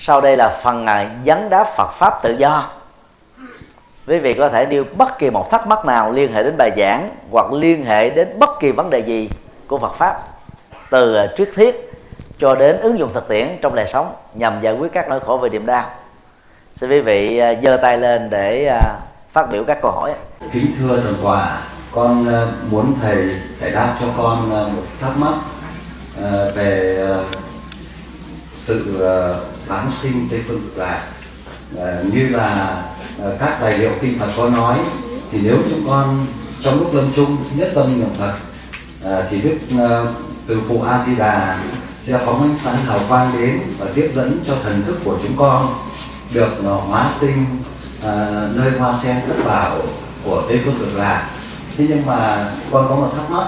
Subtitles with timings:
[0.00, 2.70] sau đây là phần à, vấn đáp Phật pháp tự do.
[4.06, 6.70] Quý vị có thể nêu bất kỳ một thắc mắc nào liên hệ đến bài
[6.76, 9.30] giảng hoặc liên hệ đến bất kỳ vấn đề gì
[9.66, 10.22] của Phật pháp
[10.90, 11.92] từ à, triết thuyết
[12.38, 15.36] cho đến ứng dụng thực tiễn trong đời sống nhằm giải quyết các nỗi khổ
[15.36, 15.90] về niềm đau.
[16.76, 18.98] Xin quý vị à, giơ tay lên để à,
[19.32, 20.14] phát biểu các câu hỏi.
[20.52, 21.58] Kính thưa thần hòa,
[21.92, 22.26] con
[22.70, 23.16] muốn thầy
[23.58, 25.34] giải đáp cho con một thắc mắc
[26.54, 27.06] về
[28.52, 28.98] sự
[29.70, 31.02] bán sinh tây phương cực lạc
[31.76, 32.82] ờ, như là
[33.24, 34.78] à, các tài liệu kinh Phật có nói
[35.32, 36.26] thì nếu chúng con
[36.62, 38.34] trong lúc lâm chung nhất tâm niệm Phật
[39.04, 39.88] à, thì đức à,
[40.46, 41.58] từ phụ A Di Đà
[42.02, 45.36] sẽ phóng ánh sáng hào quang đến và tiếp dẫn cho thần thức của chúng
[45.36, 45.74] con
[46.32, 47.44] được hóa sinh
[48.54, 49.78] nơi hoa sen thất bảo
[50.24, 51.28] của tây phương cực lạc
[51.76, 53.46] thế nhưng mà con có một thắc mắc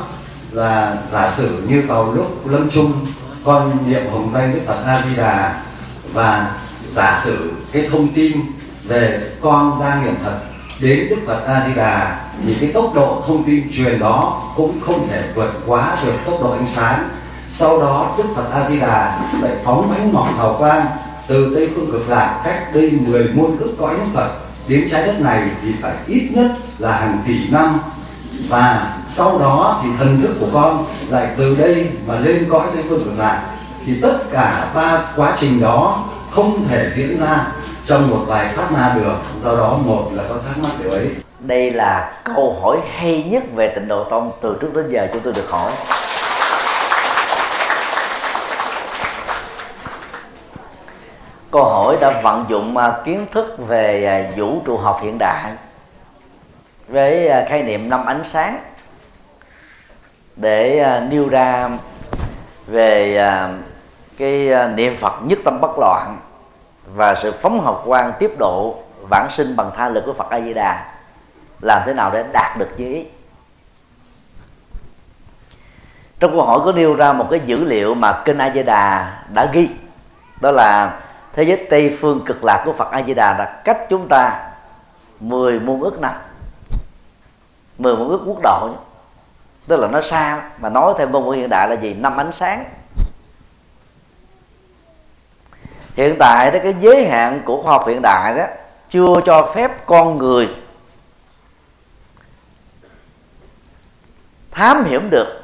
[0.50, 3.06] là giả sử như vào lúc lâm chung
[3.44, 5.62] con niệm hồng danh đức phật a di đà
[6.12, 6.54] và
[6.88, 8.32] giả sử cái thông tin
[8.84, 10.38] về con đang niệm phật
[10.80, 14.80] đến đức phật a di đà thì cái tốc độ thông tin truyền đó cũng
[14.80, 17.08] không thể vượt quá được tốc độ ánh sáng.
[17.50, 20.86] Sau đó đức phật a di đà lại phóng ánh mỏng hào quang
[21.26, 24.30] từ tây phương cực lạc cách đây 10 muôn ức cõi Đức phật
[24.68, 27.80] đến trái đất này thì phải ít nhất là hàng tỷ năm.
[28.48, 32.84] Và sau đó thì thần thức của con lại từ đây mà lên cõi tây
[32.88, 33.42] phương cực lạc.
[33.86, 37.46] Thì tất cả ba quá trình đó không thể diễn ra
[37.86, 39.16] trong một vài sát na được.
[39.42, 41.10] Do đó, một là có thắc mắc điều ấy.
[41.38, 45.22] Đây là câu hỏi hay nhất về tịnh độ tông từ trước đến giờ chúng
[45.22, 45.72] tôi được hỏi.
[51.50, 55.50] Câu hỏi đã vận dụng à, kiến thức về à, vũ trụ học hiện đại
[56.88, 58.58] với à, khái niệm năm ánh sáng
[60.36, 61.68] để nêu ra
[62.66, 63.18] về
[64.18, 66.18] cái à, niệm phật nhất tâm bất loạn
[66.94, 68.76] và sự phóng học quan tiếp độ
[69.10, 70.92] vãng sinh bằng tha lực của phật a di đà
[71.60, 73.06] làm thế nào để đạt được như ý?
[76.20, 79.12] Trong câu hỏi có nêu ra một cái dữ liệu mà kinh a di đà
[79.28, 79.70] đã ghi,
[80.40, 81.00] đó là
[81.32, 84.50] thế giới tây phương cực lạc của phật a di đà là cách chúng ta
[85.20, 86.14] 10 muôn ước năm
[87.78, 88.70] 10 muôn ước quốc độ
[89.68, 91.94] tức là nó xa mà nói theo ngôn ngữ hiện đại là gì?
[91.94, 92.64] Năm ánh sáng.
[95.94, 98.44] Hiện tại đó, cái giới hạn của khoa học hiện đại đó,
[98.90, 100.48] chưa cho phép con người
[104.52, 105.42] thám hiểm được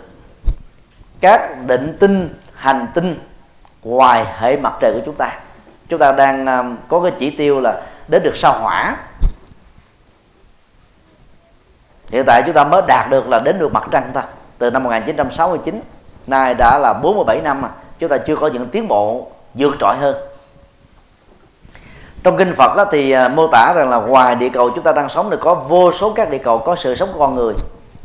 [1.21, 3.21] các định tinh, hành tinh
[3.83, 5.41] ngoài hệ mặt trời của chúng ta.
[5.89, 8.97] Chúng ta đang à, có cái chỉ tiêu là đến được sao hỏa.
[12.11, 14.25] Hiện tại chúng ta mới đạt được là đến được mặt trăng ta,
[14.59, 15.81] từ năm 1969
[16.27, 19.97] nay đã là 47 năm mà chúng ta chưa có những tiến bộ vượt trội
[19.97, 20.17] hơn
[22.23, 24.93] trong kinh Phật đó thì à, mô tả rằng là ngoài địa cầu chúng ta
[24.93, 27.55] đang sống thì có vô số các địa cầu có sự sống của con người.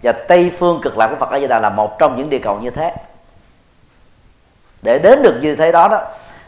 [0.04, 2.40] Và Tây phương cực lạc của Phật A Di Đà là một trong những địa
[2.40, 2.94] cầu như thế.
[4.82, 6.02] Để đến được như thế đó đó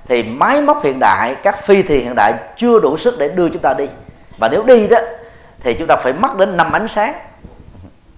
[0.05, 3.49] thì máy móc hiện đại các phi thuyền hiện đại chưa đủ sức để đưa
[3.49, 3.87] chúng ta đi.
[4.37, 4.97] Và nếu đi đó
[5.59, 7.13] thì chúng ta phải mất đến năm ánh sáng.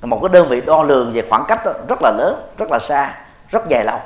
[0.02, 2.80] Một cái đơn vị đo lường về khoảng cách đó, rất là lớn rất là
[2.80, 3.14] xa
[3.50, 4.00] rất dài lâu.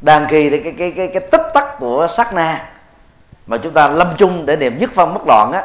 [0.00, 2.71] Đang khi cái cái cái cái tích tắc của sát na
[3.46, 5.64] mà chúng ta lâm chung để niệm nhất phân bất loạn á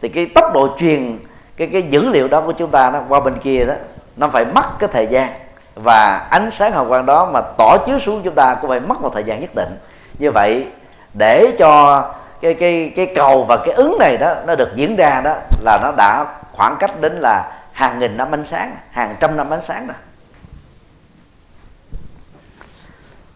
[0.00, 1.18] thì cái tốc độ truyền
[1.56, 3.74] cái cái dữ liệu đó của chúng ta đó qua bên kia đó
[4.16, 5.32] nó phải mất cái thời gian.
[5.74, 9.00] Và ánh sáng hào quang đó mà tỏ chiếu xuống chúng ta cũng phải mất
[9.00, 9.78] một thời gian nhất định.
[10.18, 10.66] Như vậy
[11.14, 12.02] để cho
[12.40, 15.78] cái cái cái cầu và cái ứng này đó nó được diễn ra đó là
[15.82, 19.62] nó đã khoảng cách đến là hàng nghìn năm ánh sáng hàng trăm năm ánh
[19.62, 19.96] sáng rồi.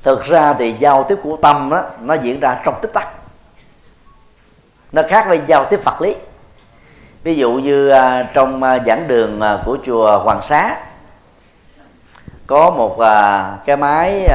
[0.02, 3.08] Thực ra thì giao tiếp của tâm đó, nó diễn ra trong tích tắc
[4.92, 6.14] nó khác với giao tiếp Phật lý.
[7.22, 10.76] Ví dụ như à, trong à, giảng đường à, của chùa Hoàng Xá,
[12.46, 12.98] có một
[13.64, 14.28] cái máy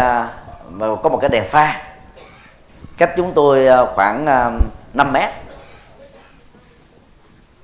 [0.80, 1.82] có một cái đèn pha.
[2.98, 4.26] Cách chúng tôi khoảng
[4.94, 5.30] 5 mét.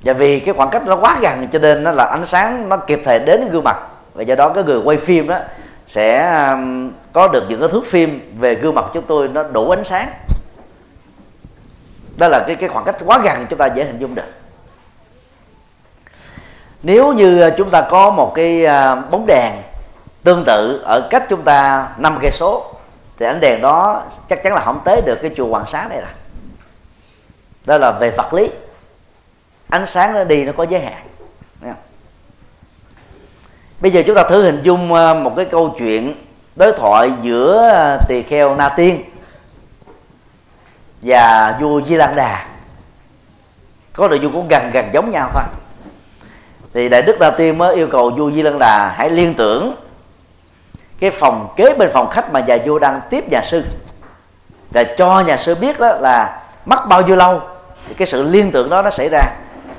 [0.02, 2.78] Và vì cái khoảng cách nó quá gần cho nên nó là ánh sáng nó
[2.78, 3.78] kịp thời đến gương mặt.
[4.14, 5.40] Và do đó cái người quay phim đó
[5.88, 6.38] sẽ
[7.14, 10.10] có được những cái thước phim về gương mặt chúng tôi nó đủ ánh sáng
[12.18, 14.24] đó là cái cái khoảng cách quá gần chúng ta dễ hình dung được.
[16.84, 19.54] Nếu như à, chúng ta có một cái à, bóng đèn
[20.24, 22.72] tương tự ở cách chúng ta năm cây số,
[23.18, 26.02] thì ánh đèn đó chắc chắn là không tới được cái chùa Hoàng Xá này
[26.02, 26.10] rồi.
[27.66, 28.50] Đó là về vật lý.
[29.70, 31.04] Ánh sáng nó đi nó có giới hạn.
[33.80, 36.26] Bây giờ chúng ta thử hình dung à, một cái câu chuyện
[36.56, 39.04] đối thoại giữa tỳ kheo na tiên
[41.04, 42.46] và vua Di Lan Đà.
[43.94, 45.44] Có nội dung cũng gần gần giống nhau thôi.
[46.74, 49.76] Thì đại đức đa tiên mới yêu cầu vua Di Lăng Đà hãy liên tưởng
[51.00, 53.64] cái phòng kế bên phòng khách mà nhà vua đang tiếp nhà sư.
[54.72, 57.42] Và cho nhà sư biết đó là mất bao nhiêu lâu,
[57.88, 59.22] thì cái sự liên tưởng đó nó xảy ra.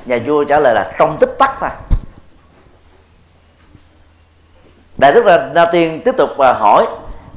[0.06, 1.70] Nhà vua trả lời là trong tích tắc thôi.
[4.98, 6.86] Đại đức là đa tiên tiếp tục à, hỏi,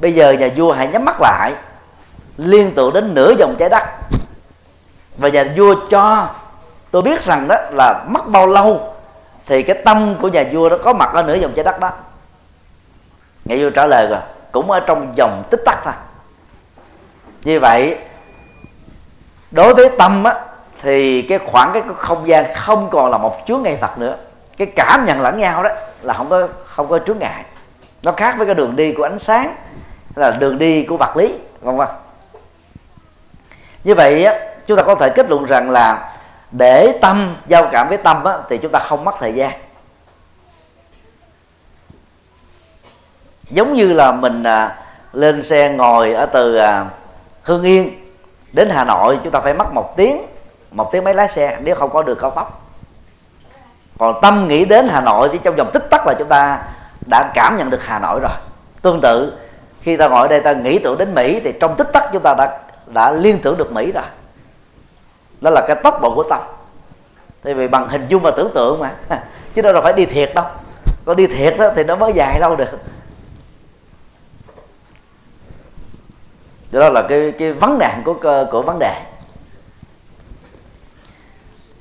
[0.00, 1.52] bây giờ nhà vua hãy nhắm mắt lại
[2.38, 3.84] liên tưởng đến nửa dòng trái đất.
[5.16, 6.26] Và nhà vua cho
[6.90, 8.94] tôi biết rằng đó là mất bao lâu
[9.46, 11.90] thì cái tâm của nhà vua đó có mặt ở nửa dòng trái đất đó.
[13.44, 14.20] Nhà vua trả lời rồi,
[14.52, 15.94] cũng ở trong dòng tích tắc thôi.
[17.44, 17.98] Như vậy,
[19.50, 20.34] đối với tâm á,
[20.82, 24.16] thì cái khoảng, cái không gian không còn là một chướng ngại vật nữa.
[24.56, 25.70] Cái cảm nhận lẫn nhau đó
[26.02, 27.44] là không có không có chướng ngại.
[28.02, 29.54] Nó khác với cái đường đi của ánh sáng,
[30.16, 31.88] là đường đi của vật lý, vân vân
[33.84, 34.34] như vậy á,
[34.66, 36.10] chúng ta có thể kết luận rằng là
[36.50, 39.50] để tâm giao cảm với tâm á, thì chúng ta không mất thời gian.
[43.50, 44.76] Giống như là mình à,
[45.12, 46.86] lên xe ngồi ở từ à,
[47.42, 47.90] hương yên
[48.52, 50.26] đến hà nội chúng ta phải mất một tiếng
[50.70, 52.70] một tiếng mấy lái xe nếu không có đường cao tốc.
[53.98, 56.62] Còn tâm nghĩ đến hà nội thì trong vòng tích tắc là chúng ta
[57.10, 58.32] đã cảm nhận được hà nội rồi.
[58.82, 59.32] Tương tự
[59.82, 62.22] khi ta ngồi ở đây ta nghĩ tưởng đến mỹ thì trong tích tắc chúng
[62.22, 62.58] ta đã
[62.92, 64.04] đã liên tưởng được mỹ rồi.
[65.40, 66.40] Đó là cái tốc độ của tâm.
[67.42, 68.94] Tại vì bằng hình dung và tưởng tượng mà.
[69.54, 70.44] Chứ đâu là phải đi thiệt đâu.
[71.04, 72.78] Có đi thiệt đó thì nó mới dài lâu được.
[76.70, 78.14] Đó là cái cái vấn nạn của
[78.50, 79.02] của vấn đề.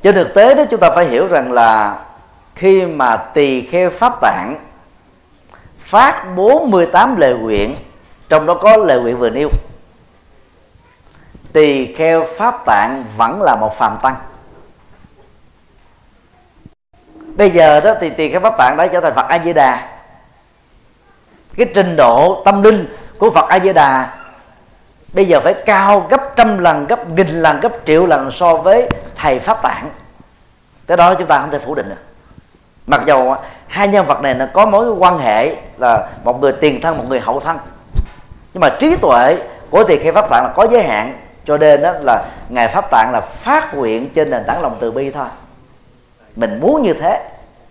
[0.01, 2.00] Trên thực tế đó, chúng ta phải hiểu rằng là
[2.56, 4.56] khi mà tỳ kheo pháp tạng
[5.80, 7.75] phát 48 lời nguyện,
[8.30, 9.50] trong đó có lời nguyện vừa nêu
[11.53, 14.15] tỳ kheo pháp tạng vẫn là một phàm tăng.
[17.38, 19.97] Bây giờ đó thì tỳ kheo pháp tạng đã trở thành phật a di đà
[21.57, 24.17] cái trình độ tâm linh của phật a di đà
[25.13, 28.89] bây giờ phải cao gấp trăm lần, gấp nghìn lần, gấp triệu lần so với
[29.15, 29.89] thầy pháp tạng.
[30.88, 32.03] Cái đó chúng ta không thể phủ định được.
[32.88, 33.35] Mặc dù
[33.67, 37.03] hai nhân vật này nó có mối quan hệ là một người tiền thân, một
[37.09, 37.57] người hậu thân.
[38.53, 39.38] Nhưng mà trí tuệ
[39.69, 41.17] của tỳ kheo pháp tạng là có giới hạn
[41.47, 44.91] cho nên đó là ngài pháp tạng là phát nguyện trên nền tảng lòng từ
[44.91, 45.27] bi thôi.
[46.35, 47.29] Mình muốn như thế,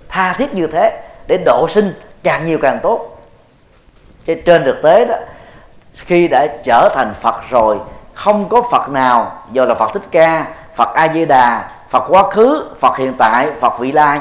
[0.09, 1.93] tha thiết như thế, để độ sinh
[2.23, 3.19] càng nhiều càng tốt.
[4.27, 5.15] Thế trên thực tế đó,
[5.95, 7.79] khi đã trở thành phật rồi,
[8.15, 12.31] không có phật nào, dù là phật thích ca, phật a di đà phật quá
[12.31, 14.21] khứ, phật hiện tại, phật vị lai,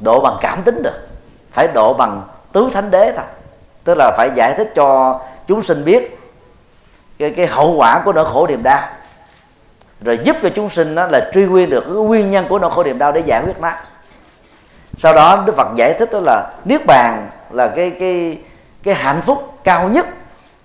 [0.00, 1.08] độ bằng cảm tính được.
[1.52, 2.22] Phải độ bằng
[2.52, 3.24] tứ thánh đế thôi.
[3.84, 6.18] Tức là phải giải thích cho chúng sinh biết
[7.18, 8.88] cái, cái hậu quả của nỗi khổ niềm đau.
[10.00, 12.70] Rồi giúp cho chúng sinh đó là truy nguyên được cái nguyên nhân của nỗi
[12.70, 13.70] khổ niềm đau để giải quyết nó.
[14.96, 18.38] Sau đó đức phật giải thích đó là niết bàn là cái cái
[18.82, 20.06] cái hạnh phúc cao nhất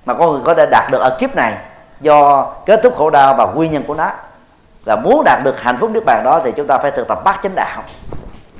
[0.06, 1.54] mà con người có thể đạt được ở kiếp này
[2.01, 4.12] do kết thúc khổ đau và nguyên nhân của nó.
[4.86, 7.22] Là muốn đạt được hạnh phúc niết bàn đó thì chúng ta phải thực tập
[7.24, 7.84] bát chánh đạo.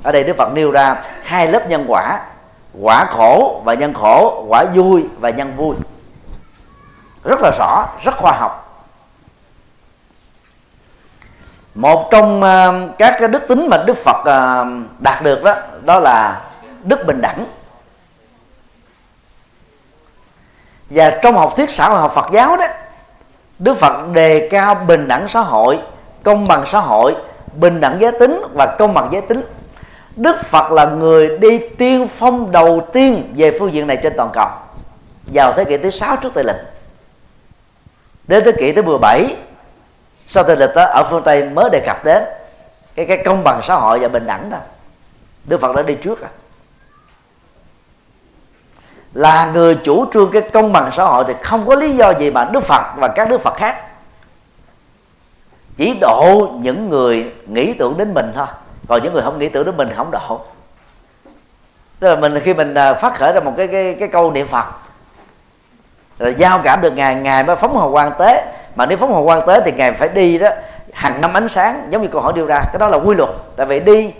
[0.02, 2.20] Ở đây đức phật nêu ra hai lớp nhân quả
[2.80, 5.74] quả khổ và nhân khổ quả vui và nhân vui
[7.24, 8.66] rất là rõ rất khoa học.
[11.74, 14.66] Một trong uh, các cái đức tính mà đức phật uh,
[14.98, 16.40] đạt được đó đó là
[16.82, 17.46] đức bình đẳng.
[20.90, 22.66] Và trong học thuyết xã hội học phật giáo đó
[23.58, 25.78] đức phật đề cao bình đẳng xã hội
[26.22, 27.16] công bằng xã hội
[27.54, 29.42] bình đẳng giới tính và công bằng giới tính.
[30.16, 34.30] Đức phật là người đi tiên phong đầu tiên về phương diện này trên toàn
[34.32, 34.48] cầu
[35.32, 36.69] vào thế kỷ thứ sáu trước tây lịch
[38.30, 39.36] đến thế kỷ thứ 17
[40.26, 42.22] sau thời lịch đó, ở phương tây mới đề cập đến
[42.94, 44.58] cái cái công bằng xã hội và bình đẳng đó.
[45.44, 46.28] Đức phật đã đi trước à.
[49.14, 52.30] Là người chủ trương cái công bằng xã hội thì không có lý do gì
[52.30, 53.86] mà đức phật và các đức phật khác
[55.76, 58.46] chỉ độ những người nghĩ tưởng đến mình thôi.
[58.88, 60.40] Còn những người không nghĩ tưởng đến mình không độ.
[62.00, 64.48] Tức là mình khi mình à, phát khởi ra một cái cái cái câu niệm
[64.48, 64.64] phật
[66.20, 68.44] rồi giao cảm được ngài ngài mới phóng hồng quang tế.
[68.74, 70.48] Mà nếu phóng hồng quang tế thì ngài phải đi đó,
[70.92, 72.60] hàng năm ánh sáng, giống như câu hỏi đưa ra.
[72.72, 73.30] Cái đó là quy luật.
[73.56, 74.12] Tại vì đi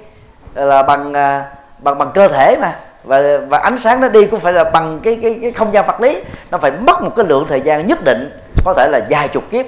[0.54, 1.45] là bằng à,
[1.78, 2.75] bằng bằng cơ thể mà.
[3.04, 5.87] Và và ánh sáng nó đi cũng phải là bằng cái cái cái không gian
[5.87, 6.23] vật lý.
[6.50, 9.45] Nó phải mất một cái lượng thời gian nhất định, có thể là vài chục
[9.50, 9.66] kiếp,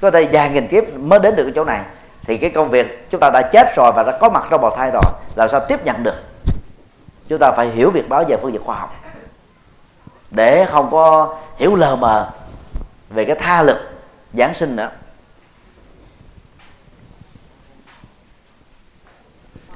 [0.00, 1.80] có thể vài nghìn kiếp mới đến được cái chỗ này.
[2.26, 4.70] Thì cái công việc chúng ta đã chết rồi và đã có mặt trong bào
[4.76, 5.02] thai rồi,
[5.36, 6.14] làm sao tiếp nhận được?
[7.28, 8.94] Chúng ta phải hiểu việc đó về phương diện khoa học
[10.34, 12.30] để không có hiểu lờ mờ
[13.10, 13.90] về cái tha lực
[14.32, 14.90] giáng sinh nữa.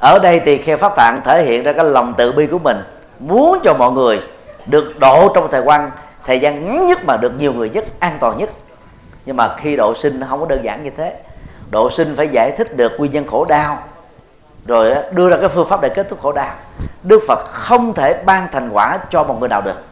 [0.00, 2.82] Ở đây thì khe pháp tạng thể hiện ra cái lòng tự bi của mình,
[3.18, 4.20] muốn cho mọi người
[4.66, 5.90] được độ trong thời quan,
[6.24, 8.50] thời gian ngắn nhất mà được nhiều người nhất, an toàn nhất.
[9.26, 11.16] Nhưng mà khi độ sinh nó không có đơn giản như thế.
[11.70, 13.82] Độ sinh phải giải thích được nguyên nhân khổ đau,
[14.66, 16.54] rồi đưa ra cái phương pháp để kết thúc khổ đau.
[17.02, 19.87] Đức phật không thể ban thành quả cho một người nào được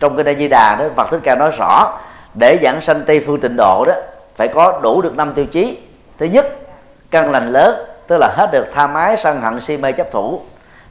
[0.00, 1.98] trong cái di đà đó phật thích ca nói rõ
[2.34, 3.94] để giảng sanh tây phương tịnh độ đó
[4.36, 5.78] phải có đủ được năm tiêu chí.
[6.18, 6.46] Thứ nhất
[7.10, 10.40] căn lành lớn tức là hết được tha mái sân hận si mê chấp thủ.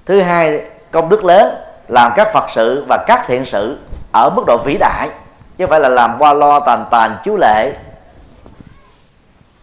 [0.06, 0.62] Thứ hai
[0.92, 1.56] công đức lớn
[1.88, 3.78] làm các phật sự và các thiện sự
[4.14, 5.10] ở mức độ vĩ đại
[5.58, 7.74] chứ không phải là làm qua lo tàn tàn chiếu lệ.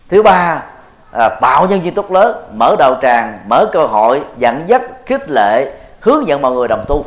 [0.09, 0.63] Thứ ba
[1.13, 5.31] à, tạo nhân viên tốt lớn mở đầu tràng mở cơ hội dẫn dắt khích
[5.31, 7.05] lệ hướng dẫn mọi người đồng tu.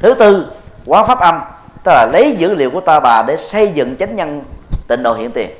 [0.00, 0.46] Thứ tư
[0.86, 1.40] quán pháp âm
[1.84, 4.44] tức là lấy dữ liệu của ta bà để xây dựng chánh nhân
[4.88, 5.50] tịnh độ hiện tiền.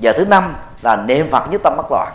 [0.00, 2.12] Và thứ năm là niệm phật nhất tâm bất loạn.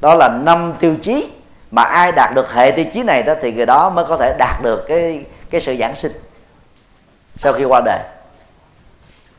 [0.00, 1.30] Đó là năm tiêu chí
[1.70, 4.34] mà ai đạt được hệ tiêu chí này đó thì người đó mới có thể
[4.38, 6.12] đạt được cái cái sự giảng sinh
[7.36, 8.00] sau khi qua đời.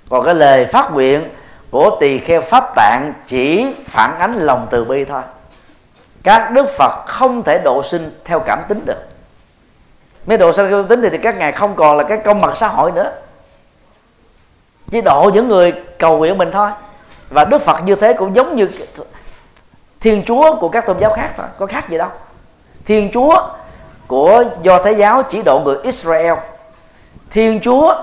[0.09, 1.29] Còn cái lời phát nguyện
[1.71, 5.21] của tỳ kheo pháp tạng chỉ phản ánh lòng từ bi thôi.
[6.23, 9.07] Các đức phật không thể độ sinh theo cảm tính được
[10.27, 12.67] mấy độ sanh tính thì, thì các ngài không còn là cái công bằng xã
[12.67, 13.11] hội nữa.
[14.91, 16.69] Chỉ độ những người cầu nguyện mình thôi.
[17.29, 18.69] Và đức phật như thế cũng giống như
[19.99, 22.09] thiên chúa của các tôn giáo khác thôi có khác gì đâu.
[22.85, 23.49] Thiên chúa
[24.07, 26.33] của do thái giáo chỉ độ người israel.
[27.31, 27.95] Thiên chúa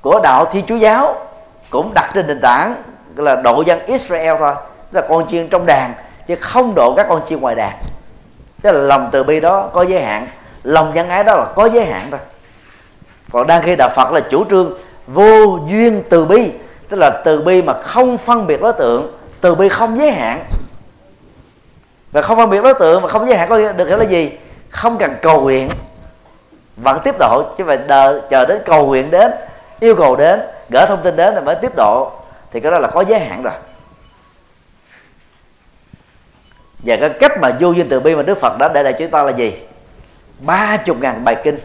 [0.00, 1.26] của đạo thiên chúa giáo
[1.70, 2.82] cũng đặt trên nền tảng
[3.16, 4.54] là độ dân israel thôi.
[4.92, 5.94] Tức là con chiên trong đàn
[6.26, 7.72] chứ không độ các con chiên ngoài đàn.
[8.62, 10.26] Tức là lòng từ bi đó có giới hạn
[10.64, 12.20] lòng nhân ái đó là có giới hạn thôi.
[13.32, 16.52] Còn đang khi đạo phật là chủ trương vô duyên từ bi,
[16.88, 20.44] tức là từ bi mà không phân biệt đối tượng, từ bi không giới hạn.
[22.12, 24.32] Và không phân biệt đối tượng mà không giới hạn có được hiểu là gì?
[24.70, 25.70] Không cần cầu nguyện,
[26.76, 29.32] vẫn tiếp độ, chứ phải đợi chờ đến cầu nguyện đến,
[29.80, 30.40] yêu cầu đến,
[30.70, 32.12] gửi thông tin đến rồi mới tiếp độ.
[32.52, 33.54] Thì cái đó là có giới hạn rồi.
[36.78, 39.10] Và cái cách mà vô duyên từ bi mà Đức Phật đã để lại chúng
[39.10, 39.52] ta là gì?
[40.40, 41.58] Ba chục ngàn bài kinh.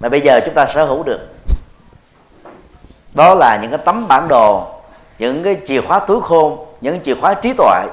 [0.00, 1.20] Mà bây giờ chúng ta sở hữu được.
[3.14, 4.66] Đó là những cái tấm bản đồ,
[5.18, 7.86] những cái chìa khóa túi khôn, những chìa khóa trí tuệ.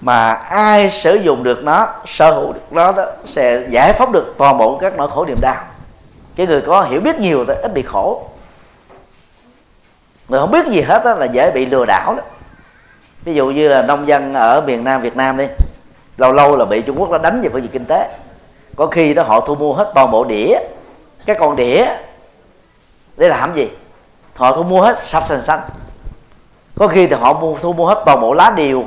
[0.00, 4.34] Mà ai sử dụng được nó, sở hữu được nó đó, sẽ giải phóng được
[4.38, 5.64] toàn bộ các nỗi khổ niềm đau.
[6.36, 8.28] Cái người có hiểu biết nhiều thì ít bị khổ.
[10.28, 12.22] Người không biết gì hết đó là dễ bị lừa đảo đó.
[13.24, 15.46] Ví dụ như là nông dân ở miền nam việt nam đi
[16.18, 18.08] lâu lâu là bị trung quốc nó đánh về phương diện kinh tế.
[18.76, 20.58] Có khi đó họ thu mua hết toàn bộ đĩa
[21.26, 21.86] cái con đĩa
[23.16, 23.68] để làm gì?
[24.34, 25.60] Họ thu mua hết sạch xanh xanh.
[26.76, 28.84] Có khi thì họ mua thu mua hết toàn bộ lá điều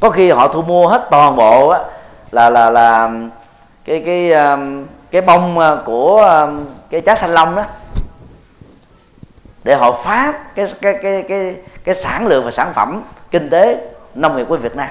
[0.00, 1.80] có khi họ thu mua hết toàn bộ á,
[2.30, 3.10] là là là
[3.84, 7.64] cái cái um, cái bông à, của um, cái trái thanh long đó.
[9.64, 13.78] Để họ phá cái cái cái cái cái sản lượng và sản phẩm kinh tế
[14.14, 14.88] nông nghiệp của Việt Nam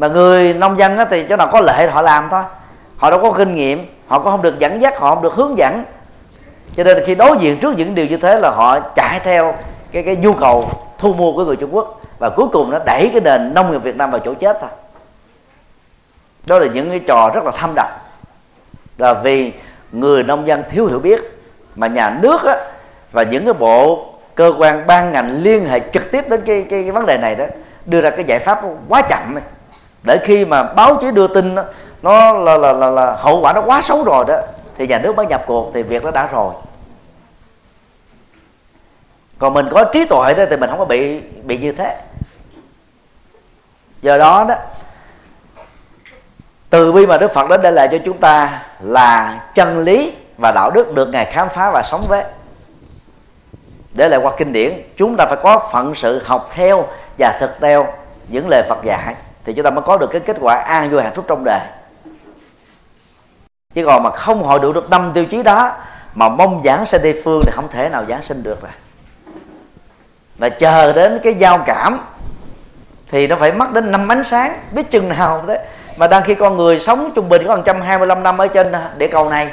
[0.00, 2.42] mà người nông dân á, thì chỗ nào có lệ họ làm thôi.
[2.96, 5.58] Họ đâu có kinh nghiệm họ cũng không được dẫn dắt họ không được hướng
[5.58, 5.84] dẫn.
[6.76, 9.54] Cho nên khi đối diện trước những điều như thế là họ chạy theo
[9.92, 12.00] cái cái nhu cầu thu mua của người Trung Quốc.
[12.18, 14.70] Và cuối cùng nó đẩy cái nền nông nghiệp Việt Nam vào chỗ chết thôi.
[16.46, 17.88] Đó là những cái trò rất là thâm độc.
[18.98, 19.52] Là vì
[19.92, 21.20] người nông dân thiếu hiểu biết
[21.74, 22.56] mà nhà nước á,
[23.12, 26.82] và những cái bộ cơ quan ban ngành liên hệ trực tiếp đến cái, cái,
[26.82, 27.44] cái vấn đề này đó
[27.86, 29.42] đưa ra cái giải pháp quá chậm này
[30.02, 31.62] để khi mà báo chí đưa tin đó,
[32.02, 34.36] nó là, là, là, là hậu quả nó quá xấu rồi đó
[34.76, 36.54] thì nhà nước mới nhập cuộc thì việc nó đã rồi.
[39.38, 41.96] Còn mình có trí tuệ đó thì mình không có bị bị như thế.
[44.02, 44.54] Do đó đó
[46.70, 50.52] từ bi mà đức phật đến đây lại cho chúng ta là chân lý và
[50.52, 52.24] đạo đức được ngài khám phá và sống với.
[53.94, 56.86] Để lại qua kinh điển chúng ta phải có phận sự học theo
[57.18, 57.86] và thực theo
[58.28, 61.02] những lời phật dạy thì chúng ta mới có được cái kết quả an vui
[61.02, 61.60] hạnh phúc trong đời.
[63.74, 65.72] Chứ còn mà không hội đủ được năm tiêu chí đó,
[66.14, 68.70] mà mong giảng sinh tây phương thì không thể nào giảng sinh được rồi.
[70.38, 72.00] Và chờ đến cái giao cảm,
[73.10, 75.66] thì nó phải mất đến năm ánh sáng, biết chừng nào thế.
[75.96, 79.30] Mà đang khi con người sống trung bình có 125 năm ở trên địa cầu
[79.30, 79.50] này,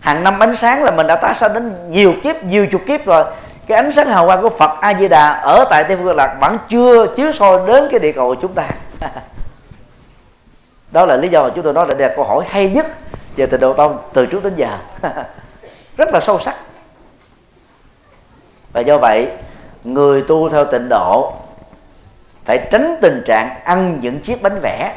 [0.00, 3.06] hàng năm ánh sáng là mình đã tái sanh đến nhiều kiếp, nhiều chục kiếp
[3.06, 3.24] rồi
[3.66, 6.36] cái ánh sáng hào quang của Phật A Di Đà ở tại Tây Phương Lạc
[6.40, 8.68] vẫn chưa chiếu soi đến cái địa cầu của chúng ta.
[10.90, 12.86] Đó là lý do mà chúng tôi nói là đây là câu hỏi hay nhất
[13.36, 14.68] về tình độ tông từ trước đến giờ.
[15.96, 16.54] Rất là sâu sắc.
[18.72, 19.28] Và do vậy,
[19.84, 21.32] người tu theo tịnh độ
[22.44, 24.94] phải tránh tình trạng ăn những chiếc bánh vẽ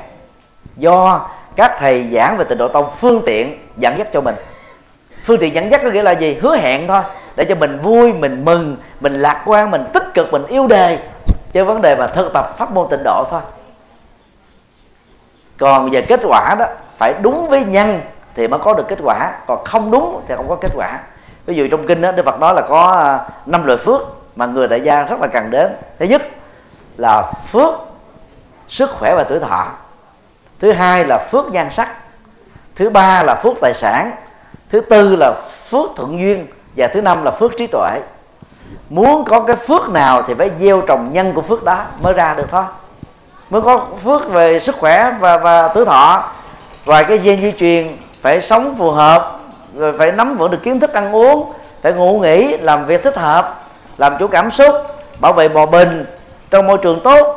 [0.77, 4.35] do các thầy giảng về tịnh độ tông phương tiện dẫn dắt cho mình.
[5.25, 6.37] Phương tiện dẫn dắt có nghĩa là gì?
[6.41, 7.01] Hứa hẹn thôi
[7.39, 10.99] để cho mình vui, mình mừng, mình lạc quan, mình tích cực, mình yêu đề.
[11.51, 13.41] Chứ vấn đề mà thực tập pháp môn tịnh độ thôi.
[15.57, 16.65] Còn về kết quả đó,
[16.97, 18.01] phải đúng với nhân
[18.35, 19.31] thì mới có được kết quả.
[19.47, 20.99] Còn không đúng thì không có kết quả.
[21.45, 24.01] Ví dụ trong kinh đó, đức phật nói là có à, năm loại phước
[24.35, 25.71] mà người tại gia rất là cần đến.
[25.99, 26.21] Thứ nhất
[26.97, 27.73] là phước
[28.69, 29.67] sức khỏe và tuổi thọ.
[30.59, 31.89] Thứ hai là phước nhan sắc.
[32.75, 34.11] Thứ ba là phước tài sản.
[34.69, 35.33] Thứ tư là
[35.69, 36.47] phước thuận duyên
[36.79, 37.99] và thứ năm là phước trí tuệ.
[38.89, 42.33] Muốn có cái phước nào thì phải gieo trồng nhân của phước đó mới ra
[42.33, 42.63] được thôi.
[43.49, 46.23] Mới có phước về sức khỏe và và tuổi thọ.
[46.85, 49.39] Và cái gen di truyền, phải sống phù hợp,
[49.75, 53.17] rồi phải nắm vững được kiến thức ăn uống, phải ngủ nghỉ, làm việc thích
[53.17, 53.63] hợp,
[53.97, 54.75] làm chủ cảm xúc,
[55.19, 56.05] bảo vệ bò bình
[56.49, 57.35] trong môi trường tốt.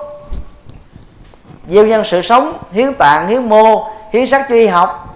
[1.69, 5.15] Gieo nhân sự sống, hiến tạng, hiến mô, hiến sắc cho y học.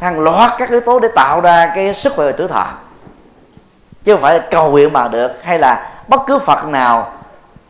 [0.00, 2.66] Hàng loạt các yếu tố để tạo ra cái sức khỏe và tuổi thọ
[4.04, 7.12] chứ không phải là cầu nguyện mà được, hay là bất cứ phật nào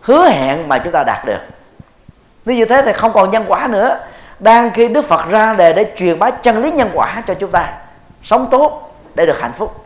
[0.00, 1.40] hứa hẹn mà chúng ta đạt được.
[2.44, 3.98] Nếu như thế thì không còn nhân quả nữa.
[4.38, 7.50] Đang khi đức phật ra đề để truyền bá chân lý nhân quả cho chúng
[7.50, 7.72] ta,
[8.22, 9.84] sống tốt để được hạnh phúc.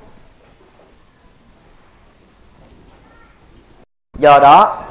[4.18, 4.82] Do đó,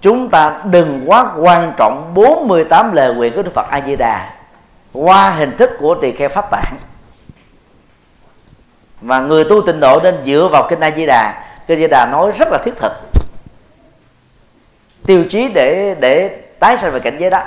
[0.00, 4.30] chúng ta đừng quá quan trọng 48 lời nguyện của Đức Phật A Di Đà
[4.92, 6.76] qua hình thức của tỳ kheo pháp tạng
[9.00, 11.44] và người tu tịnh độ nên dựa vào kinh A Di Đà.
[11.66, 12.92] Kinh A Di Đà nói rất là thiết thực.
[15.06, 16.28] Tiêu chí để để
[16.60, 17.42] tái sanh về cảnh giới đó.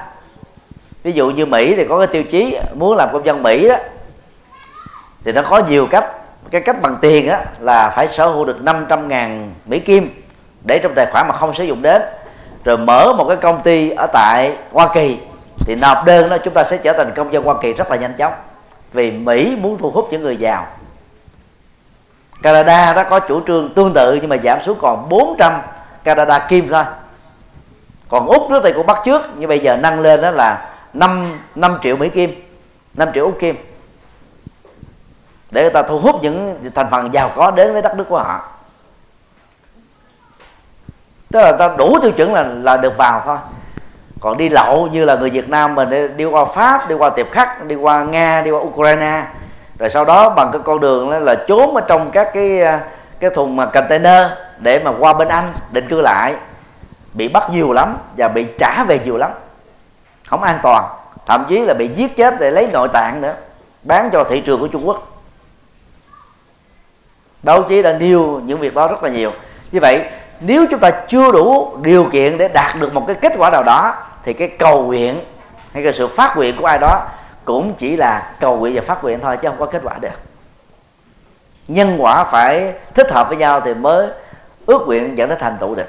[1.03, 3.75] Ví dụ như Mỹ thì có cái tiêu chí muốn làm công dân Mỹ đó,
[5.24, 6.06] thì nó có nhiều cách.
[6.51, 10.24] Cái cách bằng tiền á là phải sở hữu được 500 ngàn Mỹ Kim
[10.62, 12.02] để trong tài khoản mà không sử dụng đến.
[12.63, 15.17] Rồi mở một cái công ty ở tại Hoa Kỳ,
[15.60, 17.97] thì nộp đơn đó chúng ta sẽ trở thành công dân Hoa Kỳ rất là
[17.97, 18.34] nhanh chóng.
[18.93, 20.67] Vì Mỹ muốn thu hút những người giàu.
[22.41, 25.62] Canada đó có chủ trương tương tự nhưng mà giảm xuống còn 400
[26.04, 26.84] Canada kim thôi.
[28.10, 31.39] Còn Úc nước thì cũng bắt trước nhưng bây giờ nâng lên đó là 5,
[31.56, 32.41] 5 triệu Mỹ kim
[32.93, 33.56] 5 triệu Úc kim.
[35.52, 38.17] Để người ta thu hút những thành phần giàu có đến với đất nước của
[38.17, 38.41] họ.
[41.32, 43.38] Tức là ta đủ tiêu chuẩn là là được vào thôi.
[44.21, 47.32] Còn đi lậu như là người Việt Nam mình đi qua Pháp đi qua Tiệp
[47.32, 49.23] Khắc đi qua Nga đi qua Ukraine
[49.80, 52.80] rồi sau đó bằng cái con đường đó là trốn ở trong các cái à,
[53.20, 56.36] cái thùng mà container để mà qua bên Anh, định cư lại.
[57.13, 59.32] Bị bắt nhiều lắm và bị trả về nhiều lắm.
[60.28, 60.86] Không an toàn.
[61.26, 63.34] Thậm chí là bị giết chết để lấy nội tạng nữa.
[63.84, 65.22] Bán cho thị trường của Trung Quốc.
[67.44, 69.32] Báo chí đã nêu những việc đó rất là nhiều.
[69.72, 70.06] Như vậy,
[70.39, 73.63] nếu chúng ta chưa đủ điều kiện để đạt được một cái kết quả nào
[73.63, 75.20] đó, thì cái cầu nguyện
[75.74, 77.02] hay cái sự phát nguyện của ai đó
[77.45, 80.10] cũng chỉ là cầu nguyện và phát nguyện thôi, chứ không có kết quả được.
[81.67, 84.08] Nhân quả phải thích hợp với nhau thì mới
[84.65, 85.88] ước nguyện dẫn đến thành tựu được.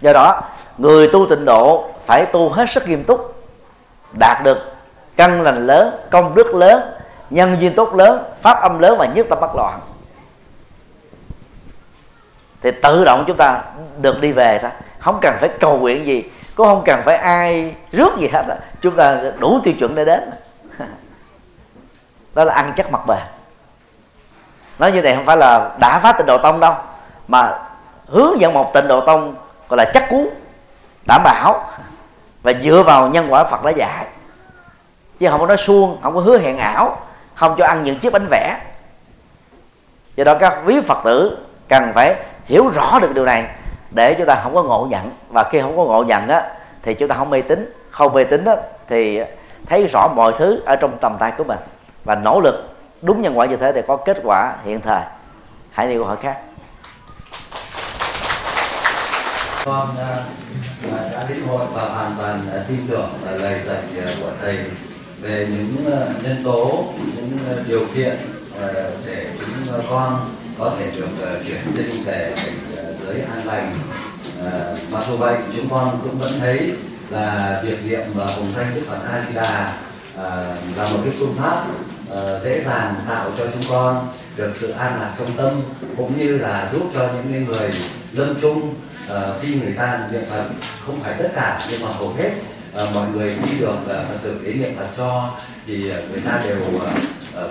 [0.00, 0.42] Do đó,
[0.78, 3.42] người tu tịnh độ phải tu hết sức nghiêm túc,
[4.18, 4.58] đạt được
[5.16, 6.82] căn lành lớn, công đức lớn,
[7.30, 9.80] nhân duyên tốt lớn, pháp âm lớn và nhất tâm bất loạn.
[12.62, 13.62] Thì tự động chúng ta
[14.00, 14.70] được đi về thôi.
[14.98, 18.44] Không cần phải cầu nguyện gì, cũng không cần phải ai rước gì hết
[18.80, 20.30] chúng ta đủ tiêu chuẩn để đến
[22.38, 23.18] đó là ăn chắc mặt bền.
[24.78, 26.74] Nói như này không phải là đã phá tịnh độ tông đâu,
[27.28, 27.58] mà
[28.06, 29.34] hướng dẫn một tịnh độ tông
[29.68, 30.30] gọi là chắc cú,
[31.06, 31.66] đảm bảo
[32.42, 34.06] và dựa vào nhân quả phật đã dạy.
[35.20, 36.96] Chứ không có nói suông, không có hứa hẹn ảo,
[37.34, 38.60] không cho ăn những chiếc bánh vẽ.
[40.16, 43.46] Do đó các quý phật tử cần phải hiểu rõ được điều này,
[43.90, 45.10] để chúng ta không có ngộ nhận.
[45.28, 46.42] Và khi không có ngộ nhận á,
[46.82, 47.72] thì chúng ta không mê tín.
[47.90, 48.56] Không mê tín á,
[48.88, 49.20] thì
[49.66, 51.58] thấy rõ mọi thứ ở trong tầm tay của mình
[52.08, 52.54] và nỗ lực
[53.02, 55.02] đúng nhân quả như thế thì có kết quả hiện thời.
[55.70, 56.38] Hãy đi câu hỏi khác.
[59.64, 64.22] Con uh, đã lĩnh hội và hoàn toàn uh, tin tưởng là lời dạy uh,
[64.22, 64.58] của thầy
[65.20, 66.84] về những uh, nhân tố
[67.16, 68.16] những uh, điều kiện
[68.56, 68.72] uh,
[69.06, 72.32] để chúng uh, con có thể được uh, chuyển sinh về
[72.72, 73.72] uh, giới an lành.
[74.40, 76.72] Uh, mặc dù vậy chúng con cũng vẫn thấy
[77.10, 79.72] là việc niệm uh, hồng danh đức phật a di đà
[80.14, 80.22] uh,
[80.76, 81.64] là một cái phương pháp
[82.12, 85.62] uh, dễ dàng tạo cho chúng con được sự an lạc trong tâm
[85.96, 87.70] cũng như là giúp cho những người
[88.12, 88.74] lâm chung
[89.06, 90.44] uh, khi người ta niệm phật
[90.86, 92.30] không phải tất cả nhưng mà hầu hết
[92.82, 95.30] uh, mọi người khi được uh, từ tử đến niệm phật cho
[95.66, 96.82] thì uh, ờ, người ta đều uh,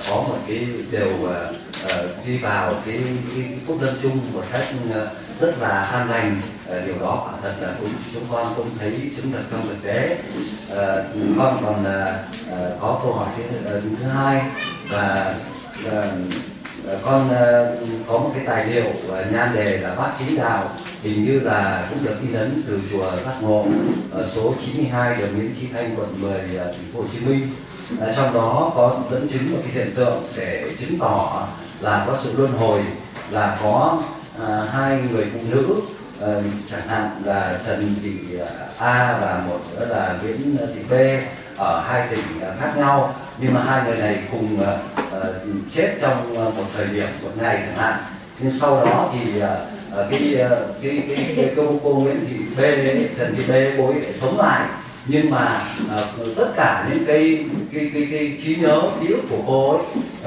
[0.09, 1.29] có một cái đều uh,
[1.85, 2.99] uh, đi vào cái,
[3.35, 4.95] cái phúc lâm chung một cách uh,
[5.39, 6.41] rất là an lành.
[6.69, 9.83] Uh, điều đó quả thật là cũng chúng con cũng thấy chứng thực trong thực
[9.83, 10.17] tế.
[10.71, 10.77] Uh,
[11.37, 14.41] con còn uh, có câu hỏi thứ, uh, thứ hai
[14.89, 15.35] và
[15.87, 15.93] uh,
[16.85, 18.85] Ờ, con ờ, có một cái tài liệu
[19.31, 20.69] nhan đề là bát chính đạo
[21.03, 23.65] hình như là cũng được in ấn từ chùa giác ngộ
[24.11, 27.49] ở số 92 đường Nguyễn Trí Thanh quận 10 ờ, thành phố Hồ Chí Minh.
[28.01, 31.47] À, trong đó có dẫn chứng một cái hiện tượng để chứng tỏ
[31.81, 32.81] là có sự luân hồi
[33.31, 34.03] là có
[34.47, 35.81] à, hai người phụ nữ
[36.21, 36.27] à,
[36.71, 38.11] chẳng hạn là Trần Thị
[38.79, 40.93] A và một nữa là Nguyễn Thị B
[41.57, 42.23] ở hai tỉnh
[42.59, 44.67] khác nhau nhưng mà hai người này cùng uh,
[45.75, 47.99] chết trong ờ, một thời điểm một ngày chẳng hạn.
[48.39, 49.43] Nhưng sau đó thì uh,
[50.11, 50.49] cái, cái
[50.81, 52.59] cái cái, cái cô, cô Nguyễn Thị B
[53.17, 54.65] Trần Thị B cô ấy sống lại.
[55.05, 59.43] Nhưng mà uh, tất cả những cái cái cái, cái trí nhớ ký ức của
[59.47, 59.81] cô ấy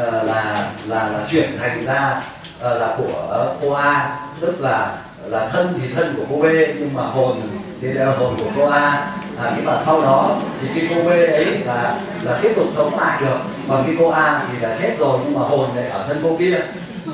[0.09, 2.23] uh, là là là chuyển thành ra
[2.59, 4.19] uh, là của cô A.
[4.41, 6.45] Tức là là thân thì thân của cô B
[6.79, 7.41] nhưng mà hồn
[7.81, 11.09] thì là hồn của cô A à, nhưng mà sau đó thì cái cô B
[11.09, 13.39] ấy là là tiếp tục sống lại được.
[13.69, 16.37] Còn cái cô A thì là chết rồi nhưng mà hồn lại ở thân cô
[16.39, 16.61] kia.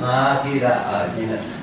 [0.03, 1.09] À, thì là ở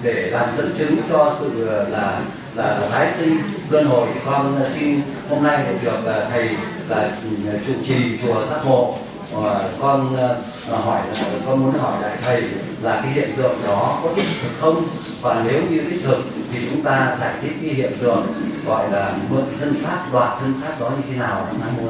[0.02, 2.20] để làm dẫn chứng cho sự à, là
[2.56, 3.38] là, là tái sinh
[3.70, 4.08] luân hồi.
[4.14, 6.50] Thì con xin hôm nay được là thầy
[6.90, 8.98] là ừ, chủ trì chùa giác ngộ
[9.42, 10.38] à, con ờ,
[10.72, 11.02] mà hỏi
[11.46, 12.44] con muốn hỏi lại thầy
[12.82, 14.84] là cái hiện tượng đó có đích thực không?
[15.22, 18.26] Và nếu như đích thực thì chúng ta giải thích cái hiện tượng
[18.66, 21.90] gọi là mượn thân xác đoạt thân xác đó như thế nào nam mô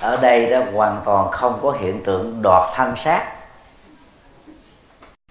[0.00, 3.32] ở đây đó hoàn toàn không có hiện tượng đoạt thân xác.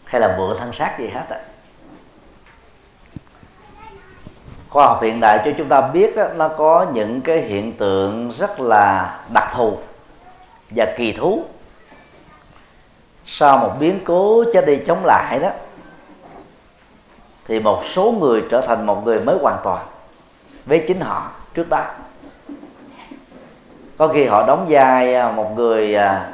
[0.05, 1.37] Hay là mượn thân xác gì hết á
[4.73, 8.31] khoa học hiện đại cho chúng ta biết đó, nó có những cái hiện tượng
[8.31, 9.77] rất là đặc thù
[10.69, 11.43] và kỳ thú.
[13.25, 15.49] Sau một biến cố chết đi chống lại đó
[17.45, 19.85] thì một số người trở thành một người mới hoàn toàn.
[20.65, 21.85] Với chính họ trước đó.
[23.97, 26.31] Có khi họ đóng vai à, một người à,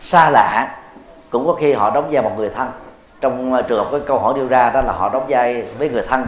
[0.00, 0.76] xa lạ
[1.30, 2.68] cũng có khi họ đóng vai một người thân
[3.20, 5.88] trong ờ, trường hợp cái câu hỏi đưa ra đó là họ đóng vai với
[5.88, 6.26] người thân,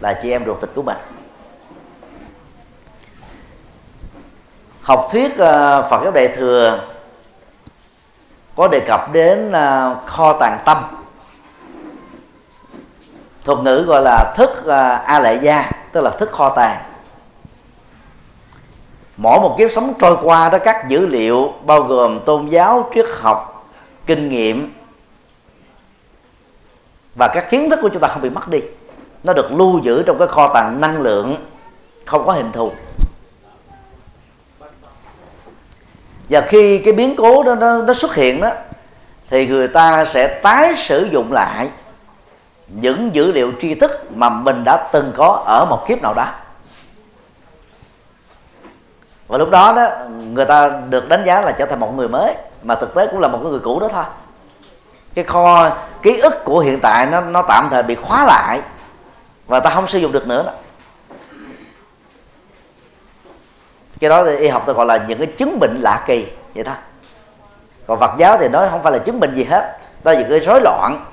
[0.00, 0.96] là chị em ruột thịt của mình.
[4.82, 6.80] Học thuyết ờ, Phật giáo Đại thừa
[8.56, 10.84] có đề cập đến ờ, kho tàng tâm.
[13.44, 14.66] Thuật ngữ gọi là thức
[15.04, 16.82] a lệ gia, tức là thức kho tàng.
[19.16, 23.06] Mỗi một kiếp sống trôi qua đó, các dữ liệu bao gồm tôn giáo, triết
[23.20, 23.70] học,
[24.06, 24.72] kinh nghiệm
[27.20, 28.60] và các kiến thức của chúng ta không bị mất đi.
[29.24, 31.36] Nó được lưu giữ trong cái kho tàng năng lượng
[32.06, 32.72] không có hình thù.
[36.30, 38.50] Và khi cái biến cố đó nó, nó xuất hiện đó
[39.30, 41.68] thì người ta sẽ tái sử dụng lại
[42.68, 46.26] những dữ liệu tri thức mà mình đã từng có ở một kiếp nào đó.
[49.28, 49.88] Và lúc đó đó
[50.34, 53.20] người ta được đánh giá là trở thành một người mới mà thực tế cũng
[53.20, 54.04] là một người cũ đó thôi
[55.14, 55.70] cái kho,
[56.02, 58.60] ký ức của hiện tại nó nó tạm thời bị khóa lại
[59.46, 60.52] và ta không sử dụng được nữa đó.
[64.00, 66.64] Cái đó thì y học tôi gọi là những cái chứng bệnh lạ kỳ vậy
[66.64, 66.72] đó.
[67.86, 70.30] Còn Phật giáo thì nó không phải là chứng bệnh gì hết, đó là những
[70.30, 71.04] cái rối loạn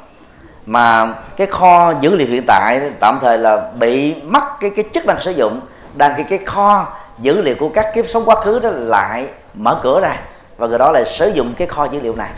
[0.65, 5.05] mà cái kho dữ liệu hiện tại tạm thời là bị mất cái cái chức
[5.05, 5.61] năng sử dụng,
[5.93, 6.87] đang cái cái kho
[7.19, 10.17] dữ liệu của các kiếp sống quá khứ đó lại mở cửa ra
[10.57, 12.29] và người đó lại sử dụng cái kho dữ liệu này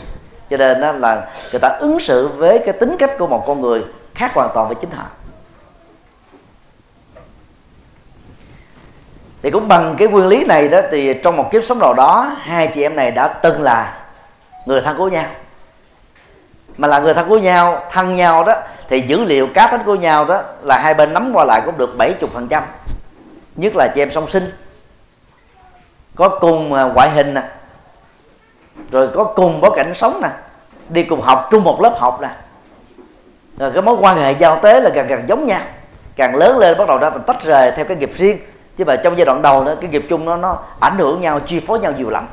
[0.49, 3.61] cho nên đó là người ta ứng xử với cái tính cách của một con
[3.61, 3.83] người
[4.15, 5.05] khác hoàn toàn với chính họ.
[9.41, 12.31] Thì cũng bằng cái nguyên lý này đó, thì trong một kiếp sống nào đó,
[12.39, 13.97] hai chị em này đã từng là
[14.65, 15.25] người thân của nhau.
[16.77, 18.53] Mà là người thân của nhau, thân nhau đó,
[18.89, 21.77] thì dữ liệu cá tính của nhau đó là hai bên nắm qua lại cũng
[21.77, 22.61] được 70%
[23.55, 24.51] nhất là chị em song sinh.
[26.15, 27.41] Có cùng à, ngoại hình nè
[28.91, 30.29] rồi có cùng bối cảnh sống nè
[30.89, 32.29] đi cùng học chung một lớp học nè.
[33.57, 35.61] Rồi cái mối quan hệ giao tế là càng càng giống nhau.
[36.15, 38.37] Càng lớn lên bắt đầu ra thành tách rời theo cái nghiệp riêng.
[38.77, 41.39] Chứ mà trong giai đoạn đầu đó cái nghiệp chung nó nó ảnh hưởng nhau
[41.39, 42.27] chi phối nhau nhiều lắm.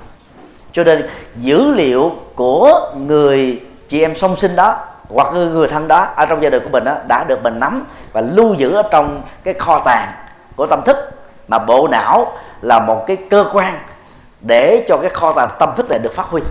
[0.73, 4.77] Cho nên dữ liệu của người chị em song sinh đó
[5.09, 7.61] hoặc người, người thân đó ở trong gia đình của mình đó đã được mình
[7.61, 10.09] nắm và lưu giữ ở trong cái kho tàng
[10.57, 10.97] của tâm thức.
[11.49, 12.33] Mà bộ não
[12.63, 13.79] là một cái cơ quan
[14.40, 16.42] để cho cái kho tàng tâm thức này được phát huy.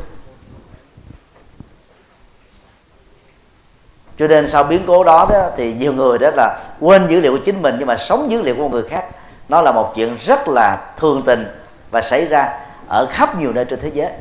[4.17, 7.31] Cho nên sau biến cố đó, đó thì nhiều người đó là quên dữ liệu
[7.31, 9.05] của chính mình nhưng mà sống dữ liệu của người khác.
[9.49, 11.47] Nó là một chuyện rất là thường tình
[11.91, 14.11] và xảy ra ở khắp nhiều nơi trên thế giới.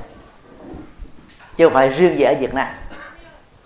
[1.56, 2.68] Chứ không phải riêng gì ở Việt Nam.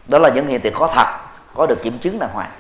[0.09, 1.07] Đó là những hiện tượng có thật
[1.55, 2.51] có được kiểm chứng đàng hoàng.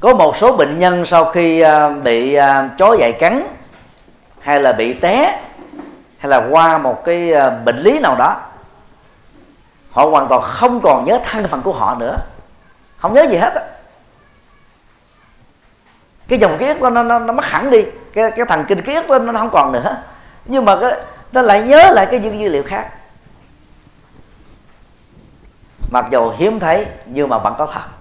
[0.00, 3.54] Có một số bệnh nhân sau khi à, bị à, chó dại cắn
[4.40, 5.42] hay là bị té
[6.18, 8.40] hay là qua một cái à, bệnh lý nào đó
[9.90, 12.16] họ hoàn toàn không còn nhớ thân phận của họ nữa.
[12.98, 13.62] Không nhớ gì hết á.
[16.28, 17.84] Cái dòng ký ức nó, nó, nó mất hẳn đi.
[18.12, 19.96] Cái cái thần kinh ký ức nó, nó không còn nữa.
[20.44, 20.92] Nhưng mà cái
[21.32, 22.90] nó lại nhớ lại cái những dữ liệu khác.
[25.90, 27.97] Mặc dù hiếm thấy nhưng mà vẫn có thật.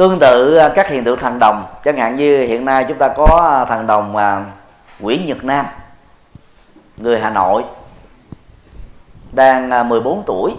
[0.00, 1.66] Tương tự à, các hiện tượng thần đồng.
[1.84, 4.44] Chẳng hạn như hiện nay chúng ta có à, thần đồng à,
[5.00, 5.66] Nguyễn Nhật Nam,
[6.96, 7.64] người Hà Nội,
[9.32, 10.52] đang 14 tuổi.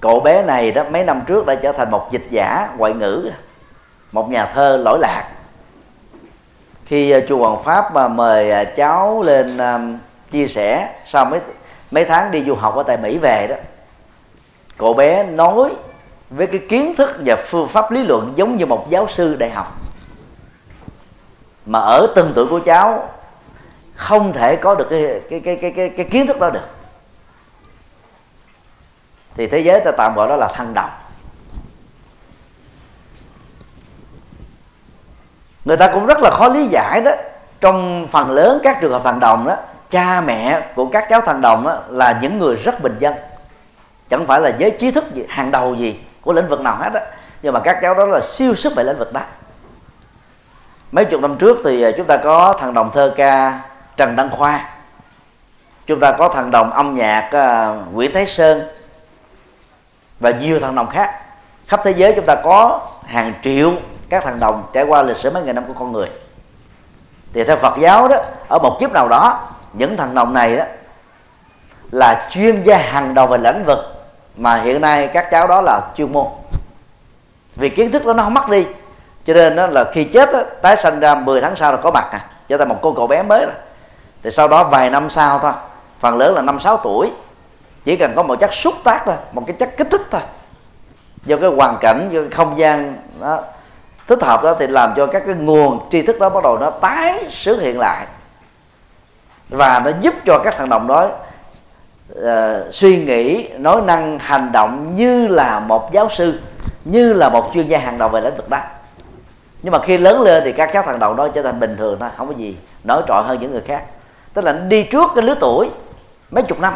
[0.00, 3.30] Cậu bé này đó, mấy năm trước đã trở thành một dịch giả, ngoại ngữ,
[4.12, 5.28] một nhà thơ lỗi lạc.
[6.86, 9.58] Khi chùa Hoàng Pháp mà mời cháu lên
[10.30, 11.40] chia sẻ, sau mấy
[11.90, 13.56] mấy tháng đi du học ở tại Mỹ về đó,
[14.78, 15.70] cậu bé nói
[16.30, 19.50] với cái kiến thức và phương pháp lý luận giống như một giáo sư đại
[19.50, 19.80] học.
[21.66, 23.08] Mà ở từng tuổi của cháu
[23.94, 26.68] không thể có được cái cái cái cái cái, cái kiến thức đó được.
[29.34, 30.90] Thì thế giới ta tạm gọi đó là thăng đồng.
[35.64, 37.12] Người ta cũng rất là khó lý giải đó.
[37.60, 39.56] Trong phần lớn các trường hợp thằng đồng đó
[39.90, 43.14] cha mẹ của các cháu thằng đồng đó, là những người rất bình dân.
[44.08, 46.90] Chẳng phải là giới trí thức gì, hàng đầu gì của lĩnh vực nào hết
[46.94, 47.00] á.
[47.42, 49.20] Nhưng mà các cháu đó là siêu sức về lĩnh vực đó.
[50.92, 53.60] Mấy chục năm trước thì à, chúng ta có thằng đồng thơ ca
[53.96, 54.68] trần đăng khoa.
[55.86, 58.68] Chúng ta có thằng đồng âm nhạc uh, nguyễn thái sơn
[60.20, 61.20] và nhiều thằng đồng khác.
[61.66, 63.72] Khắp thế giới chúng ta có hàng triệu
[64.08, 66.08] các thằng đồng trải qua lịch sử mấy nghìn năm của con người.
[67.32, 68.16] Thì theo Phật giáo đó
[68.48, 70.64] ở một kiếp nào đó những thằng đồng này đó
[71.90, 73.78] là chuyên gia hàng đầu về lĩnh vực
[74.36, 76.26] mà hiện nay các cháu đó là chuyên môn.
[77.56, 78.66] Vì kiến thức đó nó không mất đi
[79.26, 81.90] cho nên đó là khi chết đó, tái sanh ra 10 tháng sau là có
[81.90, 83.54] mặt à trở thành một cô cậu bé mới rồi.
[84.22, 85.52] Thì sau đó vài năm sau thôi
[86.00, 87.10] phần lớn là năm sáu tuổi
[87.84, 90.20] chỉ cần có một chất xúc tác thôi một cái chất kích thích thôi
[91.24, 93.42] do cái hoàn cảnh do cái không gian đó,
[94.06, 96.70] thích hợp đó thì làm cho các cái nguồn tri thức đó bắt đầu nó
[96.70, 98.06] tái xuất hiện lại.
[99.48, 101.08] Và nó giúp cho các thằng đồng đó
[102.18, 106.40] uh, suy nghĩ nói năng hành động như là một giáo sư
[106.84, 108.58] như là một chuyên gia hàng đầu về lĩnh vực đó.
[109.62, 111.96] Nhưng mà khi lớn lên thì các cháu thằng đầu đó trở thành bình thường
[112.00, 113.84] thôi không có gì nổi trội hơn những người khác.
[114.34, 115.70] Tức là đi trước cái lứa tuổi
[116.30, 116.74] mấy chục năm.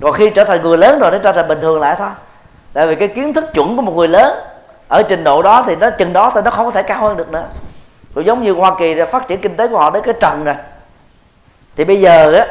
[0.00, 2.08] Còn khi trở thành người lớn rồi nó trở thành bình thường lại thôi.
[2.72, 4.38] Tại vì cái kiến thức chuẩn của một người lớn
[4.88, 7.16] ở trình độ đó thì nó chừng đó thì nó không có thể cao hơn
[7.16, 7.44] được nữa.
[8.14, 10.54] Rồi giống như hoa kỳ phát triển kinh tế của họ đến cái trần rồi
[11.76, 12.46] thì bây giờ á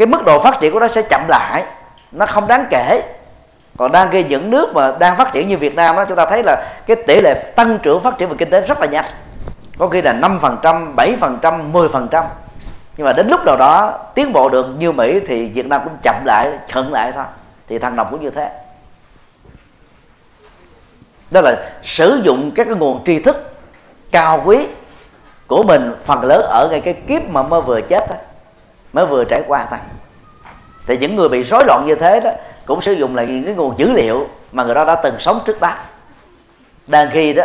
[0.00, 1.64] cái mức độ phát triển của nó sẽ chậm lại.
[2.12, 3.02] Nó không đáng kể.
[3.78, 6.26] Còn đang gây những nước mà đang phát triển như Việt Nam đó chúng ta
[6.26, 9.04] thấy là cái tỷ lệ tăng trưởng phát triển về kinh tế rất là nhanh.
[9.78, 12.24] Có khi là 5%, 7%, 10%
[12.96, 15.96] nhưng mà đến lúc nào đó tiến bộ được như Mỹ thì Việt Nam cũng
[16.02, 17.24] chậm lại, chậm lại thôi.
[17.68, 18.50] Thì thằng đồng cũng như thế.
[21.30, 23.52] Đó là sử dụng các cái nguồn tri thức
[24.10, 24.66] cao quý
[25.46, 28.16] của mình phần lớn ở ngay cái kiếp mà mới vừa chết đó
[28.92, 29.78] mới vừa trải qua thôi.
[30.86, 32.30] Thì những người bị rối loạn như thế đó
[32.66, 35.40] cũng sử dụng lại những cái nguồn dữ liệu mà người đó đã từng sống
[35.46, 35.74] trước đó.
[36.86, 37.44] Đang khi đó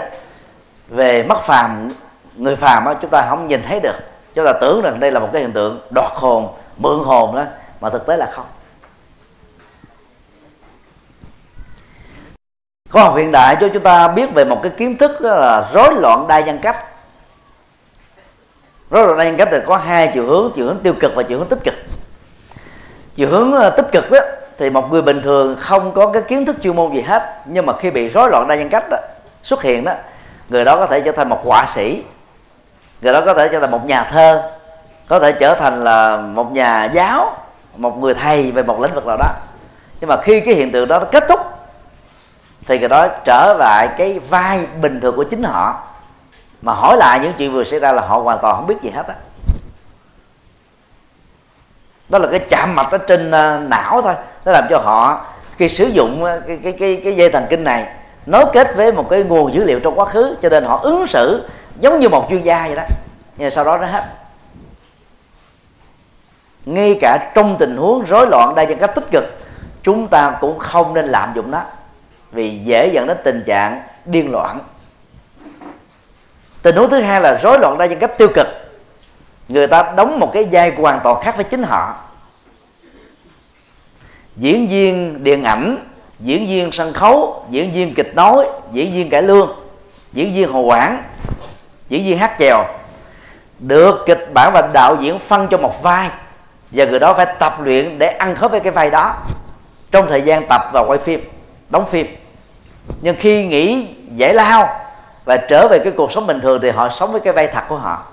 [0.87, 1.89] về mất phàm
[2.35, 3.95] người phàm đó, chúng ta không nhìn thấy được.
[4.33, 7.43] Chúng ta tưởng rằng đây là một cái hiện tượng đoạt hồn mượn hồn đó
[7.81, 8.45] mà thực tế là không.
[12.91, 15.95] Khoa học hiện đại cho chúng ta biết về một cái kiến thức là rối
[15.95, 16.85] loạn đa nhân cách
[18.89, 21.23] rối loạn đa nhân cách thì có hai chiều hướng chiều hướng tiêu cực và
[21.23, 21.73] chiều hướng tích cực.
[23.15, 24.19] Chiều hướng ờ, tích cực đó
[24.57, 27.65] thì một người bình thường không có cái kiến thức chuyên môn gì hết nhưng
[27.65, 28.97] mà khi bị rối loạn đa nhân cách đó,
[29.43, 29.93] xuất hiện đó
[30.49, 32.03] người đó có thể trở thành một họa sĩ
[33.01, 34.51] người đó có thể trở thành một nhà thơ
[35.07, 37.37] có thể trở thành là một nhà giáo
[37.77, 39.29] một người thầy về một lĩnh vực nào đó.
[39.99, 41.39] Nhưng mà khi cái hiện tượng đó kết thúc
[42.67, 45.83] thì người đó trở lại cái vai bình thường của chính họ
[46.61, 48.89] mà hỏi lại những chuyện vừa xảy ra là họ hoàn toàn không biết gì
[48.89, 49.15] hết á.
[52.09, 54.13] Đó là cái chạm mạch ở trên ờ, não thôi.
[54.45, 55.25] Nó làm cho họ
[55.57, 57.87] khi sử dụng ờ, cái cái cái cái dây thần kinh này,
[58.25, 61.07] nối kết với một cái nguồn dữ liệu trong quá khứ, cho nên họ ứng
[61.07, 61.47] xử
[61.79, 62.83] giống như một chuyên gia vậy đó.
[63.37, 64.03] Nhưng sau đó nó hết.
[66.65, 69.23] Ngay cả trong tình huống rối loạn đa nhân cách tích cực,
[69.83, 71.61] chúng ta cũng không nên lạm dụng nó,
[72.31, 74.59] vì dễ dẫn đến tình trạng điên loạn
[76.65, 78.47] tình huống thứ hai là rối loạn đa nhân cách tiêu cực.
[79.47, 81.95] Người ta đóng một cái vai hoàn toàn khác với chính họ.
[84.35, 85.77] Diễn viên điện ảnh,
[86.19, 89.55] diễn viên sân khấu, diễn viên kịch nói, diễn viên cải lương,
[90.13, 91.03] diễn viên hồ quảng
[91.89, 92.65] diễn viên hát chèo.
[93.59, 96.09] Được kịch bản và đạo diễn phân cho một vai,
[96.71, 99.13] và người đó phải tập luyện để ăn khớp với cái vai đó.
[99.91, 101.29] Trong thời gian tập và quay phim,
[101.69, 102.07] đóng phim.
[103.01, 104.84] Nhưng khi nghỉ giải lao
[105.25, 107.63] và trở về cái cuộc sống bình thường thì họ sống với cái vai thật
[107.69, 108.03] của họ.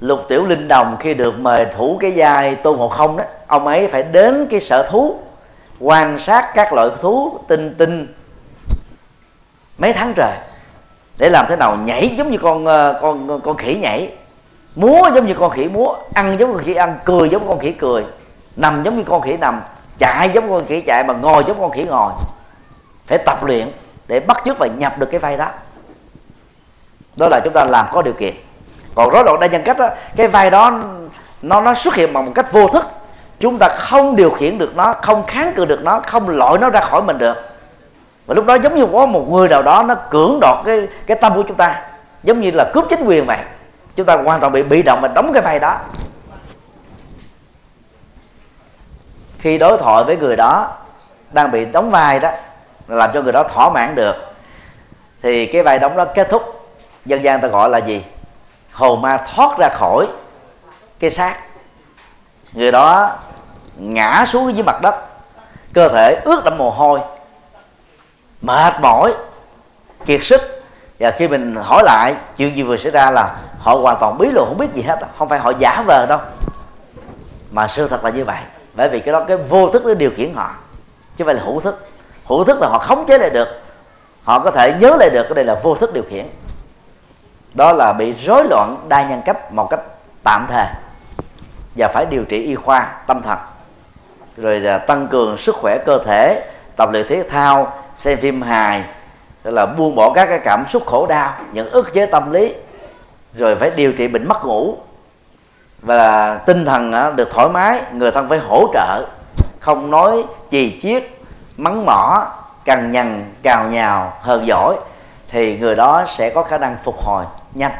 [0.00, 3.66] Lục tiểu linh đồng khi được mời thủ cái vai tôn ngộ không đó, ông
[3.66, 5.20] ấy phải đến cái sở thú,
[5.80, 8.14] quan sát các loại thú tinh tinh
[9.78, 10.36] mấy tháng trời
[11.18, 14.12] để làm thế nào nhảy giống như con ờ, con con khỉ nhảy.
[14.74, 17.72] Múa giống như con khỉ múa, ăn giống con khỉ ăn, cười giống con khỉ
[17.72, 18.04] cười,
[18.56, 19.62] nằm giống như con khỉ nằm,
[19.98, 22.12] chạy giống con khỉ chạy mà ngồi giống con khỉ ngồi
[23.10, 23.70] phải tập luyện
[24.08, 25.46] để bắt chước và nhập được cái vai đó.
[27.16, 28.34] Đó là chúng ta làm có điều kiện.
[28.94, 30.80] Còn rối loạn đa nhân cách đó, cái vai đó
[31.42, 32.86] nó nó xuất hiện bằng một cách vô thức.
[33.40, 36.70] Chúng ta không điều khiển được nó không kháng cự được nó không loại nó
[36.70, 37.36] ra khỏi mình được.
[38.26, 41.16] Và lúc đó giống như có một người nào đó nó cưỡng đoạt cái cái
[41.20, 41.82] tâm của chúng ta.
[42.22, 43.38] Giống như là cướp chính quyền vậy.
[43.96, 45.78] Chúng ta hoàn toàn bị bị động và đóng cái vai đó.
[49.38, 50.68] Khi đối thoại với người đó
[51.32, 52.30] đang bị đóng vai đó
[52.90, 54.16] làm cho người đó thỏa mãn được.
[55.22, 56.70] Thì cái vai đóng đó kết thúc.
[57.06, 58.04] Dân gian ta gọi là gì?
[58.72, 60.06] Hồn ma thoát ra khỏi
[60.98, 61.36] cái xác.
[62.52, 63.16] Người đó
[63.76, 64.94] ngã xuống dưới mặt đất.
[65.72, 67.00] Cơ thể ướt đẫm mồ hôi.
[68.42, 69.14] Mệt mỏi,
[70.06, 70.62] kiệt sức.
[70.98, 74.30] Và khi mình hỏi lại, chuyện gì vừa xảy ra là họ hoàn toàn bí
[74.32, 74.98] lộ không biết gì hết.
[75.18, 76.18] Không phải họ giả vờ đâu.
[77.50, 78.40] Mà sự thật là như vậy.
[78.74, 80.50] Bởi vì cái đó cái vô thức nó điều khiển họ.
[81.16, 81.89] Chứ không phải là hữu thức
[82.30, 83.48] hữu thức là họ khống chế lại được.
[84.24, 86.26] Họ có thể nhớ lại được cái đây là vô thức điều khiển.
[87.54, 89.80] Đó là bị rối loạn đa nhân cách một cách
[90.24, 90.66] tạm thời
[91.76, 93.38] và phải điều trị y khoa tâm thần.
[94.36, 98.84] Rồi là tăng cường sức khỏe cơ thể, tập luyện thể thao, xem phim hài,
[99.42, 102.54] tức là buông bỏ các cái cảm xúc khổ đau, những ức chế tâm lý.
[103.34, 104.76] Rồi phải điều trị bệnh mất ngủ.
[105.82, 109.06] Và tinh thần à, được thoải mái, người thân phải hỗ trợ,
[109.60, 111.04] không nói chì chiết
[111.60, 112.26] mắng mỏ,
[112.64, 114.76] cằn nhằn, cào nhào, hờn giỏi
[115.28, 117.72] thì người đó sẽ có khả năng phục hồi nhanh.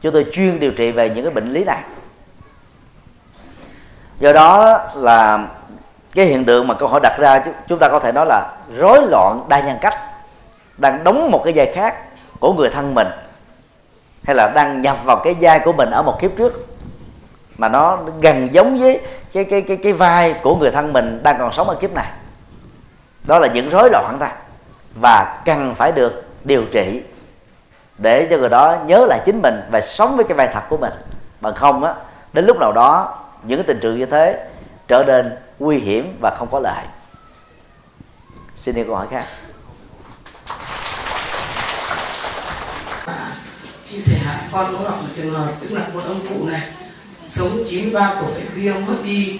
[0.00, 1.82] Chúng tôi chuyên điều trị về những cái bệnh lý này.
[4.18, 5.46] Do đó là
[6.14, 9.06] cái hiện tượng mà câu hỏi đặt ra chúng ta có thể nói là rối
[9.06, 9.98] loạn đa nhân cách,
[10.78, 11.96] đang đóng một cái vai khác
[12.40, 13.08] của người thân mình,
[14.24, 16.66] hay là đang nhập vào cái vai của mình ở một kiếp trước
[17.58, 19.00] mà nó gần giống với
[19.32, 22.12] cái cái cái cái vai của người thân mình đang còn sống ở kiếp này.
[23.24, 24.32] Đó là những rối loạn ta.
[25.00, 27.02] Và cần phải được điều trị
[27.98, 30.76] để cho người đó nhớ lại chính mình và sống với cái vai thật của
[30.76, 30.92] mình.
[31.40, 31.94] Bằng không á,
[32.32, 34.48] đến lúc nào đó, những cái tình trạng như thế
[34.88, 36.84] trở nên nguy hiểm và không có lợi.
[38.56, 39.24] Xin đi câu hỏi khác.
[43.88, 44.18] Chia sẻ,
[44.52, 46.62] con có gặp một trường hợp, tức là một ông cụ này
[47.26, 49.38] sống 93 tuổi khi ông mất đi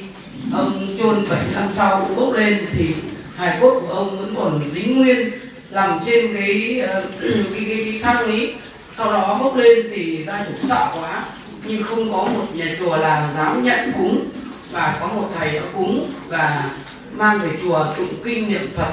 [0.52, 2.94] ông chôn 7 năm sau bốc lên thì
[3.36, 5.30] hài cốt của ông vẫn còn dính nguyên
[5.70, 8.52] nằm trên cái ờ, cái, cái, cái sang lý.
[8.92, 11.24] Sau đó bốc lên thì gia chủ sợ quá
[11.64, 14.28] nhưng không có một nhà chùa nào dám nhận cúng
[14.70, 16.70] và có một thầy đã cúng và
[17.16, 18.92] mang về chùa tụng kinh niệm phật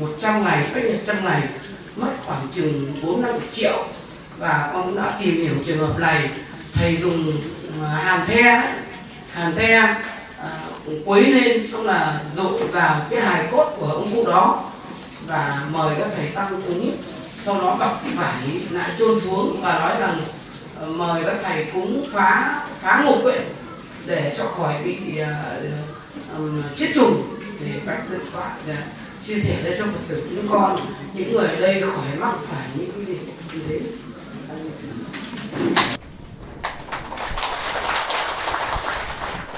[0.00, 1.42] 100 ngày cách nhật trăm ngày
[1.96, 3.84] mất khoảng chừng bốn năm triệu.
[4.38, 6.30] Và con đã tìm hiểu trường hợp này
[6.72, 7.32] thầy dùng
[7.82, 8.74] hàn the
[9.32, 9.94] hàn the
[10.38, 10.50] ờ,
[11.04, 14.64] quấy lên xong là dội vào cái hài cốt của ông cụ đó
[15.26, 16.96] và mời các thầy tăng cúng.
[17.44, 20.20] Sau đó bọc vải lại chôn xuống và nói rằng
[20.80, 23.38] ờ, mời các thầy cúng phá phá ngục ấy
[24.06, 27.22] để cho khỏi bị uh, um, chết trùng.
[27.60, 28.50] Để bác tự tọa
[29.22, 30.76] chia sẻ đây cho phật tử những con
[31.14, 33.18] những người ở đây khỏi mắc phải những cái gì
[33.52, 33.80] như thế.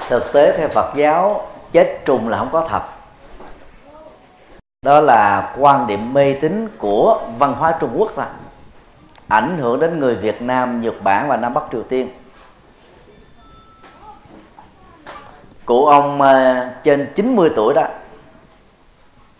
[0.09, 2.81] Thực tế theo Phật giáo chết trùng là không có thật.
[4.81, 8.29] Đó là quan điểm mê tín của văn hóa Trung Quốc là
[9.27, 12.09] ảnh hưởng đến người Việt Nam, Nhật Bản và Nam Bắc Triều Tiên.
[15.65, 17.83] Cụ ông ờ, trên 90 tuổi đó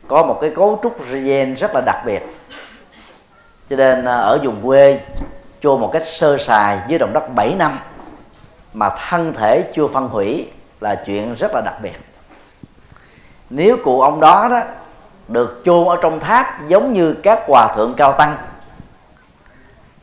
[0.08, 2.22] có một cái cấu trúc gen rất là đặc biệt.
[3.70, 5.00] Cho nên ờ, ở vùng quê
[5.62, 7.80] chôn một cách sơ sài dưới đồng đất 7 năm
[8.74, 10.48] mà thân thể chưa phân hủy
[10.82, 12.00] là chuyện rất là đặc biệt.
[13.50, 14.62] Nếu cụ ông đó đó
[15.28, 18.38] được chôn ở trong tháp giống như các hòa thượng cao tăng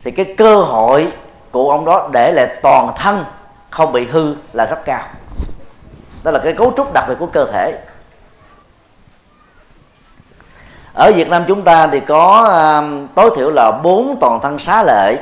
[0.05, 1.12] thì cái cơ hội
[1.53, 3.24] cụ ông đó để lại toàn thân
[3.70, 5.03] không bị hư là rất cao.
[6.22, 7.79] Đó là cái cấu trúc đặc biệt của cơ thể.
[10.95, 14.83] Ở Việt Nam chúng ta thì có um, tối thiểu là bốn toàn thân xá
[14.83, 15.16] lệ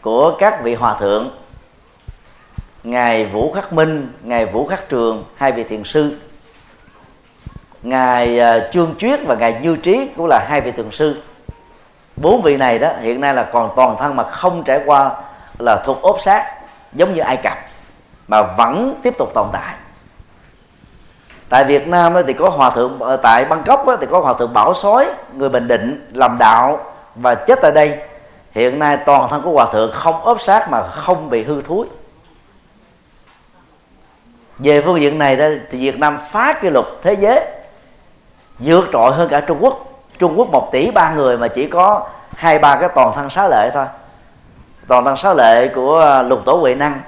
[0.00, 1.30] của các vị hòa thượng
[2.84, 6.16] ngài Vũ Khắc Minh, ngài Vũ Khắc Trường, hai vị thiền sư,
[7.82, 11.22] ngài à, Trương Chuyết và ngài Như Trí cũng là hai vị thiền sư.
[12.16, 15.10] Bốn vị này đó hiện nay là còn toàn thân mà không trải qua
[15.58, 16.54] là thuộc ốp sát
[16.92, 17.58] giống như Ai Cập
[18.28, 19.74] mà vẫn tiếp tục tồn tại.
[21.48, 24.74] Tại Việt Nam thì có hòa thượng ờ, tại Bangkok thì có hòa thượng Bảo
[24.74, 26.80] Sói người Bình Định làm đạo
[27.14, 27.98] và chết tại đây.
[28.52, 31.86] Hiện nay toàn thân của hòa thượng không ốp sát mà không bị hư thúi
[34.58, 35.36] về phương diện này
[35.70, 37.40] thì Việt Nam phá kỷ lục thế giới,
[38.58, 39.88] vượt trội hơn cả Trung Quốc.
[40.18, 43.48] Trung Quốc một tỷ ba người mà chỉ có hai, ba cái toàn thân xá
[43.48, 43.86] lệ thôi.
[44.88, 47.00] Toàn thân xá lệ của à, lục tổ huệ năng,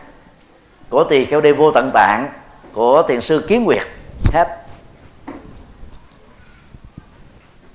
[0.91, 2.29] của tỳ kheo đê vô tận tạng,
[2.73, 3.83] của thiền sư kiến nguyệt,
[4.33, 4.49] hết.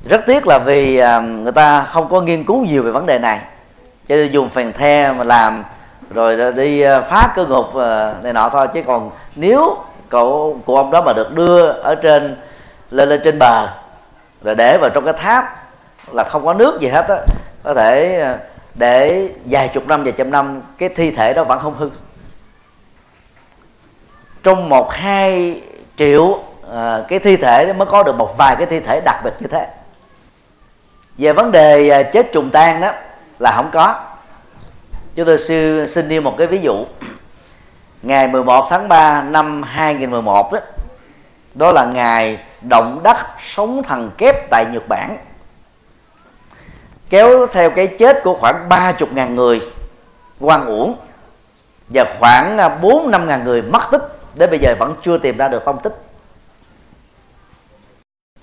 [0.06, 3.20] Rất tiếc là vì à, người ta không có nghiên cứu nhiều về vấn đề
[3.20, 3.40] này,
[4.08, 5.64] cho nên dùng phèn the mà làm
[6.10, 8.68] rồi đi à, phá cơ ngục à, này nọ thôi.
[8.74, 9.78] Chứ còn nếu
[10.10, 12.38] cậu của ông đó mà được đưa ở trên
[12.92, 13.68] lên lên trên bờ
[14.44, 15.66] rồi để vào trong cái tháp
[16.12, 17.18] là không có nước gì hết á
[17.64, 18.38] có thể à,
[18.76, 21.90] để vài chục năm vài trăm năm cái thi thể đó vẫn không hư.
[24.44, 25.62] Trong một hai
[25.98, 26.40] triệu
[26.74, 29.48] à, cái thi thể mới có được một vài cái thi thể đặc biệt như
[29.48, 29.68] thế.
[31.18, 32.92] Về vấn đề chết trùng tan đó
[33.40, 34.02] là không có
[35.20, 36.86] chúng tôi sư xin đi một cái ví dụ.
[38.02, 40.60] Ngày 11 tháng 3 năm 2011 đó,
[41.54, 45.18] đó là ngày động đất sống thần kép tại Nhật Bản.
[47.10, 49.62] Kéo theo cái chết của khoảng 30.000 người
[50.40, 50.96] quan uổng
[51.90, 54.02] và khoảng 4 à, năm ngàn người mất tích
[54.36, 55.94] đến bây giờ vẫn chưa tìm ra được phong tích.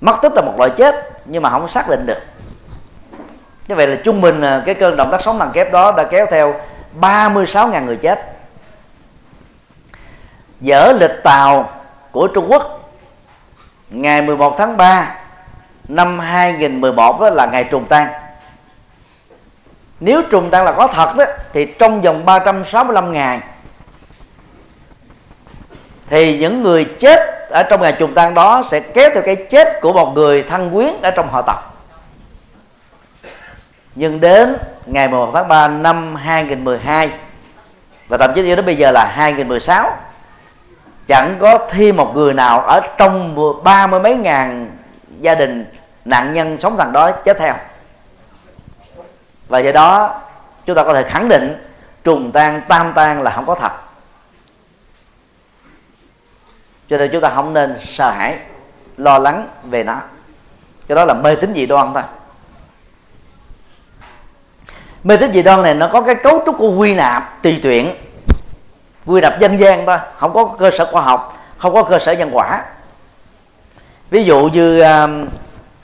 [0.01, 2.19] Mất tích là một loại chết nhưng mà không xác định được
[3.69, 6.05] như vậy là trung bình à, cái cơn động đất sóng thần kép đó đã
[6.05, 6.55] kéo theo
[7.01, 8.37] 36.000 người chết.
[10.61, 11.71] Dở lịch tàu
[12.13, 12.91] của Trung Quốc,
[13.91, 15.17] ngày 11 tháng 3
[15.89, 18.09] năm 2011 đó là ngày trùng tan.
[20.01, 23.41] Nếu trùng tan là có thật đó, thì trong vòng 365 ngày,
[26.07, 29.81] thì những người chết ở trong ngày trùng tan đó sẽ kéo theo cái chết
[29.81, 31.76] của một người thân quyến ở trong họ tộc
[33.97, 37.11] nhưng đến ngày 11 tháng 3 năm 2012
[38.09, 39.97] và thậm chí đến bây giờ là 2016
[41.07, 44.71] chẳng có thêm một người nào ở trong ba mươi mấy ngàn
[45.21, 45.67] gia đình
[46.05, 47.55] nạn nhân sống thằng đó chết theo.
[49.49, 50.21] Và do đó,
[50.65, 51.67] chúng ta có thể khẳng định
[52.05, 53.73] trùng tan, tam tan là không có thật.
[56.89, 58.39] Cho nên chúng ta không nên sợ hãi,
[58.97, 60.01] lo lắng về nó.
[60.89, 62.03] Cái đó là mê tín dị đoan thôi
[65.07, 67.95] mê tín dị đoan này nó có cái cấu trúc của quy nạp tùy tuyển.
[69.07, 72.13] Quy nạp dân gian thôi, không có cơ sở khoa học, không có cơ sở
[72.13, 72.63] nhân quả.
[74.11, 75.27] Ví dụ như um,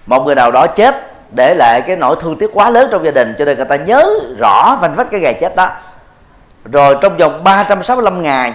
[0.06, 3.10] một người nào đó chết để lại cái nỗi thương tiếc quá lớn trong gia
[3.10, 5.70] đình, cho nên người ta nhớ rõ vanh vách cái ngày chết đó.
[6.72, 8.52] Rồi trong vòng 365 ngày,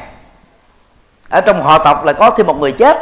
[1.30, 2.97] ở trong họ tộc là có thêm một người chết.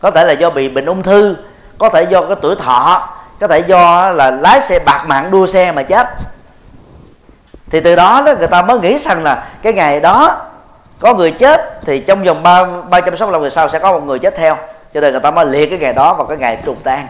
[0.00, 1.36] Có thể là do bị bệnh ung thư,
[1.78, 3.08] có thể do cái tuổi thọ,
[3.40, 6.06] có thể do là lái xe bạc mạng đua xe mà chết
[7.70, 10.46] thì từ đó đó, người ta mới nghĩ rằng là cái ngày đó
[11.00, 13.92] có người chết thì trong vòng ba ba trăm sáu mươi ngày sau sẽ có
[13.92, 14.56] một người chết theo.
[14.94, 17.06] Cho nên người ta mới liệt cái ngày đó vào cái ngày trùng tan.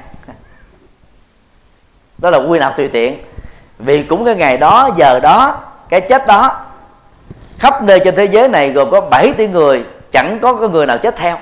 [2.19, 3.19] Đó là quy nạp tùy tiện.
[3.79, 5.57] Vì cũng cái ngày đó, giờ đó,
[5.89, 6.57] cái chết đó,
[7.59, 10.87] khắp nơi trên thế giới này gồm có 7 tỷ người, chẳng có cái người
[10.87, 11.37] nào chết theo.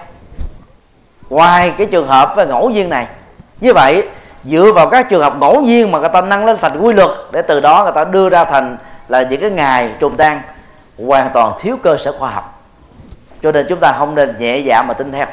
[1.29, 3.07] Ngoài cái trường hợp và ngẫu nhiên này.
[3.61, 4.09] Như vậy,
[4.45, 7.11] dựa vào các trường hợp ngẫu nhiên mà người ta nâng lên thành quy luật,
[7.33, 8.77] để từ đó người ta đưa ra thành
[9.09, 10.43] là những cái ngày trùng tan,
[11.07, 12.63] hoàn toàn thiếu cơ sở khoa học.
[13.43, 15.27] Cho nên chúng ta không nên nhẹ dạ mà tin theo.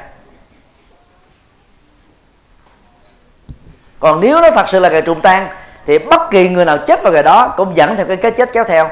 [3.99, 5.47] Còn nếu nó thật sự là ngày trùng tan,
[5.85, 8.49] thì bất kỳ người nào chết vào ngày đó cũng dẫn theo cái cái chết
[8.53, 8.89] kéo theo.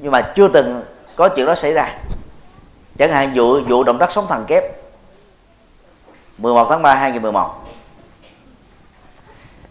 [0.00, 0.84] Nhưng mà chưa từng
[1.16, 1.94] có chuyện đó xảy ra.
[2.98, 4.64] Chẳng hạn vụ vụ động đất sóng thần kép
[6.38, 7.68] 11 tháng 3 2011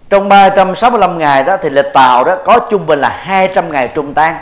[0.09, 4.13] trong 365 ngày đó thì lịch tàu đó có trung bình là 200 ngày trùng
[4.13, 4.35] tan.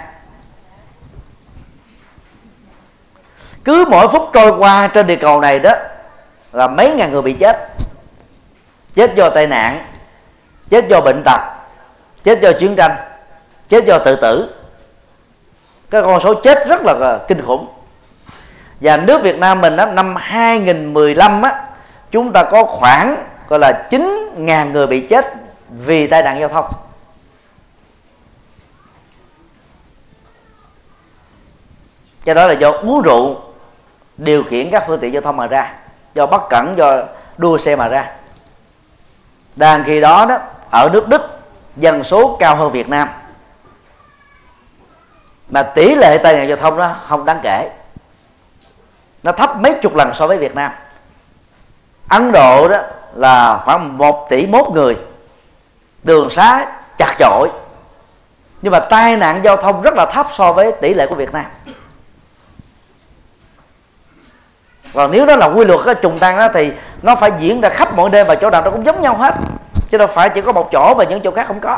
[3.66, 5.72] Cứ mỗi phút trôi qua trên địa cầu này đó
[6.51, 7.68] là mấy ngàn người bị chết.
[8.95, 9.86] Chết do tai nạn
[10.70, 11.39] chết do bệnh tật
[12.24, 12.91] chết do chiến tranh
[13.70, 14.55] chết do tự tử.
[15.89, 17.68] Cái con số chết rất là kinh khủng.
[18.82, 21.63] Và nước Việt Nam mình đó, năm 2015 á
[22.11, 25.34] chúng ta có khoảng gọi là 9.000 người bị chết
[25.70, 26.66] vì tai nạn giao thông.
[32.26, 33.36] Cho đó là do uống rượu
[34.18, 35.74] điều khiển các phương tiện giao thông mà ra,
[36.13, 37.03] do bất cẩn, do
[37.38, 38.11] đua xe mà ra.
[39.55, 40.38] Đang khi đó đó,
[40.70, 41.39] ở nước Đức,
[41.76, 43.09] dân số cao hơn Việt Nam.
[45.49, 47.70] Mà tỷ lệ tai nạn giao thông đó không đáng kể.
[49.24, 50.72] Nó thấp mấy chục lần so với Việt Nam.
[52.09, 52.78] Ấn Độ đó
[53.16, 54.97] là khoảng 1 tỷ mốt người.
[56.03, 56.66] Đường xá
[56.97, 57.49] chặt chội.
[58.61, 61.34] Nhưng mà tai nạn giao thông rất là thấp so với tỷ lệ của Việt
[61.34, 61.45] Nam.
[64.95, 66.71] Còn nếu đó là quy luật cái trùng tan đó thì
[67.01, 69.33] nó phải diễn ra khắp mọi nơi và chỗ nào nó cũng giống nhau hết.
[69.89, 71.77] Chứ đâu phải chỉ có một chỗ và những chỗ khác không có.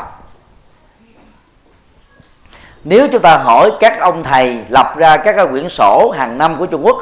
[2.84, 6.56] Nếu chúng ta hỏi các ông thầy lập ra các cái quyển sổ hàng năm
[6.58, 6.96] của Trung Quốc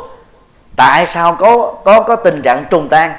[0.77, 3.13] tại sao có có có tình trạng trùng tan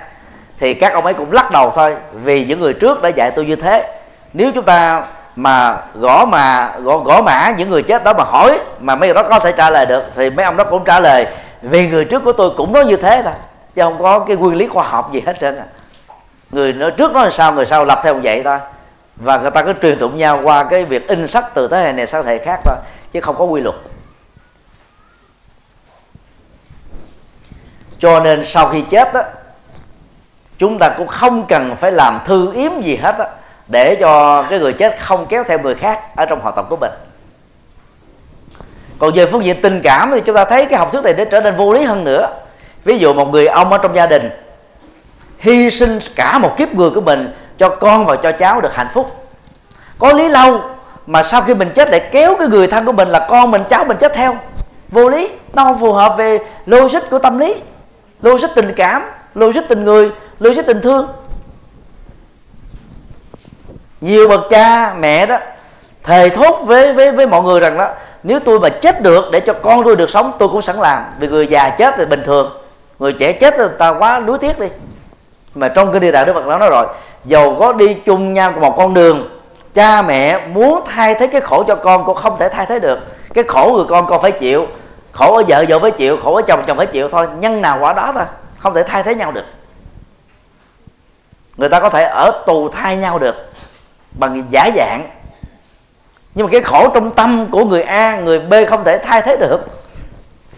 [0.60, 3.46] thì các ông ấy cũng lắc đầu thôi vì những người trước đã dạy tôi
[3.46, 4.00] như thế.
[4.34, 5.04] Nếu chúng ta
[5.36, 9.14] mà gõ mà gõ, gõ mã những người chết đó mà hỏi mà mấy người
[9.14, 11.28] đó có thể trả lời được thì mấy ông đó cũng trả lời
[11.70, 13.34] vì người trước của tôi cũng nói như thế thôi
[13.76, 15.66] chứ không có cái nguyên lý khoa học gì hết trơn à
[16.52, 18.58] người nói trước nói sao người sau lập theo vậy thôi.
[19.16, 21.94] Và người ta cứ truyền tụng nhau qua cái việc in sách từ thế hệ
[21.94, 22.76] này sang thế hệ khác thôi
[23.12, 23.76] chứ không có quy luật.
[28.00, 29.22] Cho nên sau khi chết đó,
[30.58, 33.26] chúng ta cũng không cần phải làm thư yếm gì hết đó,
[33.68, 36.78] để cho cái người chết không kéo theo người khác ở trong hoạt động của
[36.82, 36.92] mình
[39.00, 41.26] còn về phương diện tình cảm thì chúng ta thấy cái học thuyết này để
[41.26, 42.30] trở nên vô lý hơn nữa.
[42.84, 44.30] Ví dụ một người ông ở trong gia đình
[45.40, 48.88] hy sinh cả một kiếp người của mình cho con và cho cháu được hạnh
[48.94, 49.26] phúc.
[50.00, 50.62] Có lý lâu
[51.08, 53.64] mà sau khi mình chết lại kéo cái người thân của mình là con mình,
[53.70, 54.38] cháu mình chết theo.
[54.90, 57.56] Vô lý, nó không phù hợp về logic của tâm lý,
[58.22, 59.04] logic tình cảm,
[59.36, 61.08] logic tình người, logic tình thương.
[64.02, 65.38] Nhiều bậc cha mẹ đó,
[66.04, 67.90] thề thốt với với với mọi người rằng đó
[68.28, 71.04] nếu tôi mà chết được để cho con tôi được sống, tôi cũng sẵn làm.
[71.20, 72.52] Vì người già chết thì bình thường.
[73.00, 74.68] Người trẻ chết thì ta quá nuối tiếc đi.
[75.56, 76.88] Mà trong kinh địa tạng đức phật nói rồi,
[77.26, 79.30] dầu có đi chung nhau một con đường,
[79.74, 83.00] cha mẹ muốn thay thế cái khổ cho con, cũng không thể thay thế được.
[83.34, 84.68] Cái khổ người con con phải chịu.
[85.12, 86.18] Khổ ở vợ vợ phải chịu.
[86.24, 87.28] Khổ ở chồng chồng phải chịu thôi.
[87.40, 88.26] Nhân nào quả đó thôi,
[88.60, 89.46] không thể thay thế nhau được.
[91.58, 93.36] Người ta có thể ở tù thay nhau được
[94.20, 95.10] bằng giả dạng
[96.38, 99.38] nhưng mà cái khổ trong tâm của người A, người B không thể thay thế
[99.38, 99.60] được.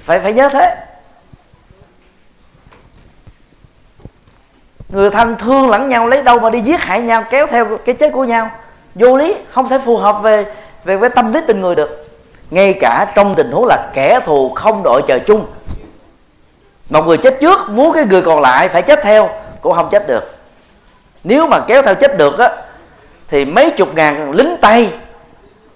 [0.03, 0.75] Phải phải nhớ thế.
[4.89, 7.95] Người thân thương lẫn nhau lấy đâu mà đi giết hại nhau, kéo theo cái
[7.95, 8.49] chết của nhau.
[8.95, 10.45] Vô lý, không thể phù hợp về
[10.84, 12.07] về với tâm lý tình người được.
[12.49, 15.45] Ngay cả trong tình huống là kẻ thù không đội trời chung.
[16.89, 19.30] Một người chết trước, muốn cái người còn lại phải chết theo,
[19.61, 20.36] cũng không chết được.
[21.23, 22.49] Nếu mà kéo theo chết được á,
[23.27, 24.89] thì mấy chục ngàn lính tây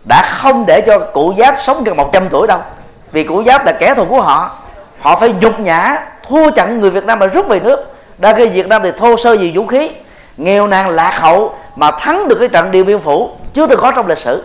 [0.06, 2.60] đã không để cho cụ giáp sống gần 100 tuổi đâu.
[3.12, 4.58] Vì cụ giáp là kẻ thù của họ.
[5.00, 5.98] Họ phải nhục nhã,
[6.30, 7.94] thua chặn người Việt Nam mà rút về nước.
[8.18, 9.92] Đã gây Việt Nam thì thô sơ gì vũ khí.
[10.38, 13.92] Nghèo nàn lạc hậu mà thắng được cái trận Điện Biên Phủ chưa từng có
[13.92, 14.44] trong lịch sử.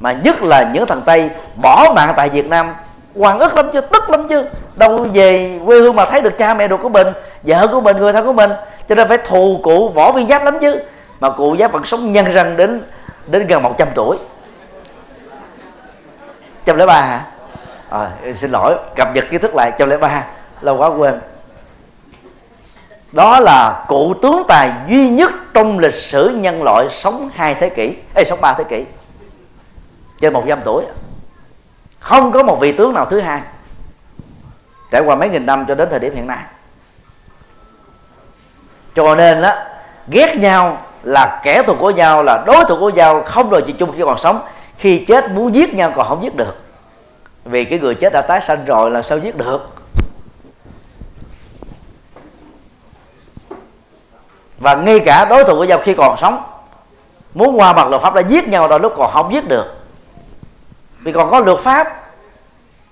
[0.00, 1.30] Mà nhất là những thằng Tây
[1.62, 2.74] bỏ mạng tại Việt Nam,
[3.16, 4.44] hoàng ức lắm chứ, tức lắm chứ.
[4.74, 7.06] Đâu về quê hương mà thấy được cha mẹ ruột của mình,
[7.42, 8.50] vợ của mình, người thân của mình.
[8.88, 10.78] Cho nên phải thù cụ võ viên giáp lắm chứ
[11.20, 12.82] mà cụ giáp vẫn sống nhân răng đến
[13.26, 14.16] đến gần 100 tuổi.
[16.64, 17.24] Trăm lẻ ba hả?
[17.90, 20.24] À, xin lỗi cập nhật kiến thức lại trăm lẻ ba
[20.60, 21.20] lâu quá quên.
[23.12, 27.68] Đó là cụ tướng tài duy nhất trong lịch sử nhân loại sống hai thế
[27.68, 28.84] kỷ hay sống ba thế kỷ.
[30.20, 30.84] Trên một trăm tuổi.
[32.00, 33.40] Không có một vị tướng nào thứ hai.
[34.90, 36.44] Trải qua mấy nghìn năm cho đến thời điểm hiện nay.
[38.94, 39.54] Cho nên đó
[40.08, 43.72] ghét nhau là kẻ thù của nhau, là đối thủ của nhau, không đòi chỉ
[43.72, 44.40] chung khi còn sống.
[44.78, 46.56] Khi chết muốn giết nhau còn không giết được.
[47.44, 49.68] Vì cái người chết đã tái sanh rồi là sao giết được?
[54.58, 56.42] Và ngay cả đối thủ của nhau khi còn sống,
[57.34, 59.64] muốn qua mặt luật pháp đã giết nhau, đôi lúc còn không giết được.
[61.00, 62.02] Vì còn có luật pháp,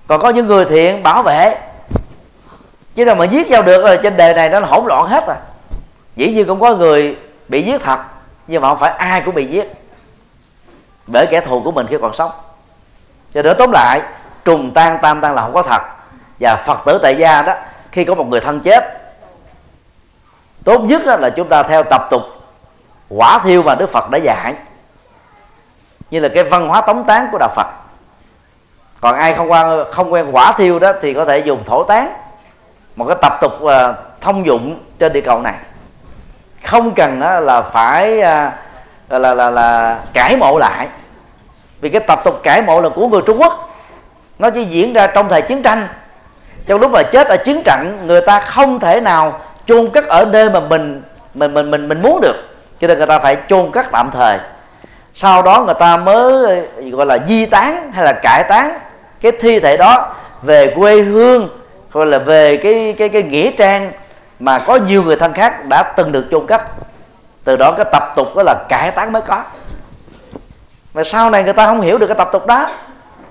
[0.07, 1.57] còn có những người thiện bảo vệ.
[2.95, 5.37] Chứ đâu mà giết nhau được, rồi trên đời này nó hỗn loạn hết rồi
[6.17, 7.17] dĩ nhiên cũng có người
[7.49, 7.99] bị giết thật,
[8.47, 9.73] nhưng mà không phải ai cũng bị giết.
[11.07, 12.31] Bởi kẻ thù của mình khi còn sống.
[13.35, 14.01] Cho nên tóm lại,
[14.45, 15.83] trùng tan tam tan là không có thật.
[16.41, 17.55] Và phật tử tại gia đó,
[17.93, 18.85] khi có một người thân chết,
[20.65, 22.23] tốt nhất là chúng ta theo tập tục
[23.09, 24.55] quả thiêu mà đức phật đã dạy,
[26.11, 27.67] như là cái văn hóa tống tán của đạo phật.
[29.01, 32.15] Còn ai không quen không quen quả thiêu đó thì có thể dùng thổ tán,
[32.97, 35.55] một cái tập tục ờ, thông dụng trên địa cầu này
[36.65, 40.89] không cần là phải uh, là, là là cải mộ lại.
[41.81, 43.71] Vì cái tập tục cải mộ là của người Trung Quốc.
[44.39, 45.89] Nó chỉ diễn ra trong thời chiến tranh.
[46.67, 50.25] Trong lúc mà chết ở chiến trận người ta không thể nào chôn cất ở
[50.25, 51.03] nơi mà mình
[51.35, 52.37] mình mình mình mình muốn được.
[52.81, 54.39] Cho nên người ta phải chôn cất tạm thời.
[55.15, 56.45] Sau đó người ta mới
[56.77, 58.79] ờ, gọi là di tán hay là cải tán
[59.21, 61.49] cái thi thể đó về quê hương
[61.93, 63.93] hoặc là về cái cái cái nghĩa trang
[64.45, 66.63] mà có nhiều người thân khác đã từng được chôn cất.
[67.45, 69.43] Từ đó cái tập tục đó là cải tán mới có.
[70.95, 72.71] Mà sau này người ta không hiểu được cái tập tục đó.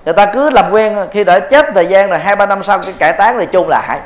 [0.04, 2.78] Người ta cứ làm quen, khi đã chết thời gian rồi, hai, ba năm sau
[2.78, 4.00] cái cải tán rồi chôn lại.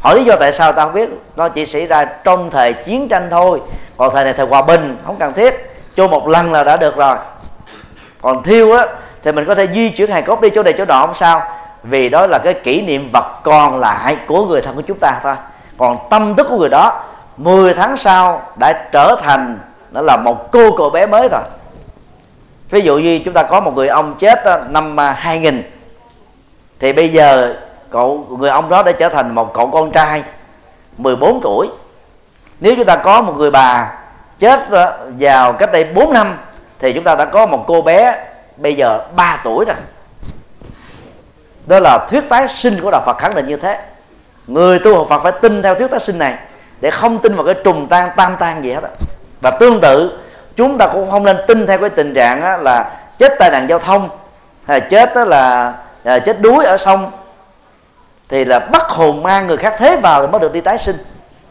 [0.00, 1.10] Hỏi lý do tại sao ta không biết.
[1.36, 3.60] Nó chỉ xảy ra trong thời chiến tranh thôi.
[3.96, 5.70] Còn thời này thời hòa bình, không cần thiết.
[5.96, 7.16] Chôn một lần là đã được rồi.
[8.22, 8.86] Còn thiêu á,
[9.22, 11.42] thì mình có thể di chuyển hài cốt đi chỗ này chỗ nọ không sao.
[11.82, 15.20] Vì đó là cái kỷ niệm vật còn lại của người thân của chúng ta
[15.22, 15.34] thôi
[15.80, 17.02] còn tâm thức của người đó
[17.36, 19.58] 10 tháng sau đã trở thành,
[19.90, 21.42] nó là một cô cậu bé mới rồi.
[22.70, 25.62] Ví dụ như chúng ta có một người ông chết năm à, 2000
[26.78, 27.56] thì bây giờ
[27.90, 30.22] cậu, người ông đó đã trở thành một cậu con trai
[30.98, 31.68] 14 tuổi.
[32.60, 33.92] Nếu chúng ta có một người bà
[34.38, 36.38] chết ờ, vào cách đây 4 năm,
[36.78, 38.24] thì chúng ta đã có một cô bé
[38.56, 39.76] bây giờ 3 tuổi rồi.
[41.66, 43.80] Đó là thuyết tái sinh của đạo Phật khẳng định như thế
[44.52, 46.34] người tu học Phật phải tin theo thuyết tái sinh này
[46.80, 48.80] để không tin vào cái trùng tan tam tan gì hết
[49.40, 50.18] và tương tự
[50.56, 53.78] chúng ta cũng không nên tin theo cái tình trạng là chết tai nạn giao
[53.78, 54.08] thông
[54.66, 55.74] hay chết là
[56.04, 57.10] à, chết đuối ở sông
[58.28, 60.96] thì là bắt hồn mang người khác thế vào thì mới được đi tái sinh.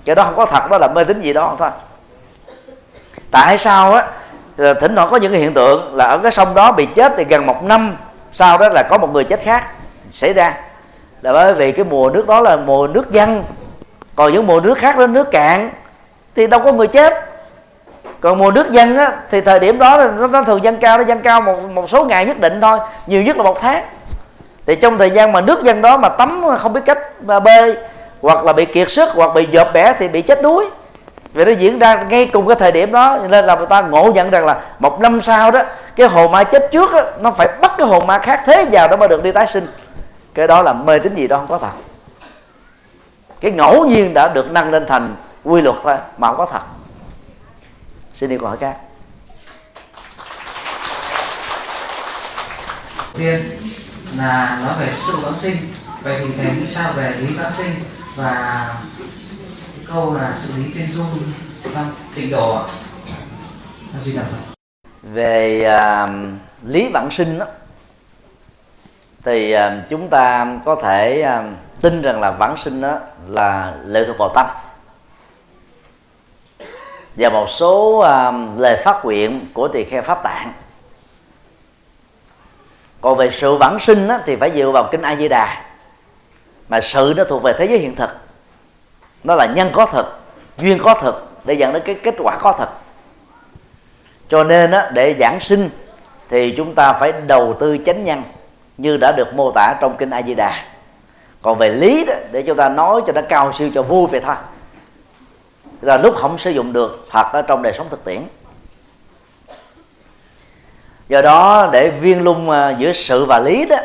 [0.06, 1.70] Cái đó không có thật đó là mê tín gì đó thôi.
[3.32, 4.06] Tại sao á?
[4.58, 7.24] Thỉnh thoảng có những cái hiện tượng là ở cái sông đó bị chết thì
[7.24, 7.98] gần một năm
[8.34, 9.64] sau đó là có một người chết khác
[10.12, 10.58] xảy ra
[11.22, 13.44] là bởi vì cái mùa nước đó là mùa nước dân
[14.16, 15.70] còn những mùa nước khác đó nước cạn
[16.36, 17.14] thì đâu có người chết.
[18.20, 21.04] Còn mùa nước dân á, thì thời điểm đó nó, nó thường dân cao nó
[21.04, 23.84] dân cao một một số ngày nhất định thôi nhiều nhất là một tháng.
[24.66, 27.78] Thì trong thời gian mà nước dân đó mà tắm không biết cách mà bơi
[28.22, 30.70] hoặc là bị kiệt sức hoặc bị dợp bẻ thì bị chết đuối.
[31.34, 34.12] Vì nó diễn ra ngay cùng cái thời điểm đó nên là người ta ngộ
[34.16, 35.62] nhận rằng là một năm sau đó
[35.96, 38.88] cái hồn ma chết trước đó, nó phải bắt cái hồn ma khác thế vào
[38.88, 39.68] đó mới được đi tái sinh
[40.34, 41.72] cái đó là mê tín gì đó không có thật.
[43.40, 46.62] Cái ngẫu nhiên đã được nâng lên thành quy luật thôi mà không có thật.
[48.14, 48.78] Xin đi câu hỏi khác.
[53.18, 53.42] Tiên
[54.18, 55.58] là nói về sự vãng sinh
[56.04, 57.76] vậy thì thầy nghĩ sao về lý vãng sinh
[58.16, 58.68] và
[59.88, 61.08] câu là xử lý tiên dung
[61.64, 62.64] trong tịnh độ ạ?
[65.04, 66.10] Về uh,
[66.64, 67.46] lý vãng sinh đó,
[69.24, 71.44] thì à, chúng ta có thể à,
[71.82, 72.98] tin rằng là vãng sinh đó
[73.28, 74.48] là lệ thuộc vào tâm.
[77.16, 80.54] Và một số à, lời phát nguyện của tỳ kheo pháp tạng.
[83.02, 85.64] Còn về sự vãng sinh đó, thì phải dựa vào kinh a di đà.
[86.70, 88.10] Mà sự nó thuộc về thế giới hiện thực.
[89.24, 90.20] Nó là nhân có thực
[90.58, 92.70] duyên có thực để dẫn đến cái kết quả có thực.
[94.30, 95.70] Cho nên đó, để giảng sinh
[96.30, 98.24] thì chúng ta phải đầu tư chánh nhân
[98.80, 100.66] như đã được mô tả trong kinh a di đà
[101.42, 104.20] còn về lý đó để chúng ta nói cho nó cao siêu cho vui vậy
[104.20, 104.36] thôi.
[105.82, 108.22] Là lúc không sử dụng được thật ở trong đời sống thực tiễn.
[111.08, 113.78] Do đó để viên lung à, giữa sự và lý đó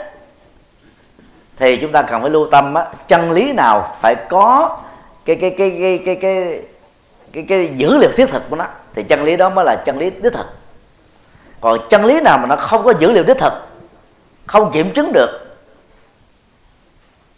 [1.56, 4.78] thì chúng ta cần phải lưu tâm á, chân lý nào phải có
[5.24, 6.62] cái cái cái cái cái cái
[7.32, 8.64] cái, cái dữ liệu thiết thực của nó
[8.94, 10.46] thì chân lý đó mới là chân lý đích thực.
[11.60, 13.52] Còn chân lý nào mà nó không có dữ liệu đích thực
[14.46, 15.56] không kiểm chứng được,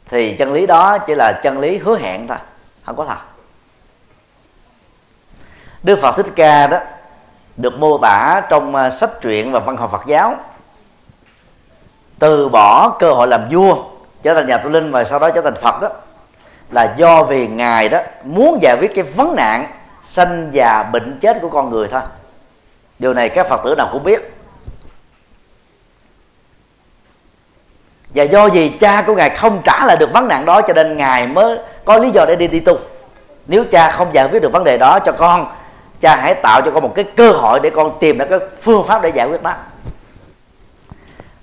[0.09, 2.38] thì chân lý đó chỉ là chân lý hứa hẹn thôi,
[2.84, 3.18] không có thật.
[5.82, 6.78] Đức Phật Thích Ca đó
[7.57, 10.34] được mô tả trong à, sách truyện và văn học Phật giáo.
[12.18, 13.84] Từ bỏ cơ hội làm vua,
[14.22, 15.88] trở thành nhà tu linh và sau đó trở thành Phật đó,
[16.70, 19.66] là do vì ngài đó muốn giải quyết cái vấn nạn
[20.02, 22.00] sanh già bệnh chết của con người thôi.
[22.98, 24.36] Điều này các phật tử nào cũng biết.
[28.16, 30.96] Và do gì cha của ngài không trả lại được vấn nạn đó, cho nên
[30.96, 32.78] ngài mới có lý do để đi đi tu.
[33.46, 35.52] Nếu cha không giải quyết được vấn đề đó cho con,
[36.00, 38.86] cha hãy tạo cho con một cái cơ hội để con tìm ra cái phương
[38.86, 39.54] pháp để giải quyết đó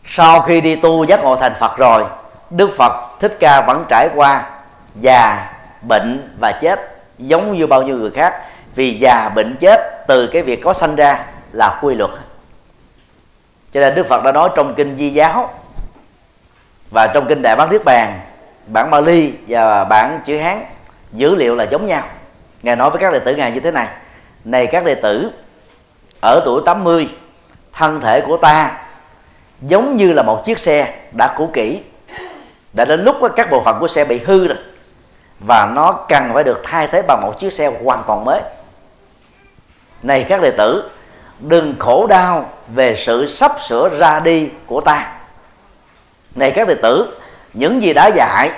[0.05, 2.03] sau khi đi tu giác ngộ thành phật rồi,
[2.49, 4.43] đức phật thích ca vẫn trải qua
[5.01, 6.79] già, bệnh và chết
[7.17, 8.33] giống như bao nhiêu người khác.
[8.75, 12.11] Vì già, bệnh, chết, từ cái việc có sanh ra là quy luật.
[13.73, 15.53] Cho nên đức phật đã nói trong kinh di giáo
[16.93, 18.19] và trong kinh đại bát niết bàn,
[18.67, 20.65] bản Bali và bản chữ Hán
[21.11, 22.03] dữ liệu là giống nhau.
[22.63, 23.87] Ngài nói với các đệ tử ngài như thế này
[24.43, 25.31] này các đệ tử,
[26.21, 27.09] ở tuổi 80
[27.73, 28.71] thân thể của ta
[29.61, 31.81] giống như là một chiếc xe đã cũ kỹ.
[32.73, 34.57] Đã đến lúc các bộ phận của xe bị hư rồi,
[35.39, 38.41] và nó cần phải được thay thế bằng một chiếc xe hoàn toàn mới.
[40.03, 40.91] Này các đệ tử,
[41.39, 45.22] đừng khổ đau về sự sắp sửa ra đi của ta
[46.35, 47.17] này các đệ tử,
[47.53, 48.49] những gì đã dạy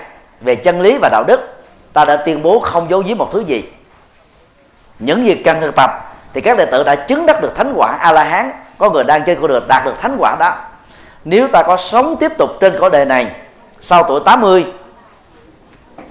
[0.41, 1.63] về chân lý và đạo đức,
[1.93, 3.63] ta đã tuyên bố không giấu giếm một thứ gì.
[4.99, 5.91] Những gì cần thực tập
[6.33, 9.03] thì các đệ tử đã chứng đắc được thánh quả a la hán có người
[9.03, 10.55] đang trên con đường đạt được thánh quả đó.
[11.25, 13.31] Nếu ta có sống tiếp tục trên cõi đời này,
[13.81, 14.65] sau tuổi 80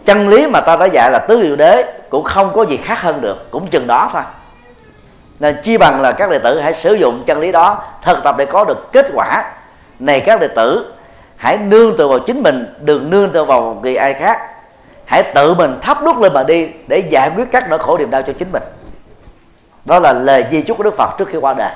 [0.05, 3.01] chân lý mà ta đã dạy là tứ diệu đế cũng không có gì khác
[3.01, 3.51] hơn được.
[3.51, 4.23] Cũng chừng đó thôi.
[5.41, 8.35] Nên chi bằng là các đệ tử hãy sử dụng chân lý đó thực tập
[8.39, 9.53] để có được kết quả.
[9.99, 10.94] Này các đệ tử
[11.45, 14.41] hãy nương tựa vào chính mình đừng nương tựa vào người ai khác.
[15.05, 18.11] Hãy tự mình thắp đuốc lên mà đi để giải quyết các nỗi khổ niềm
[18.11, 18.63] đau cho chính mình.
[19.85, 21.71] Đó là lời di chúc của đức phật trước khi qua đời.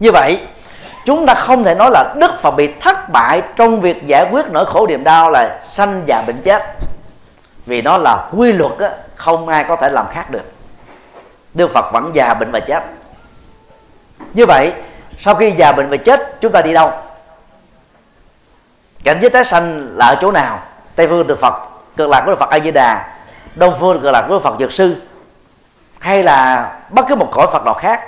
[0.00, 0.40] Như vậy
[1.04, 4.46] chúng ta không thể nói là đức phật bị thất bại trong việc giải quyết
[4.50, 6.62] nỗi khổ niềm đau là sanh già bệnh chết.
[7.66, 10.52] Vì nó là quy luật á, không ai có thể làm khác được.
[11.54, 12.82] Đức phật vẫn già bệnh và chết.
[14.34, 14.72] Như vậy
[15.18, 16.92] sau khi già bệnh và chết chúng ta đi đâu?
[19.04, 20.58] Cảnh giới tái sanh là ở chỗ nào?
[20.96, 21.54] Tây phương được phật,
[21.96, 23.08] cực lạc của phật a di đà
[23.54, 24.96] đông phương cực lạc của phật dược sư.
[25.98, 28.00] Hay là bất cứ một cõi phật nào khác.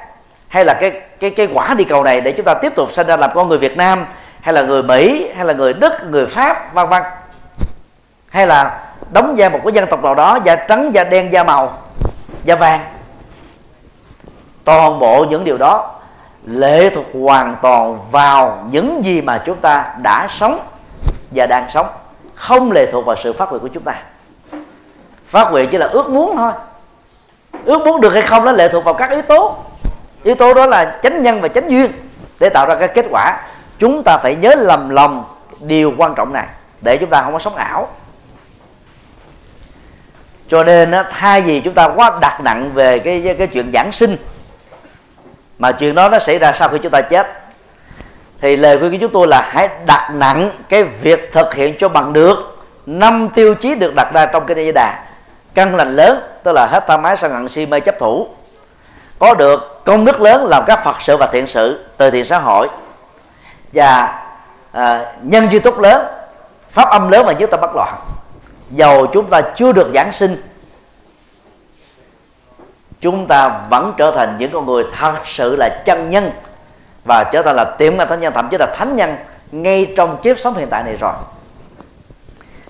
[0.49, 3.07] Hay là cái cái cái quả đi cầu này để chúng ta tiếp tục sinh
[3.07, 4.07] ra làm con người Việt Nam,
[4.40, 7.03] hay là người Mỹ, hay là người Đức, người Pháp, vân vân.
[8.28, 8.80] Hay là
[9.11, 11.78] đóng da một cái dân tộc nào đó, da trắng, da đen, da màu,
[12.45, 12.80] da vàng.
[14.64, 16.01] Toàn bộ những điều đó
[16.47, 20.61] lệ thuộc hoàn toàn vào những gì mà chúng ta đã sống
[21.35, 21.87] và đang sống,
[22.35, 23.95] không lệ thuộc vào sự phát nguyện của chúng ta.
[25.28, 26.53] Phát nguyện chỉ là ước muốn thôi.
[27.64, 29.57] Ước muốn được hay không nó lệ thuộc vào các yếu tố.
[30.22, 31.93] Yếu tố đó là chánh nhân và chánh duyên
[32.41, 33.43] để tạo ra cái kết quả.
[33.78, 35.24] Chúng ta phải nhớ lầm lòng
[35.61, 36.47] điều quan trọng này
[36.80, 37.89] để chúng ta không có sống ảo.
[40.49, 44.16] Cho nên thay vì chúng ta quá đặt nặng về cái cái chuyện giảng sinh,
[45.59, 47.41] mà chuyện đó nó xảy ra sau khi chúng ta chết
[48.43, 51.88] thì lời khuyên của chúng tôi là hãy đặt nặng cái việc thực hiện cho
[51.88, 52.64] bằng được.
[52.86, 55.05] Năm tiêu chí được đặt ra trong cái di đà.
[55.55, 58.28] Căn lành lớn tức là hết tham ái sân hận si mê chấp thủ.
[59.18, 62.38] Có được công đức lớn làm các phật sự và thiện sự từ thiện xã
[62.38, 62.68] hội.
[63.72, 64.22] Và
[64.72, 66.07] à, nhân duy túc lớn
[66.70, 67.95] pháp âm lớn mà chúng ta bắt loạn.
[68.70, 70.43] Dầu chúng ta chưa được giảng sinh
[73.01, 76.30] chúng ta vẫn trở thành những con người thật sự là chân nhân
[77.05, 79.16] và trở thành là tiệm là thánh nhân, thậm chí là thánh nhân
[79.53, 81.12] ngay trong kiếp sống hiện tại này rồi.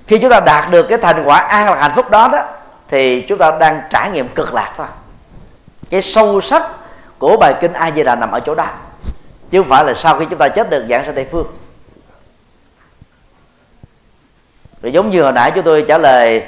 [0.06, 2.42] Khi chúng ta đạt được cái thành quả an lạc hạnh phúc đó đó,
[2.88, 4.86] thì chúng ta đang trải nghiệm cực lạc thôi.
[5.90, 6.62] Cái sâu sắc
[7.18, 8.66] của bài kinh a di đà nằm ở chỗ đó.
[9.50, 11.46] Chứ không phải là sau khi chúng ta chết được, giảng sang tây phương.
[14.82, 16.46] Rồi giống như hồi nãy chúng tôi trả lời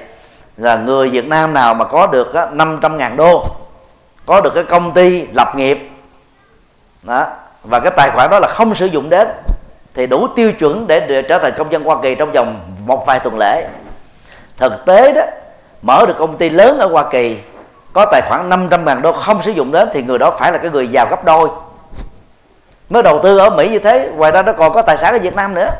[0.56, 3.46] là người Việt Nam nào mà có được 500 ngàn đô,
[4.26, 5.90] có được cái công ty lập nghiệp,
[7.02, 7.26] đó
[7.64, 9.28] và cái tài khoản đó là không sử dụng đến
[9.94, 13.06] thì đủ tiêu chuẩn để, để trở thành công dân Hoa Kỳ trong vòng một
[13.06, 13.68] vài tuần lễ.
[14.56, 15.22] Thực tế đó
[15.82, 17.38] mở được công ty lớn ở Hoa Kỳ
[17.92, 20.58] có tài khoản 500 ngàn đô không sử dụng đến thì người đó phải là
[20.58, 21.48] cái người giàu gấp đôi.
[22.90, 25.18] Mới đầu tư ở Mỹ như thế ngoài ra nó còn có tài sản ở
[25.18, 25.70] Việt Nam nữa.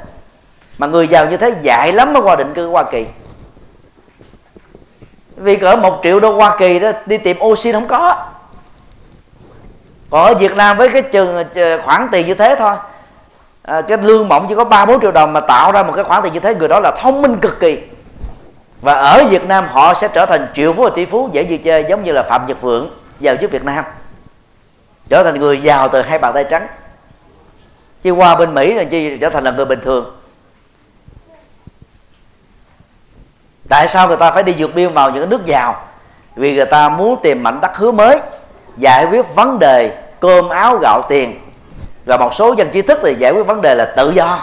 [0.78, 3.06] Mà người giàu như thế dại lắm mới qua định cư Hoa Kỳ.
[5.36, 8.26] Vì cỡ một triệu đô Hoa Kỳ đó đi tìm oxy không có
[10.14, 12.76] còn ở Việt Nam với cái trường ờ, khoản tiền như thế thôi.
[13.62, 16.04] À, cái lương mộng chỉ có ba bốn triệu đồng mà tạo ra một cái
[16.04, 17.82] khoản tiền như thế người đó là thông minh cực kỳ.
[18.80, 21.58] Và ở Việt Nam họ sẽ trở thành triệu phú và tỷ phú dễ gì
[21.58, 22.90] chơi giống như là Phạm Nhật Vượng
[23.20, 23.84] giàu trước Việt Nam.
[25.08, 26.66] Trở thành người giàu từ hai bàn tay trắng.
[28.02, 30.16] Chứ qua bên Mỹ là chi trở thành là người bình thường.
[33.68, 35.86] Tại sao người ta phải đi vượt biên vào những nước giàu?
[36.36, 38.20] Vì người ta muốn tìm mảnh đất hứa mới
[38.76, 41.40] giải quyết vấn đề cơm áo gạo tiền.
[42.04, 44.38] Và một số dân trí thức thì giải quyết vấn đề là tự do.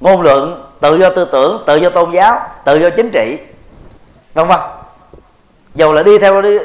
[0.00, 3.38] Ngôn luận, tự do tư tưởng, tự do tôn giáo, tự do chính trị,
[4.34, 4.58] vân vân.
[5.74, 6.58] Dầu là đi theo đi,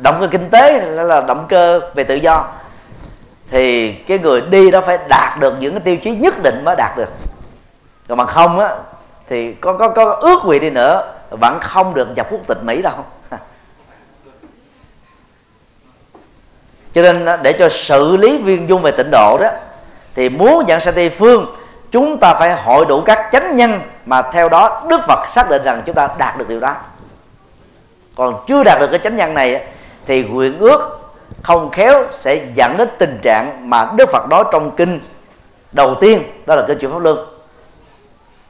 [0.00, 2.44] động cơ kinh tế hay là động cơ về tự do,
[3.50, 6.76] thì cái người đi đó phải đạt được những cái tiêu chí nhất định mới
[6.76, 7.08] đạt được.
[8.08, 8.76] Còn bằng không á,
[9.28, 12.82] thì có có có ước nguyện đi nữa, vẫn không được nhập quốc tịch Mỹ
[12.82, 12.94] đâu.
[16.94, 19.48] Cho nên à, để cho xử lý viên dung về tịnh độ đó,
[20.14, 21.54] thì muốn dẫn sang tây phương,
[21.90, 25.62] chúng ta phải hội đủ các chánh nhân mà theo đó đức phật xác định
[25.64, 26.74] rằng chúng ta đạt được điều đó.
[28.16, 29.66] Còn chưa đạt được cái chánh nhân này
[30.06, 31.00] thì nguyện ước
[31.42, 35.00] không khéo sẽ dẫn đến tình trạng mà đức phật nói trong kinh
[35.72, 37.26] đầu tiên, đó là kinh chuyển pháp luân.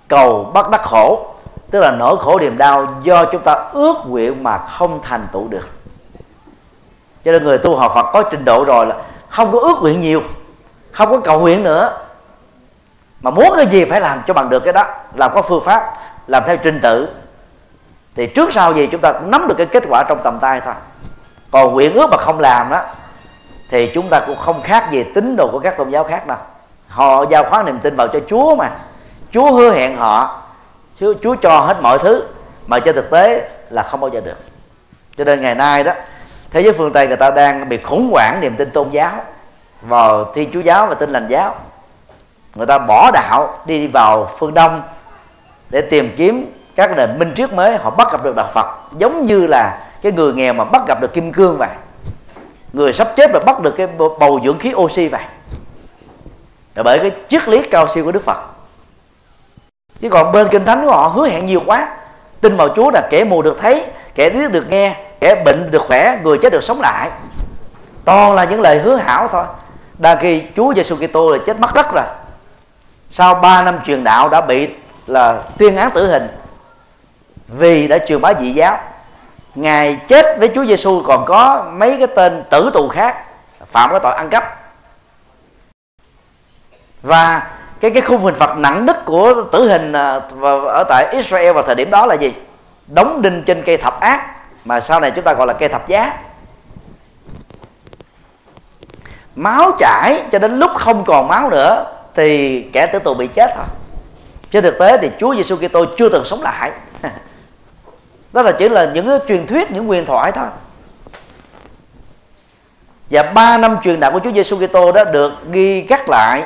[0.09, 1.27] Cầu bắt đắc khổ,
[1.71, 5.49] tức là nỗi khổ niềm đau do chúng ta ước nguyện mà không thành tựu
[5.49, 5.69] được
[7.25, 8.97] cho nên người tu học Phật có trình độ rồi là
[9.29, 10.23] không có ước nguyện nhiều
[10.93, 11.99] không có cầu nguyện nữa.
[13.21, 15.99] Mà muốn cái gì phải làm cho bằng được cái đó làm có phương pháp
[16.27, 17.09] làm theo trình tự.
[18.17, 20.61] Thì trước sau gì chúng ta cũng nắm được cái kết quả trong tầm tay
[20.65, 20.75] thôi.
[21.51, 22.83] Còn nguyện ước mà không làm đó
[23.71, 26.39] thì chúng ta cũng không khác gì tín đồ của các tôn giáo khác đâu.
[26.89, 28.71] Họ giao khoán niềm tin vào cho Chúa mà.
[29.33, 30.43] Chúa hứa hẹn họ
[31.01, 32.25] Chúa, Chúa cho hết mọi thứ
[32.67, 34.37] mà trên thực tế là không bao giờ được.
[35.17, 35.93] Cho nên ngày nay đó
[36.55, 39.13] thế giới phương tây người ta đang bị khủng hoảng niềm tin tôn giáo,
[39.83, 41.55] vào thiên chúa giáo và tin lành giáo.
[42.55, 44.83] Người ta bỏ đạo, đi vào phương đông
[45.71, 48.67] để tìm kiếm các nền minh triết mới, họ bắt gặp được đạo phật.
[48.99, 51.69] Giống như là cái người nghèo mà bắt gặp được kim cương vậy.
[52.73, 55.25] Người sắp chết mà bắt được cái bầu dưỡng khí oxy vậy.
[56.75, 58.39] Là bởi cái triết lý cao siêu của đức phật.
[60.01, 61.97] Chứ còn bên kinh thánh của họ hứa hẹn nhiều quá.
[62.41, 65.83] Tin vào chúa là kẻ mù được thấy kẻ điếc được nghe, kẻ bệnh được
[65.89, 67.11] khỏe, người chết được sống lại.
[68.05, 69.45] Toàn là những lời hứa hảo thôi.
[69.99, 72.05] Đa khi Chúa Giêsu Kitô là chết mất đất rồi.
[73.11, 74.69] Sau 3 năm truyền đạo đã bị
[75.07, 76.29] là tuyên án tử hình.
[77.49, 78.79] Vì đã truyền bá dị giáo.
[79.55, 83.25] Ngài chết với Chúa Giêsu còn có mấy cái tên tử tù khác
[83.73, 84.61] phạm cái tội ăn cắp.
[87.03, 87.43] Và
[87.81, 90.21] cái cái khung hình phạt nặng nhất của tử hình à,
[90.67, 92.33] ở tại Israel vào thời điểm đó là gì?
[92.87, 95.89] Đóng đinh trên cây thập ác, mà sau này chúng ta gọi là cây thập
[95.89, 96.19] giá.
[99.37, 103.51] Máu chảy, cho đến lúc không còn máu nữa, thì kẻ tử tù bị chết
[103.57, 103.65] thôi.
[104.51, 106.73] Trên thực tế thì Chúa Giêsu Kitô chưa từng sống lại.
[108.33, 110.47] Đó là chỉ là những truyền thuyết, những quyền thoại thôi.
[113.11, 116.43] Và ba năm truyền đạo của Chúa Giêsu Kitô đó được ghi cắt lại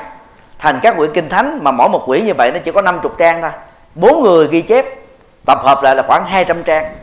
[0.59, 3.12] thành các quyển kinh thánh, mà mỗi một quyển như vậy nó chỉ có 50
[3.18, 3.51] trang thôi.
[3.95, 4.97] Bốn người ghi chép
[5.49, 6.96] tập hợp lại là khoảng 200 trang.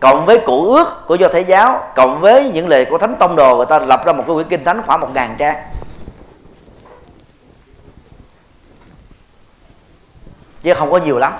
[0.00, 3.36] Cộng với cụ ước của do thái giáo, cộng với những lời của thánh tông
[3.36, 5.56] đồ, người ta lập ra một cái quyển kinh thánh khoảng một ngàn trang.
[10.62, 11.32] Chứ không có nhiều lắm.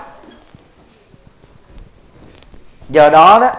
[2.88, 3.50] Do đó đó,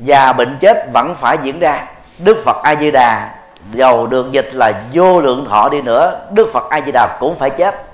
[0.00, 1.86] già bệnh chết vẫn phải diễn ra.
[2.18, 3.34] Đức phật a di đà,
[3.72, 7.38] dầu được dịch là vô lượng thọ đi nữa, đức phật a di đà cũng
[7.38, 7.85] phải chết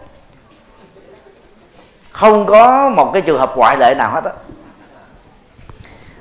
[2.12, 4.30] không có một cái trường hợp ngoại lệ nào hết á.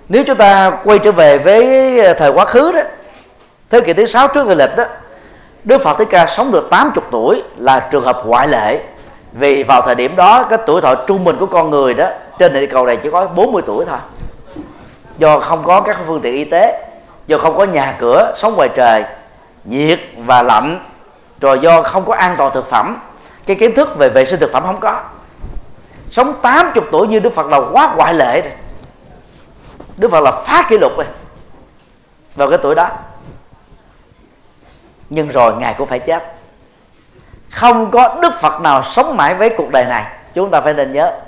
[0.10, 2.82] Nếu chúng ta quay trở về với ờ, thời quá khứ đó,
[3.70, 4.84] thế kỷ thứ sáu trước người lịch đó,
[5.64, 8.80] Đức Phật Thích Ca sống được 80 tuổi là trường hợp ngoại lệ.
[9.32, 12.08] Vì vào thời điểm đó, cái tuổi thọ trung bình của con người đó,
[12.40, 14.00] trên địa cầu này chỉ có 40 tuổi thôi.
[15.18, 16.88] Do không có các phương tiện y tế,
[17.28, 19.04] do không có nhà cửa, sống ngoài trời,
[19.64, 20.80] nhiệt và lạnh,
[21.42, 22.98] rồi do không có an toàn thực phẩm,
[23.46, 25.02] cái kiến thức về vệ sinh thực phẩm không có
[26.12, 28.52] sống 80 tuổi như Đức Phật là quá ngoại lệ rồi.
[29.98, 31.06] Đức Phật là phá kỷ lục rồi.
[32.36, 32.90] Vào cái tuổi đó.
[35.10, 36.24] Nhưng rồi ngài cũng phải chết.
[37.50, 40.06] Không có Đức Phật nào sống mãi với cuộc đời này.
[40.34, 41.20] Chúng ta phải nên nhớ.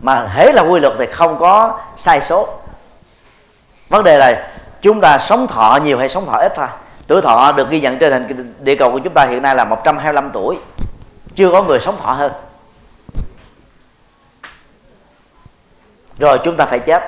[0.00, 2.48] Mà hễ là quy luật thì không có sai số.
[3.88, 4.48] Vấn đề là
[4.82, 6.66] chúng ta sống thọ nhiều hay sống thọ ít thôi.
[7.06, 9.64] Tuổi thọ được ghi nhận trên hình địa cầu của chúng ta hiện nay là
[9.64, 10.58] 125 tuổi.
[11.34, 12.32] Chưa có người sống thọ hơn.
[16.18, 17.02] Rồi chúng ta phải chết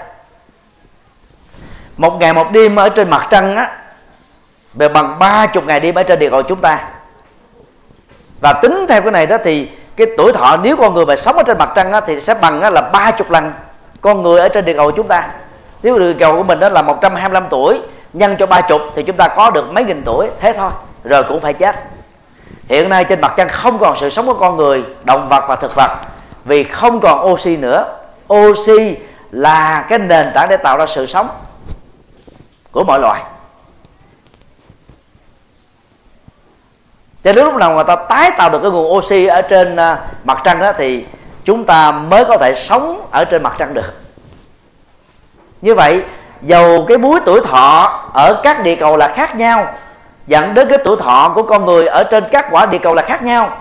[1.96, 3.70] một ngày một đêm ở trên mặt trăng á
[4.74, 6.88] về bằng ba chục ngày đêm ở trên địa cầu chúng ta.
[8.40, 11.36] Và tính theo cái này đó thì cái tuổi thọ nếu con người mà sống
[11.36, 13.52] ở trên mặt trăng á, thì sẽ bằng á, là ba chục lần
[14.00, 15.28] con người ở trên địa cầu chúng ta.
[15.82, 17.80] Nếu địa cầu của mình đó là 125 tuổi
[18.12, 20.70] nhân cho ba chục thì chúng ta có được mấy nghìn tuổi thế thôi.
[21.04, 21.76] Rồi cũng phải chết
[22.68, 25.56] hiện nay trên mặt trăng không còn sự sống của con người động vật và
[25.56, 25.96] thực vật
[26.44, 27.99] vì không còn oxy nữa
[28.35, 28.97] oxy
[29.31, 31.28] là cái nền tảng để tạo ra sự sống
[32.72, 33.22] của mọi loài.
[37.24, 39.99] Cho đến lúc nào người ta tái tạo được cái nguồn oxy ở trên à,
[40.24, 41.05] mặt trăng đó thì
[41.45, 43.95] chúng ta mới có thể sống ở trên mặt trăng được.
[45.62, 46.03] Như vậy,
[46.43, 49.74] dầu cái múi tuổi thọ ở các địa cầu là khác nhau,
[50.26, 53.03] dẫn đến cái tuổi thọ của con người ở trên các quả địa cầu là
[53.03, 53.59] khác nhau,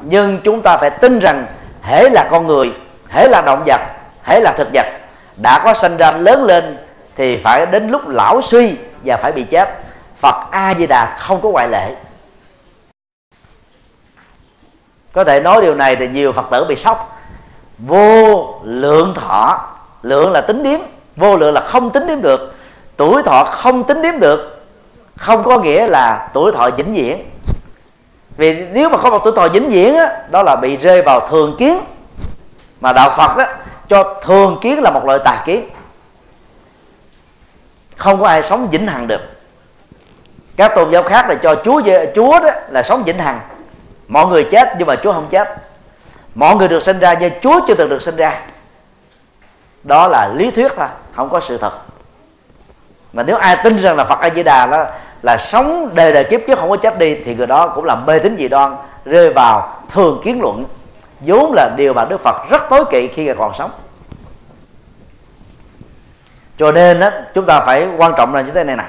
[0.00, 1.46] nhưng chúng ta phải tin rằng
[1.82, 2.72] hễ là con người
[3.14, 3.80] hễ là động vật
[4.24, 4.86] hễ là thực vật.
[5.36, 6.78] Đã có sinh ra lớn lên
[7.16, 9.68] thì phải đến lúc lão suy và phải bị chết.
[10.20, 11.90] Phật a di đà không có ngoại lệ.
[15.12, 17.18] Có thể nói điều này thì nhiều phật tử bị sốc.
[17.78, 19.60] Vô lượng thọ
[20.02, 20.80] lượng là tính điếm.
[21.16, 22.54] Vô lượng là không tính điếm được.
[22.96, 24.66] Tuổi thọ không tính điếm được.
[25.16, 27.30] Không có nghĩa là tuổi thọ vĩnh viễn.
[28.36, 31.28] Vì nếu mà có một tuổi thọ vĩnh viễn á, đó là bị rơi vào
[31.28, 31.80] thường kiến
[32.84, 33.44] mà đạo phật đó,
[33.88, 35.68] cho thường kiến là một loại tà kiến.
[37.96, 39.20] Không có ai sống vĩnh hằng được.
[40.56, 41.82] Các tôn giáo khác là cho chúa
[42.14, 43.40] chúa đó là sống vĩnh hằng.
[44.08, 45.48] Mọi người chết nhưng mà chúa không chết.
[46.34, 48.40] Mọi người được sinh ra nhưng chúa chưa từng được sinh ra.
[49.82, 51.72] Đó là lý thuyết thôi, không có sự thật.
[53.12, 54.86] Mà nếu ai tin rằng là phật a di đà đó
[55.22, 57.94] là sống đời đời kiếp kiếp không có chết đi, thì người đó cũng là
[57.94, 60.64] mê tín dị đoan, rơi vào thường kiến luận
[61.26, 63.70] vốn là điều mà đức phật rất tối kỵ khi còn sống.
[66.58, 68.84] Cho nên đó, chúng ta phải quan trọng là như thế này nè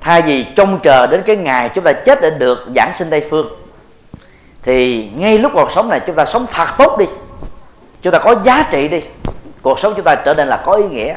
[0.00, 3.26] thay vì trông chờ đến cái ngày chúng ta chết để được giảng sinh tây
[3.30, 3.48] phương
[4.62, 7.04] thì ngay lúc còn sống này chúng ta sống thật tốt đi.
[8.02, 9.02] Chúng ta có giá trị đi.
[9.62, 11.14] Cuộc sống chúng ta trở nên là có ý nghĩa.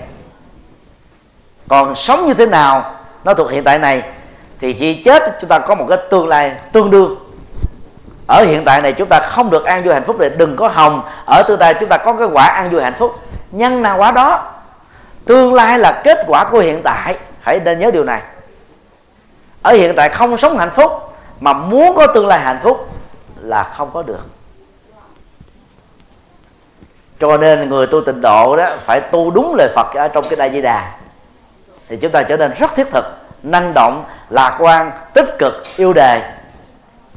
[1.68, 4.04] Còn sống như thế nào nó thuộc hiện tại này
[4.60, 7.16] thì khi chết chúng ta có một cái tương lai tương đương
[8.28, 10.68] ở hiện tại này chúng ta không được an vui hạnh phúc thì đừng có
[10.68, 13.16] hồng ở tương lai chúng ta có cái quả an vui hạnh phúc.
[13.52, 14.54] Nhân nào quả đó?
[15.26, 17.18] Tương lai là kết quả của hiện tại.
[17.42, 18.22] Hãy nên nhớ điều này.
[19.62, 20.92] Ở hiện tại không sống hạnh phúc,
[21.40, 22.90] mà muốn có tương lai hạnh phúc
[23.42, 24.26] là không có được.
[27.20, 30.36] Cho nên người tu tịnh độ đó phải tu đúng lời Phật ở trong cái
[30.36, 30.92] đại di đà
[31.90, 33.06] thì chúng ta trở nên rất thiết thực,
[33.44, 36.37] năng động, lạc quan, tích cực, yêu đề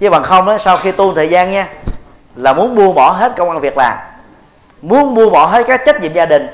[0.01, 1.69] chứ bằng không đó sau khi tu thời gian nha,
[2.35, 3.99] là muốn buông bỏ hết công ăn việc làm.
[4.83, 6.47] Muốn buông bỏ hết các trách nhiệm gia đình.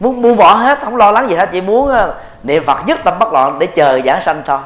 [0.00, 3.00] Muốn buông bỏ hết, không lo lắng gì hết, chỉ muốn ờ, niệm phật nhất
[3.04, 4.58] tâm bất loạn để chờ giảng sanh thôi.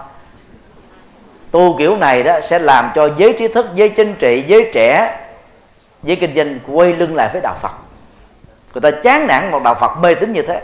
[1.50, 5.18] Tu kiểu này đó sẽ làm cho giới trí thức, giới chính trị, giới trẻ,
[6.02, 7.72] giới kinh doanh quay lưng lại với đạo phật.
[8.74, 10.62] Người ta chán nản một đạo phật mê tín như thế.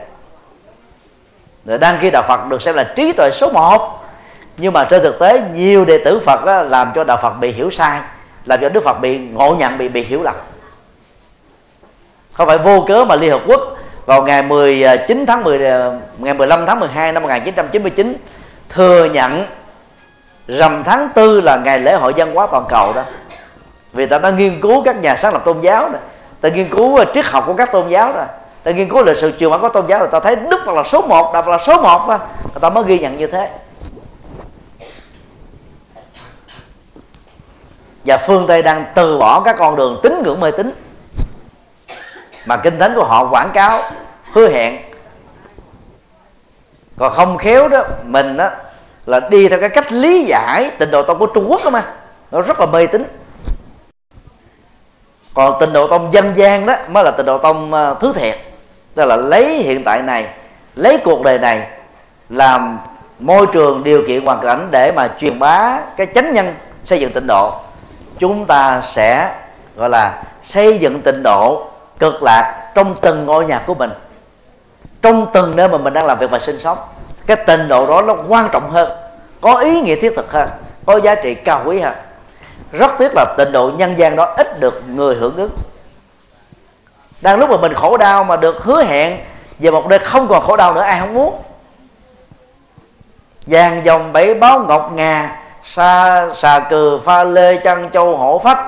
[1.64, 4.01] Rồi đăng ký đạo phật được xem là trí tuệ số 1
[4.56, 7.52] nhưng mà trên thực tế, nhiều đệ tử phật đó làm cho đạo phật bị
[7.52, 8.00] hiểu sai,
[8.44, 10.34] làm cho đức phật bị ngộ nhận, bị bị hiểu lầm
[12.32, 13.60] không phải vô cớ mà liên hợp quốc
[14.06, 18.16] vào ngày 19 tháng 10 ờ, ngày 15 tháng 12 năm 1999
[18.68, 19.46] thừa nhận
[20.48, 23.02] rằm tháng tư là ngày lễ hội văn hóa toàn cầu đó
[23.92, 25.98] vì ta đã nghiên cứu các nhà sáng lập tôn giáo đó
[26.40, 28.24] ta nghiên cứu ờ, triết học của các tôn giáo đó,
[28.62, 30.74] ta nghiên cứu lịch sử truyền hóa của tôn giáo rồi ta thấy đức phật
[30.74, 32.18] là số 1 đạo phật là số 1 đó.
[32.42, 33.48] người ta mới ghi nhận như thế
[38.04, 40.72] và phương tây đang từ bỏ các con đường tín ngưỡng mê tín.
[42.46, 43.82] Mà kinh thánh của họ quảng cáo,
[44.32, 44.78] hứa hẹn.
[46.98, 48.50] Còn không khéo đó, mình đó
[49.06, 51.84] là đi theo cái cách lý giải tịnh độ tông của trung quốc đó mà.
[52.30, 53.04] Nó rất là mê tín.
[55.34, 58.36] Còn tịnh độ tông dân gian đó, mới là tịnh độ tông ờ, thứ thiệt
[58.94, 60.26] tức là lấy hiện tại này,
[60.74, 61.66] lấy cuộc đời này,
[62.28, 62.78] làm
[63.18, 67.12] môi trường điều kiện hoàn cảnh để mà truyền bá cái chánh nhân xây dựng
[67.12, 67.54] tịnh độ
[68.22, 69.34] chúng ta sẽ,
[69.76, 71.66] gọi là, xây dựng tịnh độ
[71.98, 73.90] cực lạc trong từng ngôi nhà của mình.
[75.02, 76.78] Trong từng nơi mà mình đang làm việc và sinh sống.
[77.26, 78.90] Cái tịnh độ đó nó quan trọng hơn,
[79.40, 80.48] có ý nghĩa thiết thực hơn,
[80.86, 81.94] có giá trị cao quý hơn.
[82.72, 85.56] Rất tiếc là tịnh độ nhân gian đó ít được người hưởng ứng.
[87.20, 89.18] Đang lúc mà mình khổ đau mà được hứa hẹn
[89.58, 91.42] về một nơi không còn khổ đau nữa, ai không muốn?
[93.46, 98.58] Vàng dòng bảy báo ngọc ngà sa xà cừ pha lê chăn châu hổ phách.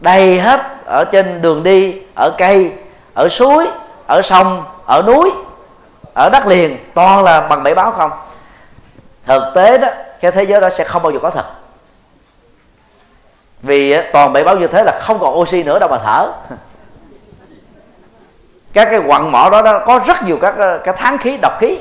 [0.00, 2.72] Đầy hết ở trên đường đi ở cây
[3.14, 3.68] ở suối
[4.06, 5.30] ở sông ở núi
[6.14, 8.10] ở đất liền toàn là bằng bảy báo không?
[9.26, 9.88] Thực tế đó
[10.20, 11.44] cái thế giới đó sẽ không bao giờ có thật.
[13.62, 16.32] Vì toàn bảy báo như thế là không còn oxy nữa đâu mà thở.
[18.72, 20.54] Các cái quặng mỏ đó, đó có rất nhiều các
[20.84, 21.78] cái tháng khí độc khí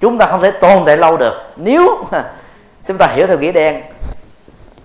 [0.00, 1.52] chúng ta không thể tồn tại lâu được.
[1.56, 2.04] Nếu
[2.86, 3.82] chúng ta hiểu theo nghĩa đen,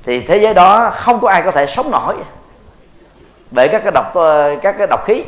[0.03, 2.15] thì thế giới đó không có ai có thể sống nổi
[3.51, 4.13] bởi các cái độc,
[4.61, 5.23] các cái độc khí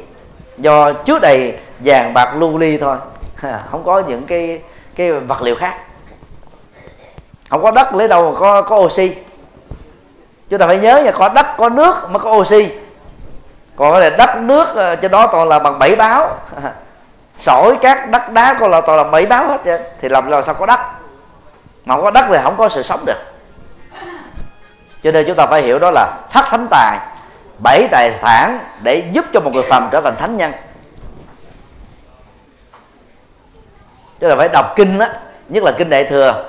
[0.57, 2.97] do trước đây vàng bạc lưu ly thôi.
[3.71, 4.61] Không có những cái
[4.95, 5.77] cái vật liệu khác.
[7.49, 9.11] Không có đất, lấy đâu mà có có oxy.
[10.49, 12.67] Chúng ta phải nhớ là có đất, có nước mới có oxy.
[13.75, 16.37] Còn cái đất, nước ờ, trên đó toàn là bằng bảy báo.
[17.43, 19.79] sỏi cát đất đá con là toàn là bẫy báo hết vậy.
[20.01, 20.79] thì làm làm sao có đất?
[21.85, 23.19] Mà không có đất thì không có sự sống được.
[25.03, 26.99] Cho nên chúng ta phải hiểu đó là thất thánh tài
[27.63, 30.51] bảy tài sản để giúp cho một người phàm trở thành thánh nhân.
[34.19, 35.05] Tức là phải đọc kinh đó,
[35.49, 36.45] nhất là kinh đại thừa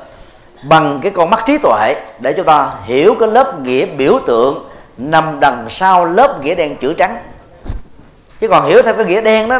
[0.68, 4.68] bằng cái con mắt trí tuệ để chúng ta hiểu cái lớp nghĩa biểu tượng
[4.96, 7.16] nằm đằng sau lớp nghĩa đen chữ trắng.
[8.40, 9.58] Chứ còn hiểu theo cái nghĩa đen đó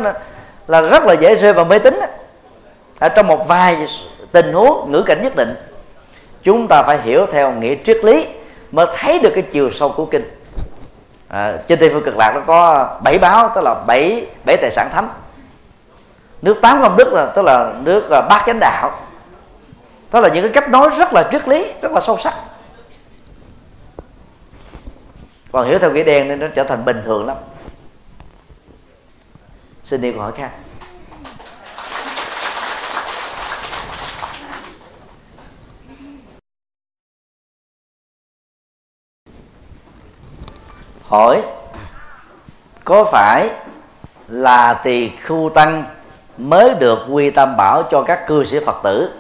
[0.67, 2.01] là rất là dễ rơi vào mê tín
[2.99, 3.87] ở trong một vài
[4.33, 5.55] tình huống ngữ cảnh nhất định
[6.43, 8.27] chúng ta phải hiểu theo nghĩa triết lý
[8.73, 10.31] mới thấy được cái chiều sâu của kinh.
[11.29, 14.71] À, trên tây phương cực lạc nó có bảy báo tức là bảy bảy tài
[14.71, 15.09] sản thánh.
[16.43, 18.91] Nước tám công đức là tức là nước à, bát chánh đạo.
[20.13, 22.35] Đó là những cái cách nói rất là triết lý rất là sâu sắc.
[25.53, 27.37] Còn hiểu theo nghĩa đen nên nó trở thành bình thường lắm
[29.85, 30.51] xin đi câu hỏi khác.
[41.09, 41.43] Hỏi,
[42.85, 43.51] có phải
[44.29, 45.85] là tỳ khu tăng
[46.37, 49.11] mới được quy tam bảo cho các cư sĩ phật tử?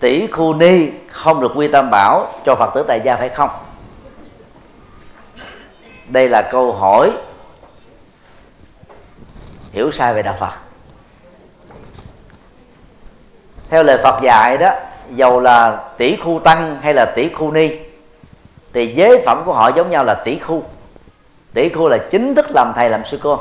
[0.00, 3.50] Tỷ khu ni không được quy tam bảo cho phật tử tại gia phải không?
[6.06, 7.10] Đây là câu hỏi
[9.72, 10.52] hiểu sai về đạo phật.
[13.70, 14.70] Theo lời phật dạy đó
[15.14, 17.70] dầu là tỷ khu tăng hay là tỷ khu ni
[18.72, 20.62] thì giới phẩm của họ giống nhau là tỷ khu.
[21.54, 23.38] Tỷ khu là chính thức làm thầy làm sư cô.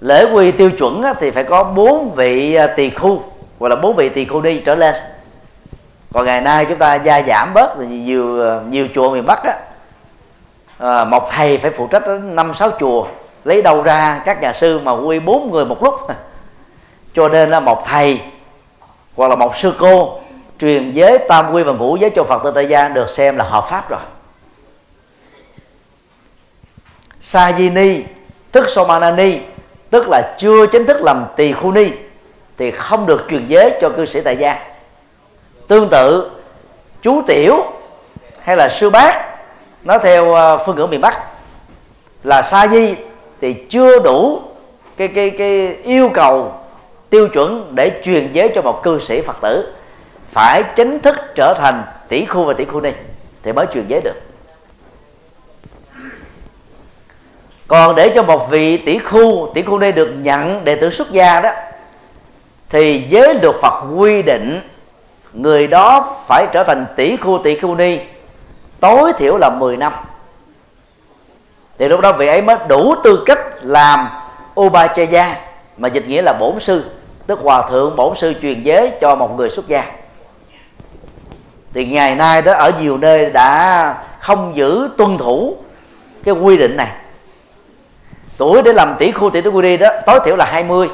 [0.00, 3.22] Lễ quy tiêu chuẩn thì phải có bốn vị à, tỳ khu
[3.58, 4.94] hoặc là bốn vị tỳ khu đi trở lên.
[6.12, 9.44] Còn ngày nay chúng ta gia giảm bớt thì nhiều à, nhiều chùa miền bắc
[9.44, 9.54] á
[10.78, 13.06] à, một thầy phải phụ trách năm sáu chùa
[13.44, 15.94] lấy đâu ra, các nhà sư mà quy bốn người một lúc.
[17.14, 18.20] Cho nên là một thầy,
[19.16, 20.20] hoặc là một sư cô,
[20.58, 23.44] truyền giới tam quy và ngũ giới cho phật tử tại gia được xem là
[23.44, 24.00] hợp pháp rồi.
[27.20, 28.02] Sa di ni,
[28.52, 29.38] tức somanani
[29.90, 31.90] tức là chưa chính thức làm tỳ khu ni,
[32.56, 34.58] thì không được truyền giới cho cư sĩ tại gia.
[35.68, 36.30] Tương tự,
[37.02, 37.64] chú tiểu
[38.40, 39.12] hay là sư bác,
[39.84, 41.18] nó theo ờ, phương ngữ miền bắc,
[42.24, 42.94] là sa di
[43.40, 44.40] thì chưa đủ
[44.96, 46.52] cái cái cái yêu cầu,
[47.10, 49.72] tiêu chuẩn để truyền giới cho một cư sĩ phật tử.
[50.32, 52.90] Phải chính thức trở thành tỷ khu và tỷ khu ni
[53.42, 54.20] thì mới truyền giới được.
[57.68, 61.10] Còn để cho một vị tỷ khu tỷ khu ni được nhận đệ tử xuất
[61.10, 61.50] gia đó,
[62.70, 64.60] thì giới luật Phật quy định
[65.32, 67.98] người đó phải trở thành tỷ khu tỷ khu ni,
[68.80, 69.92] tối thiểu là 10 năm
[71.78, 74.08] thì lúc đó vị ấy mới đủ tư cách làm
[74.60, 75.36] Ubachaya
[75.76, 76.84] mà dịch nghĩa là bổn sư,
[77.26, 79.84] tức hòa thượng, bổn sư truyền giới cho một người xuất gia.
[81.74, 85.56] Thì ngày nay đó, ở nhiều nơi đã không giữ tuân thủ
[86.24, 86.88] cái quy định này.
[88.36, 90.88] Tuổi để làm tỷ khu tỷ tu đi đó, tối thiểu là 20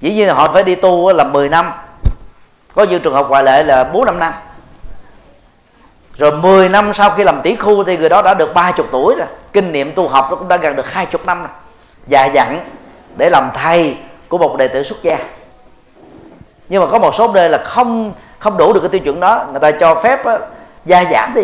[0.00, 1.72] dĩ nhiên là họ phải đi tu là 10 năm.
[2.74, 4.32] Có những trường hợp ngoại lệ là 4 năm năm
[6.18, 9.14] rồi 10 năm sau khi làm tỷ khu thì người đó đã được 30 tuổi
[9.18, 9.26] rồi.
[9.52, 11.50] Kinh nghiệm tu học nó cũng đã gần được 20 năm rồi.
[12.08, 12.70] Già dặn
[13.16, 13.96] để làm thầy
[14.28, 15.18] của một đệ tử xuất gia.
[16.68, 19.44] Nhưng mà có một số nơi là không không đủ được cái tiêu chuẩn đó.
[19.50, 20.38] Người ta cho phép á,
[20.84, 21.42] gia giảm đi.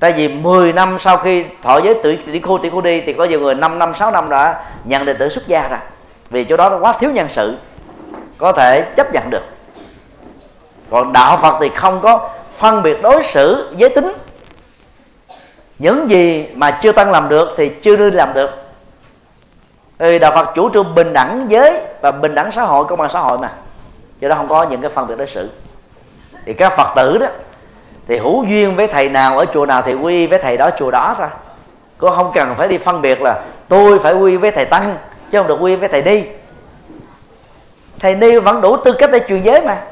[0.00, 3.12] Tại vì 10 năm sau khi thọ giới tỷ, tỷ khu tỷ khu đi thì
[3.12, 5.78] có nhiều người 5 năm 6 năm đã nhận đệ tử xuất gia rồi.
[6.30, 7.56] Vì chỗ đó nó quá thiếu nhân sự
[8.38, 9.42] có thể chấp nhận được.
[10.90, 12.28] Còn đạo phật thì không có
[12.60, 14.12] phân biệt đối xử giới tính.
[15.78, 18.50] Những gì mà chưa tăng làm được thì chưa nên làm được.
[19.98, 23.10] Vì đạo phật chủ trương bình đẳng giới và bình đẳng xã hội, công bằng
[23.10, 23.52] xã hội mà.
[24.20, 25.50] Do đó không có những cái phân biệt đối xử.
[26.46, 27.26] Thì các phật tử đó,
[28.06, 30.90] thì hữu duyên với thầy nào ở chùa nào thì quy với thầy đó, chùa
[30.90, 31.28] đó thôi.
[31.98, 34.96] Cô không cần phải đi phân biệt là tôi phải quy với thầy tăng,
[35.30, 36.22] chứ không được quy với thầy ni.
[37.98, 39.82] Thầy ni vẫn đủ tư cách để truyền giới mà.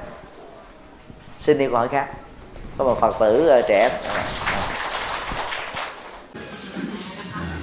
[1.38, 2.06] Xin đi câu hỏi khác
[2.78, 4.00] có một phật tử uh, trẻ.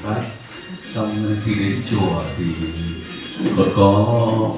[0.04, 0.24] Vâng,
[0.96, 2.46] trong khi đến chùa thì
[3.58, 4.06] còn có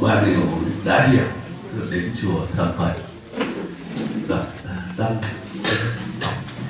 [0.02, 0.42] ba điều
[0.86, 1.26] đã hiểu
[1.74, 2.94] được đến chùa thờ Phật.
[4.28, 5.22] Gặp à, đăng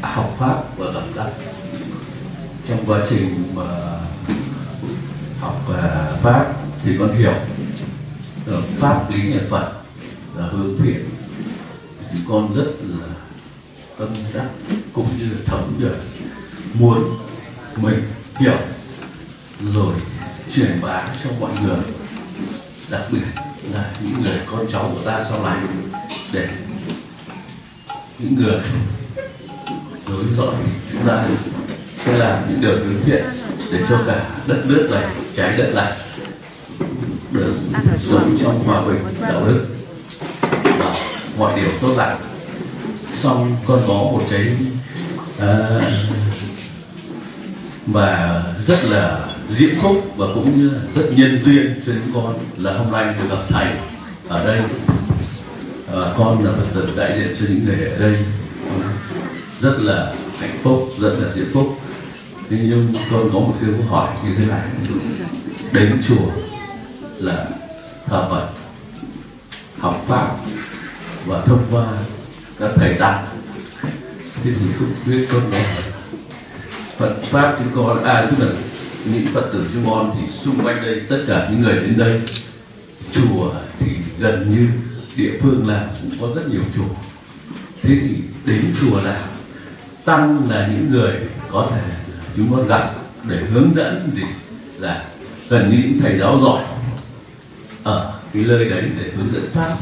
[0.01, 1.29] học pháp và gặp đăng
[2.67, 3.63] trong quá trình mà
[5.39, 6.53] học à, pháp
[6.83, 7.33] thì con hiểu
[8.79, 9.71] pháp lý nhà Phật
[10.37, 11.09] là hướng thiện.
[12.11, 13.06] Thì con rất là
[13.99, 14.45] tâm đắc,
[14.93, 15.95] cũng như là thấm được
[16.73, 17.17] muốn
[17.75, 18.03] mình
[18.39, 18.57] hiểu,
[19.73, 19.93] rồi
[20.55, 21.77] truyền bá cho mọi người.
[22.89, 23.21] Đặc biệt
[23.73, 25.57] là những người con cháu của ta sau này,
[26.31, 26.49] để
[28.19, 28.61] những người
[30.09, 30.55] đối dõi
[30.91, 31.25] chúng ta,
[32.05, 33.25] sẽ làm những điều hướng thiện
[33.71, 35.05] để cho cả đất nước này,
[35.35, 35.97] trái đất này
[37.31, 37.53] được
[38.01, 39.65] sống trong hòa bình đạo đức
[40.79, 40.95] và
[41.37, 42.26] mọi điều tốt lành
[43.21, 44.47] xong con có một cái
[45.39, 45.81] à, ờ,
[47.85, 52.73] và rất là diễm phúc và cũng như rất nhân duyên cho những con là
[52.77, 53.67] hôm nay được gặp thầy
[54.29, 54.61] ở đây.
[55.93, 58.17] À, con là phật tử đại diện cho những người ở đây.
[59.61, 61.79] Rất là hạnh phúc rất là diễm phúc.
[62.49, 64.67] Nhưng nhưng con có một câu hỏi như thế này.
[65.71, 66.31] Đến chùa
[67.17, 67.45] là
[68.05, 68.47] thờ Phật
[69.79, 70.35] học pháp
[71.25, 71.85] và thông qua
[72.59, 73.25] các thầy tăng
[74.43, 75.61] thế thì không biết con nói
[76.97, 78.51] Phật pháp chúng con à tức là
[79.05, 82.21] những Phật tử chúng con thì xung quanh đây, tất cả những người đến đây,
[83.11, 83.87] chùa thì
[84.19, 84.67] gần như
[85.15, 86.95] địa phương nào cũng có rất nhiều chùa.
[87.81, 88.15] Thế thì
[88.45, 89.27] đến chùa nào
[90.05, 91.13] tăng là những người
[91.51, 91.81] có thể
[92.35, 92.91] chúng con gặp
[93.23, 94.23] để hướng dẫn thì
[94.79, 95.03] là
[95.49, 96.63] gần như những thầy giáo giỏi
[97.83, 99.77] ở cái nơi đấy để hướng dẫn pháp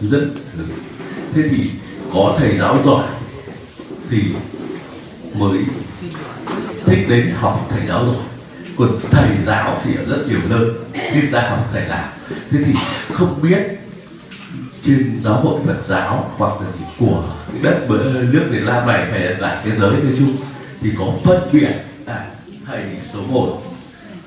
[0.00, 0.30] dân
[1.34, 1.70] thế thì
[2.14, 3.04] có thầy giáo giỏi
[4.10, 4.22] thì
[5.34, 5.58] mới
[6.84, 8.24] thích đến học thầy giáo giỏi.
[8.78, 12.08] Còn thầy giáo thì ở rất nhiều nơi khi ta học thầy nào.
[12.50, 12.72] Thế thì
[13.12, 13.58] không biết
[14.82, 16.66] trên giáo hội Phật giáo hoặc là
[17.00, 17.22] của
[17.62, 17.86] đất
[18.32, 20.36] nước Việt Nam này hay là thế giới nói chung
[20.80, 21.68] thì có phân biệt
[22.06, 22.26] à,
[22.66, 23.62] thầy số 1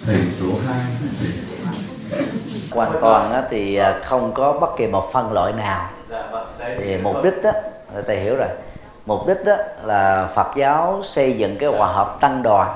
[0.06, 0.85] thầy số 2
[2.72, 5.89] hoàn toàn thì à, không có bất kỳ một phân loại nào.
[6.80, 7.51] Thì mục đích đó
[8.07, 8.48] thầy hiểu rồi.
[9.06, 12.76] Mục đích đó là Phật giáo xây dựng cái hòa hợp tăng đoàn.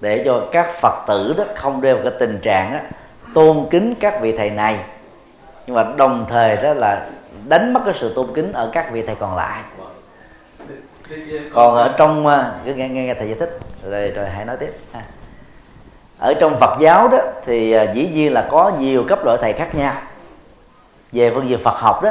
[0.00, 2.78] Để cho các Phật tử đó không rơi vào cái tình trạng đó,
[3.34, 4.76] tôn kính các vị thầy này.
[5.66, 7.06] Nhưng mà đồng thời đó là
[7.48, 9.62] đánh mất cái sự tôn kính ở các vị thầy còn lại.
[11.54, 13.58] Còn ở trong à, cứ nghe nghe, nghe thầy giải thích.
[13.90, 15.02] Rồi rồi hãy nói tiếp ha.
[16.18, 19.52] Ở trong Phật giáo đó thì à, dĩ nhiên là có nhiều cấp độ thầy
[19.52, 19.94] khác nhau.
[21.12, 22.10] Về phương diện Phật học đó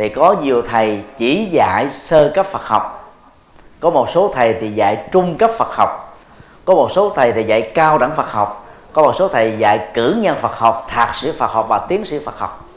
[0.00, 3.14] thì có nhiều thầy chỉ dạy sơ cấp Phật học.
[3.80, 6.18] Có một số thầy thì dạy trung cấp Phật học.
[6.64, 8.66] Có một số thầy thì dạy cao đẳng Phật học.
[8.92, 12.04] Có một số thầy dạy cử nhân Phật học thạc sĩ Phật học và tiến
[12.04, 12.68] sĩ Phật học.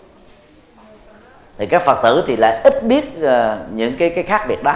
[1.57, 3.29] Thì các Phật tử thì lại ít biết uh,
[3.73, 4.75] những cái cái khác biệt đó.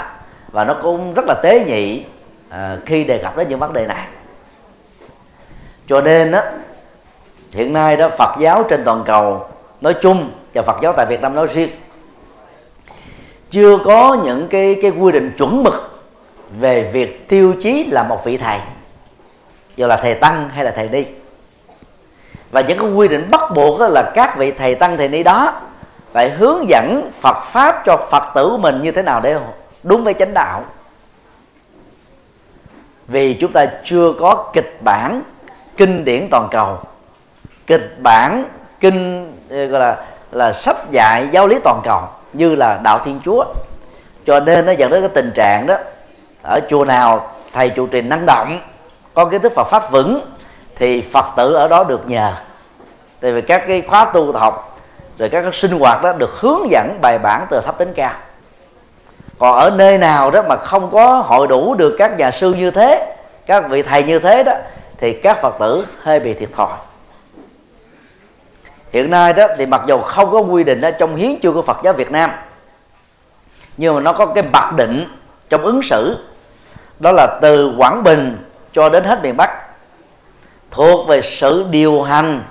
[0.51, 2.03] Và nó cũng rất là tế nhị
[2.49, 2.55] uh,
[2.85, 4.07] khi đề cập đến những vấn đề này.
[5.87, 6.41] Cho nên đó
[7.51, 9.49] hiện nay đó Phật giáo trên toàn cầu
[9.81, 11.69] nói chung và Phật giáo tại Việt Nam nói riêng
[13.51, 16.03] chưa có những cái cái quy định chuẩn mực
[16.59, 18.59] về việc tiêu chí là một vị thầy,
[19.75, 21.05] dù là thầy tăng hay là thầy ni.
[22.51, 25.53] Và những cái quy định bắt buộc là các vị thầy tăng, thầy ni đó
[26.11, 29.37] phải hướng dẫn Phật pháp cho Phật tử mình như thế nào để
[29.83, 30.65] đúng với chánh đạo.
[33.07, 35.21] Vì chúng ta chưa có kịch bản
[35.77, 36.79] kinh điển toàn cầu.
[37.67, 38.45] Kịch bản
[38.79, 42.01] kinh, gọi là là sách dạy giáo lý toàn cầu
[42.37, 43.45] như là đạo thiên chúa.
[44.25, 45.75] Cho nên nó dẫn đến cái tình trạng đó,
[46.43, 48.59] ở chùa nào thầy trụ trì năng động,
[49.13, 50.21] có kiến thức Phật pháp vững,
[50.75, 52.31] thì Phật tử ở đó được nhờ.
[53.19, 54.79] Tại vì các cái khóa tu học
[55.17, 58.13] rồi các cái sinh hoạt đó được hướng dẫn bài bản từ thấp đến cao.
[59.39, 62.71] Còn ở nơi nào đó mà không có hội đủ được các nhà sư như
[62.71, 63.15] thế,
[63.45, 64.53] các vị thầy như thế đó,
[64.97, 66.77] thì các phật tử hơi bị thiệt thòi
[68.91, 71.61] hiện nay đó thì mặc dù không có quy định ở trong hiến chương của
[71.61, 72.31] Phật giáo Việt Nam,
[73.77, 75.05] nhưng mà nó có cái mặc định
[75.49, 76.17] trong ứng xử.
[76.99, 78.37] Đó là từ Quảng Bình
[78.73, 79.49] cho đến hết miền Bắc,
[80.71, 82.41] thuộc về sự điều hành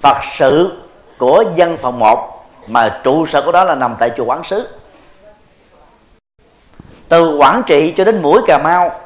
[0.00, 0.82] Phật sự
[1.18, 4.68] của dân phòng 1 mà trụ sở của đó là nằm tại chùa Quán Sứ.
[7.08, 9.00] Từ Quảng Trị cho đến mũi Cà Mau,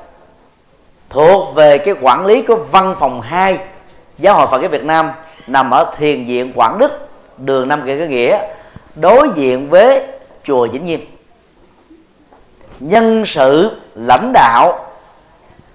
[1.11, 3.59] thuộc về cái quản lý của văn phòng 2
[4.19, 5.13] giáo hội Phật giáo Việt Nam
[5.47, 7.09] nằm ở thiền viện Quảng Đức,
[7.39, 8.39] đường Nam Kỳ Cái Nghĩa,
[8.95, 10.03] đối diện với
[10.45, 11.01] chùa Vĩnh Nghiêm.
[12.81, 14.87] Nhân sự, lãnh đạo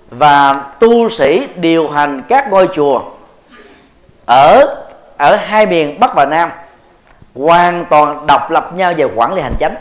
[0.10, 3.02] và tu sĩ điều hành các ngôi chùa
[4.26, 4.76] ở
[5.18, 6.50] ở hai miền Bắc và Nam
[7.36, 9.76] hoàn toàn độc lập nhau về quản lý hành chánh.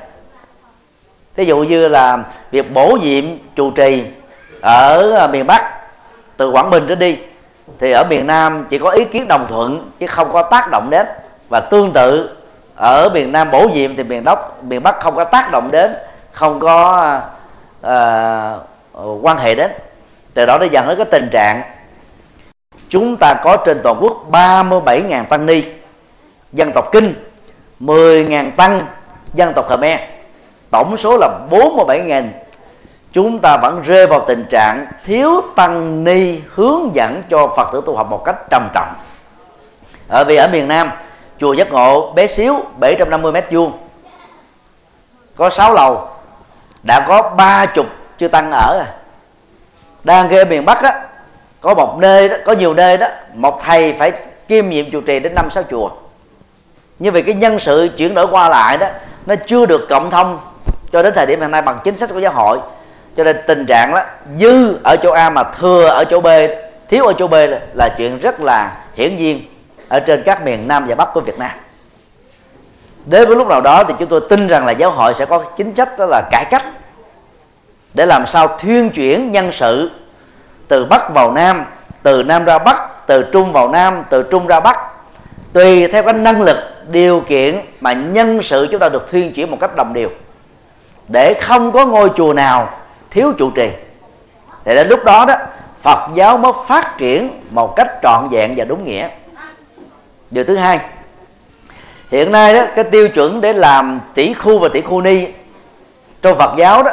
[1.37, 2.19] Ví dụ như là
[2.51, 3.25] việc bổ nhiệm
[3.57, 4.05] trụ trì
[4.61, 5.81] ở à, miền Bắc,
[6.37, 7.17] từ Quảng Bình trở đi
[7.79, 10.91] thì ở miền Nam chỉ có ý kiến đồng thuận chứ không có tác động
[10.91, 11.07] đến.
[11.49, 12.37] Và tương tự
[12.77, 15.95] ở miền Nam bổ nhiệm thì miền Bắc miền Bắc không có tác động đến
[16.33, 17.05] không có
[17.87, 19.71] uh, quan hệ đến.
[20.35, 21.63] Từ đó nó dẫn đến cái tình trạng
[22.89, 25.65] chúng ta có trên toàn quốc 37.000 tăng ni
[26.53, 27.15] dân tộc kinh
[27.81, 28.81] 10.000 tăng
[29.35, 30.01] dân tộc Khmer.
[30.71, 32.29] Tổng số là 47.000
[33.13, 37.83] chúng ta vẫn rơi vào tình trạng thiếu tăng ni hướng dẫn cho Phật tử
[37.87, 38.95] tu học một cách trầm trọng.
[40.09, 40.91] Ở vì ở miền Nam,
[41.39, 43.73] chùa giác ngộ bé xíu 750 mét vuông.
[45.37, 46.09] Có 6 lầu,
[46.83, 47.87] đã có ba chục
[48.19, 48.87] chưa tăng ở à.
[50.05, 51.03] Đang ghê miền Bắc á,
[51.61, 54.13] có một nơi đó, có nhiều nơi đó, một thầy phải
[54.49, 55.91] kiêm nhiệm trụ trì đến năm sáu chùa.
[56.99, 58.87] Như vậy cái nhân sự chuyển đổi qua lại đó,
[59.27, 60.39] nó chưa được cộng thông
[60.93, 62.59] cho đến thời điểm hiện nay bằng chính sách của giáo hội
[63.17, 64.03] cho nên tình trạng đó,
[64.39, 66.27] dư ở chỗ A mà thừa ở chỗ B,
[66.89, 67.35] thiếu ở chỗ B
[67.75, 69.45] là chuyện rất là hiển nhiên
[69.89, 71.51] ở trên các miền Nam và Bắc của Việt Nam.
[73.07, 75.39] Đến với lúc nào đó thì chúng tôi tin rằng là giáo hội sẽ có
[75.57, 76.65] chính sách đó là cải cách
[77.95, 79.91] để làm sao thuyên chuyển nhân sự
[80.69, 81.65] từ Bắc vào Nam,
[82.03, 84.77] từ Nam ra Bắc, từ Trung vào Nam, từ Trung ra Bắc.
[85.53, 86.57] Tùy theo cái năng lực,
[86.91, 90.09] điều kiện mà nhân sự chúng ta được thuyên chuyển một cách đồng đều.
[91.09, 92.69] Để không có ngôi chùa nào
[93.11, 93.71] thiếu trụ trì.
[94.65, 95.35] Thì đến lúc đó đó
[95.83, 99.09] Phật giáo mới phát triển một cách trọn vẹn và đúng nghĩa.
[100.31, 100.81] Điều thứ hai
[102.11, 105.27] hiện nay đó cái tiêu chuẩn để làm tỷ khu và tỷ khu ni
[106.23, 106.91] trong Phật giáo đó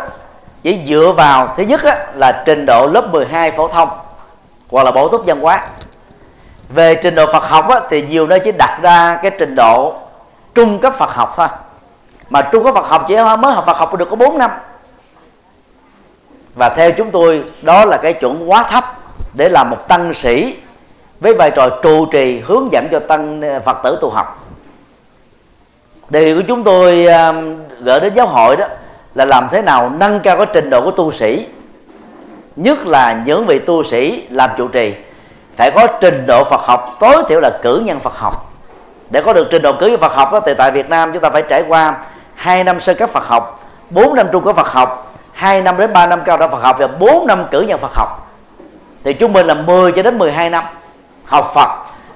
[0.64, 3.90] chỉ dựa vào thứ nhất đó, là trình độ lớp 12 phổ thông
[4.70, 5.68] hoặc là bổ túc văn hóa.
[6.70, 9.94] Về trình độ Phật học á, thì nhiều nơi chỉ đặt ra cái trình độ
[10.56, 11.48] trung cấp Phật học thôi.
[12.30, 14.52] Mà trung cấp Phật học chỉ mới học Phật học được có 4 năm
[16.58, 18.84] và theo chúng tôi, đó là cái chuẩn quá thấp
[19.34, 20.56] để làm một tăng sĩ
[21.20, 24.48] với vai trò trụ trì, hướng dẫn cho tăng à, Phật tử tu học.
[26.10, 27.34] Đề nghị của chúng tôi à,
[27.80, 28.66] gửi đến giáo hội đó
[29.16, 31.48] là làm thế nào nâng cao cái trình độ của tu sĩ.
[32.56, 34.94] Nhất là những vị tu sĩ làm trụ trì,
[35.56, 38.54] phải có trình độ Phật học, tối thiểu là cử nhân Phật học.
[39.10, 41.22] Để có được trình độ cử nhân Phật học đó, thì tại Việt Nam chúng
[41.22, 41.98] ta phải trải qua
[42.36, 45.07] 2 năm sơ cấp Phật học 4 năm trung cấp Phật học
[45.38, 47.92] 2 năm đến 3 năm cao đẳng Phật học và 4 năm cử nhân Phật
[47.94, 48.32] học.
[49.04, 50.64] Thì trung bình là 10 cho đến 12 năm
[51.26, 51.70] học Phật.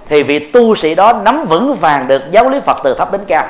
[0.07, 3.21] Thì vị tu sĩ đó nắm vững vàng được giáo lý Phật từ thấp đến
[3.27, 3.45] cao.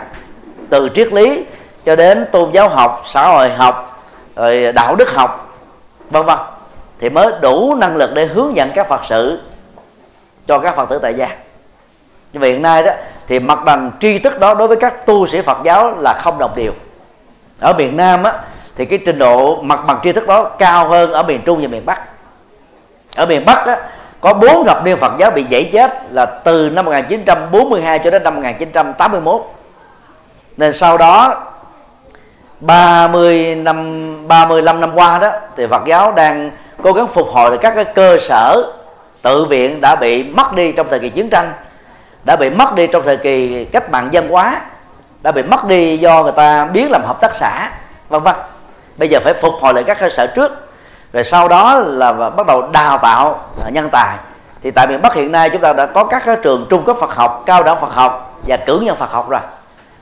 [0.70, 1.46] Từ triết lý
[1.86, 4.04] cho đến tôn giáo học, xã hội học,
[4.36, 5.58] rồi đạo đức học,
[6.10, 6.38] vân vân.
[7.00, 9.42] Thì mới đủ năng lực để hướng dẫn các phật sự
[10.48, 11.28] cho các phật tử tại gia.
[12.34, 12.92] Nhưng mà hiện nay đó,
[13.28, 16.38] thì mặt bằng tri thức đó đối với các tu sĩ phật giáo là không
[16.38, 16.72] đồng đều.
[17.60, 18.34] Ở miền nam á
[18.76, 21.68] thì cái trình độ mặt bằng tri thức đó cao hơn ở miền trung và
[21.68, 22.02] miền bắc.
[23.16, 23.78] Ở miền bắc á,
[24.22, 28.24] có bốn thập niên Phật giáo bị dãy chết là từ năm 1942 cho đến
[28.24, 29.42] năm 1981
[30.58, 31.44] nên sau đó
[32.60, 36.52] 30 năm 35 năm qua đó, thì Phật giáo đang
[36.84, 38.74] cố gắng phục hồi các cái cơ sở
[39.22, 41.54] tự viện đã bị mất đi trong thời kỳ chiến tranh,
[42.24, 44.62] đã bị mất đi trong thời kỳ cách mạng dân hóa,
[45.22, 47.72] đã bị mất đi do người ta biến làm hợp tác xã,
[48.10, 48.36] vân vân
[49.02, 50.52] bây giờ phải phục hồi lại các cơ sở trước.
[51.14, 54.18] Rồi sau đó là bắt đầu đào tạo à, nhân tài.
[54.64, 57.16] Thì tại miền Bắc hiện nay chúng ta đã có các trường trung cấp Phật
[57.16, 59.40] học, cao đẳng Phật học và cử nhân Phật học rồi.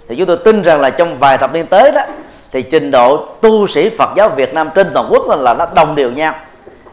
[0.09, 2.01] Thì chúng tôi tin rằng là trong vài thập niên tới đó,
[2.51, 5.95] thì trình độ tu sĩ Phật giáo Việt Nam trên toàn quốc là nó đồng
[5.95, 6.33] đều nhau.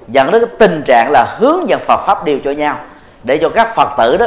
[0.08, 2.76] Dẫn đến cái tình trạng là hướng dẫn Phật pháp đều cho nhau.
[3.22, 4.26] Để cho các Phật tử đó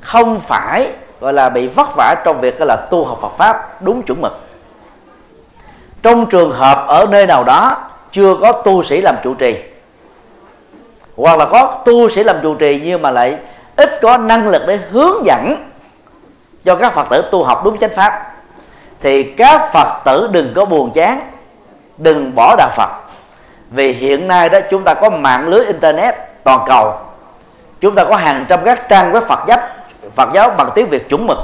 [0.00, 0.88] không phải,
[1.20, 4.47] gọi là bị vất vả trong việc là tu học Phật pháp đúng chuẩn mực
[6.02, 7.76] trong trường hợp ở nơi nào đó
[8.12, 9.56] chưa có tu sĩ làm trụ trì,
[11.16, 13.38] hoặc là có tu sĩ làm trụ trì nhưng mà lại
[13.76, 15.70] ít có năng lực để hướng dẫn
[16.64, 18.32] cho các phật tử tu học đúng chánh pháp,
[19.00, 21.20] thì các phật tử đừng có buồn chán,
[21.98, 22.90] đừng bỏ đạo phật.
[23.70, 26.14] Vì hiện nay đó chúng ta có mạng lưới internet
[26.44, 26.94] toàn cầu,
[27.80, 29.58] chúng ta có hàng trăm các trang web phật giáo
[30.14, 31.38] phật giáo bằng tiếng việt chuẩn mực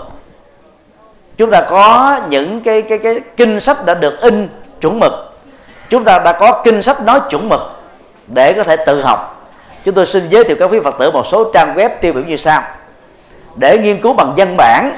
[1.36, 4.48] chúng ta có những cái cái cái kinh sách đã được in
[4.80, 5.12] chuẩn mực.
[5.90, 7.60] Chúng ta đã có kinh sách nói chuẩn mực
[8.26, 9.50] để có thể tự học.
[9.84, 12.22] Chúng tôi xin giới thiệu các quý phật tử một số trang web tiêu biểu
[12.24, 12.62] như sau.
[13.54, 14.92] Để nghiên cứu bằng văn bản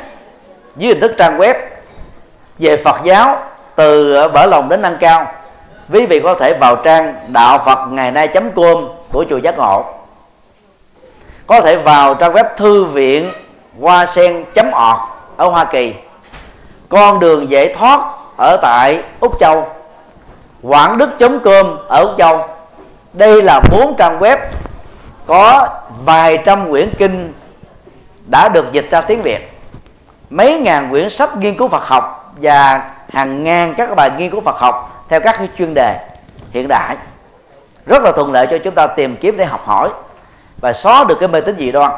[0.77, 1.55] dưới hình thức trang web
[2.59, 3.39] về Phật giáo
[3.77, 5.33] từ bở lòng đến nâng cao,
[5.93, 9.85] quý vị có thể vào trang đạo Phật ngày nay com của chùa giác ngộ.
[11.47, 13.31] Có thể vào trang web thư viện
[13.81, 14.75] hoa sen org
[15.37, 15.95] ở Hoa Kỳ
[16.89, 18.01] con đường giải thoát
[18.37, 19.69] ở tại Úc Châu.
[20.63, 21.11] Quảng đức
[21.45, 22.49] com ở Úc Châu.
[23.13, 24.37] Đây là bốn trang web
[25.27, 25.69] có
[26.05, 27.33] vài trăm quyển kinh
[28.31, 29.53] đã được dịch ra tiếng Việt.
[30.31, 34.41] Mấy ngàn quyển sách nghiên cứu Phật học và hàng ngàn các bài nghiên cứu
[34.41, 35.99] Phật học theo các chuyên đề
[36.51, 36.97] hiện đại.
[37.87, 39.91] Rất là thuận lợi cho chúng ta tìm kiếm để học hỏi
[40.61, 41.93] và xóa được cái mê tín dị đoan.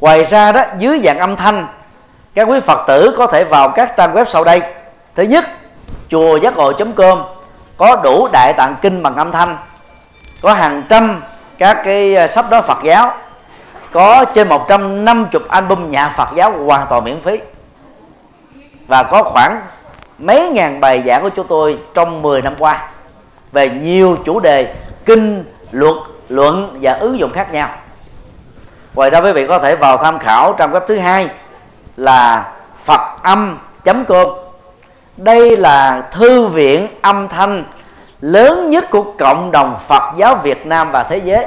[0.00, 1.66] Ngoài ra đó, dưới dạng âm thanh
[2.34, 4.62] các quý phật tử có thể vào các trang web sau đây.
[5.14, 5.44] Thứ nhất,
[6.08, 7.22] chùa giác ngộ com.
[7.76, 9.56] Có đủ đại tạng kinh bằng âm thanh.
[10.42, 11.22] Có hàng trăm
[11.58, 13.12] các cái à, sách đó Phật giáo.
[13.92, 17.40] Có trên 150 album nhạc Phật giáo hoàn toàn miễn phí.
[18.86, 19.60] Và có khoảng
[20.18, 22.90] mấy ngàn bài giảng của chúng tôi trong 10 năm qua.
[23.52, 24.74] Về nhiều chủ đề
[25.04, 25.94] kinh, luật,
[26.28, 27.68] luận và ứng dụng khác nhau.
[28.94, 31.28] Ngoài ra quý vị có thể vào tham khảo trang web thứ hai
[32.00, 32.52] là
[32.84, 33.58] phật âm
[34.08, 34.26] com.
[35.16, 37.64] Đây là thư viện âm thanh
[38.20, 41.46] lớn nhất của cộng đồng Phật giáo Việt Nam và thế giới.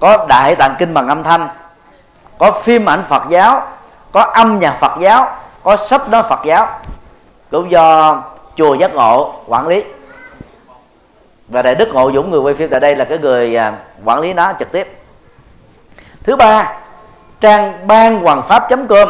[0.00, 1.48] Có đại tạng kinh bằng âm thanh,
[2.38, 3.66] có phim ảnh Phật giáo,
[4.12, 6.80] có âm nhạc Phật giáo, có sách nói Phật giáo.
[7.50, 8.16] Cũng do
[8.56, 9.84] chùa giác ngộ quản lý.
[11.48, 13.72] Và đại đức ngộ dũng người quay phim tại đây là cái người à,
[14.04, 14.98] quản lý nó trực tiếp.
[16.22, 16.78] Thứ ba
[17.40, 19.08] trang ban hoàng pháp com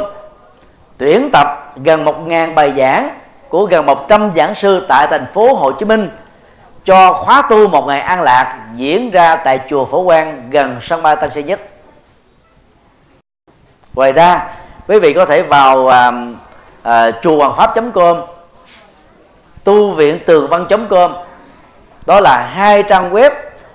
[0.98, 3.10] tuyển tập gần một ngàn bài giảng
[3.48, 6.10] của gần 100 giảng sư tại thành phố Hồ Chí Minh
[6.84, 11.02] cho khóa tu một ngày an lạc diễn ra tại chùa Phổ Quang gần sân
[11.02, 11.60] bay Tân Sơn Nhất.
[13.94, 14.46] Ngoài ra,
[14.88, 16.14] quý vị có thể vào uh,
[16.88, 18.16] uh, chùa hoàng pháp.com
[19.64, 21.12] tu viện tường văn.com
[22.06, 23.30] đó là hai trang web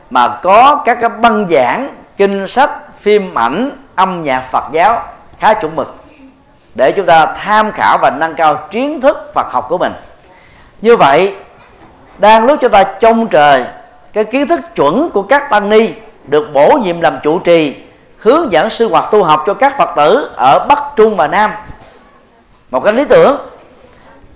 [0.10, 2.70] mà có các cái băng giảng kinh sách
[3.00, 5.04] phim ảnh âm nhạc Phật giáo
[5.40, 5.96] khá chuẩn mực,
[6.76, 9.94] để chúng ta tham khảo và nâng cao kiến thức Phật học của mình.
[10.82, 11.36] Như vậy,
[12.18, 13.66] đang lúc chúng ta trông trời
[14.14, 15.90] cái kiến thức chuẩn của các tăng ni
[16.24, 17.76] được bổ nhiệm làm chủ trì,
[18.18, 21.52] hướng dẫn sư hoạt tu học cho các phật tử ở bắc trung và nam.
[22.72, 23.38] Một cái lý tưởng,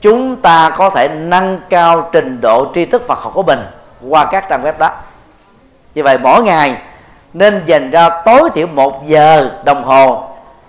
[0.01, 3.59] chúng ta có thể nâng cao trình độ tri thức phật học của mình
[4.09, 4.89] qua các trang web đó.
[5.95, 6.77] Như vậy, mỗi ngày
[7.33, 10.23] nên dành ra tối thiểu một giờ đồng hồ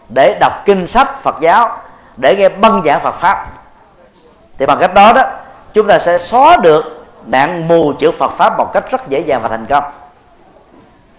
[0.09, 1.79] để đọc kinh sách Phật giáo,
[2.17, 3.47] để nghe băng giảng Phật pháp.
[4.59, 5.23] Thì bằng cách đó đó,
[5.75, 9.43] chúng ta sẽ xóa được nạn mù chữ Phật pháp một cách rất dễ dàng
[9.43, 9.85] và thành công.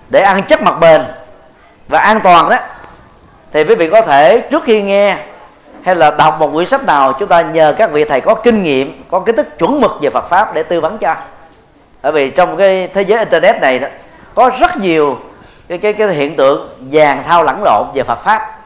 [0.09, 1.05] Để ăn chắc mặt bền
[1.87, 2.57] và an toàn đó,
[3.51, 5.17] thì quý vị có thể trước khi nghe
[5.83, 8.63] hay là đọc một quyển sách nào, chúng ta nhờ các vị thầy có kinh
[8.63, 11.15] nghiệm, có kiến thức chuẩn mực về Phật pháp để tư vấn cho.
[12.01, 13.87] Bởi vì trong cái thế giới internet này đó,
[14.35, 15.17] có rất nhiều
[15.69, 18.59] cái cái cái hiện tượng vàng thao lẫn lộn về Phật pháp.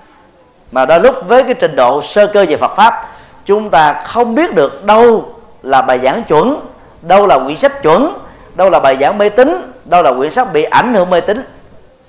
[0.72, 3.08] Mà đôi lúc với cái trình độ sơ cơ về Phật pháp
[3.46, 6.60] chúng ta không biết được đâu là bài giảng chuẩn
[7.02, 8.14] đâu là quyển sách chuẩn
[8.56, 11.44] đâu là bài giảng mê tín đâu là quyển sách bị ảnh hưởng mê tín.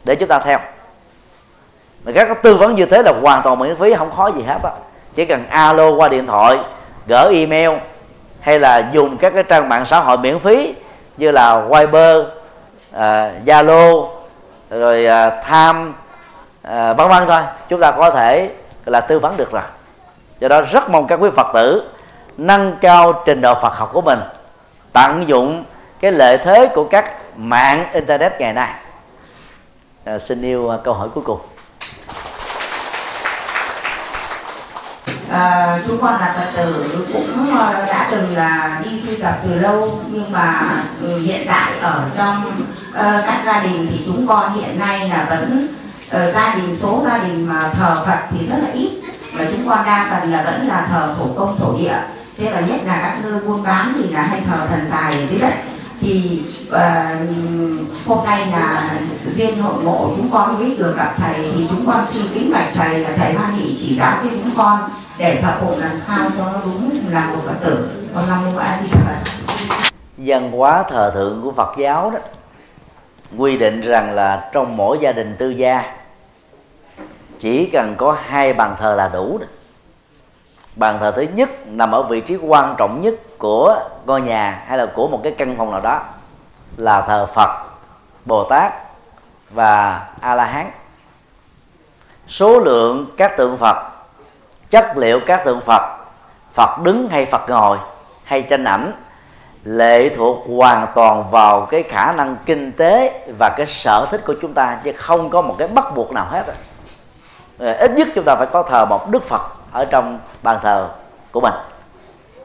[0.05, 0.59] Để chúng ta theo.
[2.05, 4.59] Mà các tư vấn như thế là hoàn toàn miễn phí không khó gì hết
[4.63, 4.71] á.
[5.15, 6.59] Chỉ cần alo qua điện thoại
[7.07, 7.71] gửi email
[8.41, 10.75] hay là dùng các cái trang mạng xã hội miễn phí
[11.17, 12.23] như là Viber,
[12.93, 14.24] à, Zalo, uh,
[14.71, 15.95] rồi à, Tham,
[16.63, 17.43] à, vân vân thôi.
[17.69, 18.51] Chúng ta có thể
[18.87, 19.63] là tư vấn được rồi.
[20.41, 21.91] Do đó rất mong các quý phật tử
[22.37, 24.19] nâng cao trình độ phật học của mình
[24.93, 25.65] tận dụng
[26.01, 28.75] cái lợi thế của các mạng internet ngày nay.
[30.05, 31.39] À, xin yêu à, câu hỏi cuối cùng.
[35.31, 39.39] Ờ, à, chúng con là phật tử cũng ờ, đã từng là đi tu tập
[39.45, 40.71] từ lâu nhưng mà
[41.03, 42.53] ừ, hiện tại ở trong
[42.91, 45.69] uh, các gia đình thì chúng con hiện nay là vẫn
[46.07, 48.91] uh, gia đình số gia đình mà thờ Phật thì rất là ít
[49.33, 51.97] và chúng con đa phần là vẫn là thờ thổ công thổ địa.
[52.39, 55.27] Thế và nhất là các nơi buôn bán thì là hay thờ thần tài ở
[55.31, 55.55] dưới đất.
[56.01, 56.77] Thì uh,
[58.07, 58.91] hôm nay là
[59.37, 62.69] duyên hội ngộ chúng con biết được gặp thầy thì chúng con xin kính bạch
[62.75, 64.81] thầy là thầy hoan hỷ chỉ giáo cho chúng con
[65.19, 68.07] để Phật phụng làm sao cho nó đúng là một phật tử.
[68.15, 69.33] Con nam mô a di đà phật.
[70.17, 72.19] Văn hóa thờ thượng của phật giáo đó,
[73.39, 75.95] quy định rằng là trong mỗi gia đình tư gia,
[77.39, 79.47] chỉ cần có hai bàn thờ là đủ đó.
[80.77, 84.79] bàn thờ thứ nhất nằm ở vị trí quan trọng nhất của ngôi nhà hay
[84.79, 86.03] là của một cái căn phòng nào đó
[86.77, 87.65] là thờ phật,
[88.25, 88.73] bồ tát
[89.51, 90.71] và a la hán.
[92.29, 93.94] Số lượng các tượng phật
[94.75, 95.83] chất liệu các tượng phật.
[96.53, 97.79] Phật đứng hay phật ngồi
[98.25, 98.93] hay tranh ảnh,
[99.65, 104.35] lệ thuộc hoàn toàn vào cái khả năng kinh tế và cái sở thích của
[104.43, 106.45] chúng ta, chứ không có một cái bắt buộc nào hết
[107.59, 109.43] ờ, ít nhất chúng ta phải có thờ một đức phật
[109.73, 110.89] ở trong bàn thờ
[111.33, 111.55] của mình.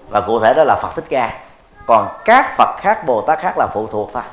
[0.09, 1.39] Và cụ thể đó là phật thích ca.
[1.85, 4.23] Còn các phật khác, bồ tát khác là phụ thuộc thôi.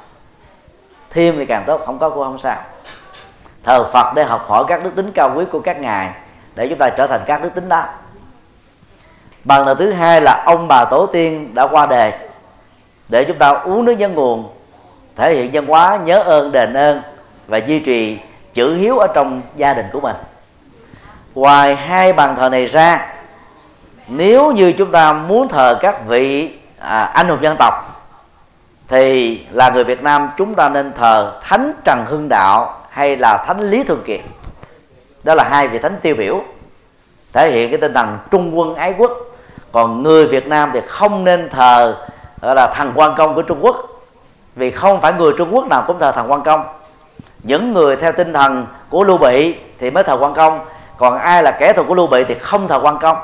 [1.11, 2.57] Thêm thì càng tốt, không có cũng không sao.
[3.65, 6.13] Thờ phật để học hỏi các đức tính cao quý của các ngài
[6.57, 7.85] để chúng ta trở thành các đức tính đó.
[9.45, 12.13] Bằng thờ thứ hai là ông bà tổ tiên đã qua đời
[13.09, 14.49] để chúng ta uống nước nhân nguồn
[15.17, 17.03] thể hiện văn hóa nhớ ơn đền ơn
[17.47, 18.19] và duy trì
[18.55, 20.17] chữ hiếu ở trong gia đình của mình.
[21.35, 23.13] Ngoài hai bàn thờ này ra
[24.09, 27.75] nếu như chúng ta muốn thờ các vị à, anh hùng dân tộc
[28.89, 33.45] thì là người Việt Nam chúng ta nên thờ Thánh Trần Hưng Đạo hay là
[33.47, 34.21] Thánh Lý Thường Kiệt
[35.27, 36.41] đó là hai vị thánh tiêu biểu,
[37.33, 39.13] thể hiện cái tinh thần trung quân ái quốc.
[39.73, 41.97] Còn người Việt Nam thì không nên thờ,
[42.43, 43.77] gọi là, thần quan công của Trung Quốc.
[44.57, 46.65] Vì không phải người Trung Quốc nào cũng thờ thần quan công.
[47.43, 50.61] Những người theo tinh thần của Lưu Bị thì mới thờ quan công.
[50.97, 53.17] Còn ai là kẻ thù của Lưu Bị thì không thờ quan công.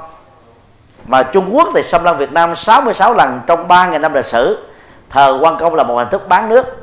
[1.07, 4.67] Mà Trung Quốc thì xâm lăng Việt Nam 66 lần trong 3.000 năm lịch sử.
[5.11, 6.82] Thờ quan công là một hình thức bán nước.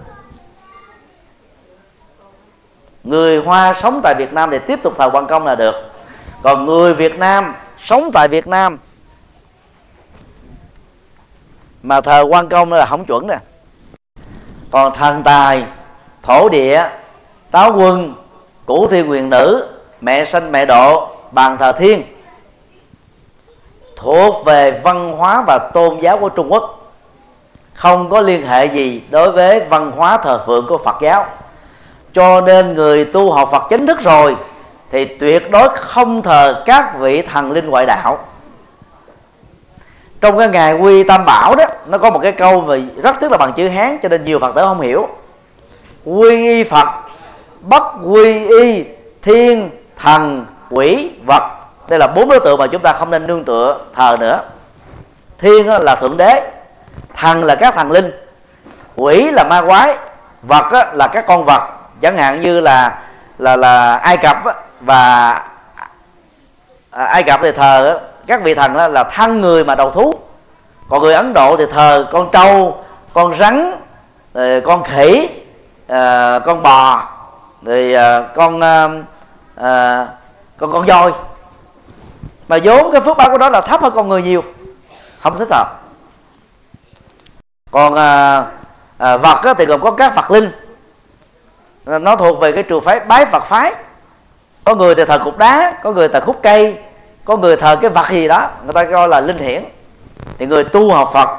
[3.10, 5.76] Người Hoa sống tại Việt Nam thì tiếp tục thờ quan công là được.
[6.42, 8.78] Còn người Việt Nam sống tại Việt Nam
[11.84, 13.38] mà thờ quan công là không chuẩn nè.
[14.72, 15.64] Còn thần tài,
[16.24, 16.84] thổ địa,
[17.52, 18.14] táo quân
[18.66, 19.68] củ thiên quyền nữ,
[20.02, 22.04] mẹ sanh mẹ độ, bàn thờ thiên
[23.96, 26.94] thuộc về văn hóa và tôn giáo của Trung Quốc.
[27.74, 31.26] Không có liên hệ gì đối với văn hóa thờ phượng của Phật giáo
[32.14, 34.36] cho nên người tu học Phật chính thức rồi,
[34.92, 38.26] thì tuyệt đối không thờ các vị thần linh ngoại đạo.
[40.22, 43.32] Trong cái ngày quy tam bảo đó, nó có một cái câu mà rất tức
[43.32, 45.08] là bằng chữ hán, cho nên nhiều phật tử không hiểu.
[46.06, 46.88] Quy y phật,
[47.62, 48.86] bất quy y,
[49.22, 51.44] thiên, thần, quỷ, vật.
[51.88, 54.42] Đây là bốn đối tượng mà chúng ta không nên nương tựa, thờ nữa.
[55.40, 56.52] Thiên là thượng đế,
[57.16, 58.12] thần là các thần linh,
[58.96, 59.98] quỷ là ma quái,
[60.44, 61.62] vật là các con vật
[62.02, 63.00] chẳng hạn như là
[63.38, 64.38] là là ai cập
[64.82, 65.32] và
[66.92, 70.14] à, ai cập thì thờ các vị thần là thân người mà đầu thú.
[70.90, 73.76] Còn người ấn độ thì thờ con trâu con rắn
[74.66, 75.30] con khỉ
[75.88, 77.04] à, con bò
[77.66, 78.62] thì à, con
[79.56, 80.08] à,
[80.58, 81.12] con con voi.
[82.48, 84.44] Mà vốn cái phước báo của đó là thấp hơn con người nhiều
[85.20, 85.80] không thích hợp
[87.72, 88.44] còn à,
[88.98, 90.52] à, vật á, thì gồm có các vật linh
[92.02, 93.74] nó thuộc về cái trường phái bái Phật phái.
[94.64, 96.78] Có người thì thờ cục đá, có người thờ khúc cây,
[97.26, 99.64] có người thờ cái vật gì đó, người ta coi là linh hiển.
[100.38, 101.30] Thì người tu học Phật,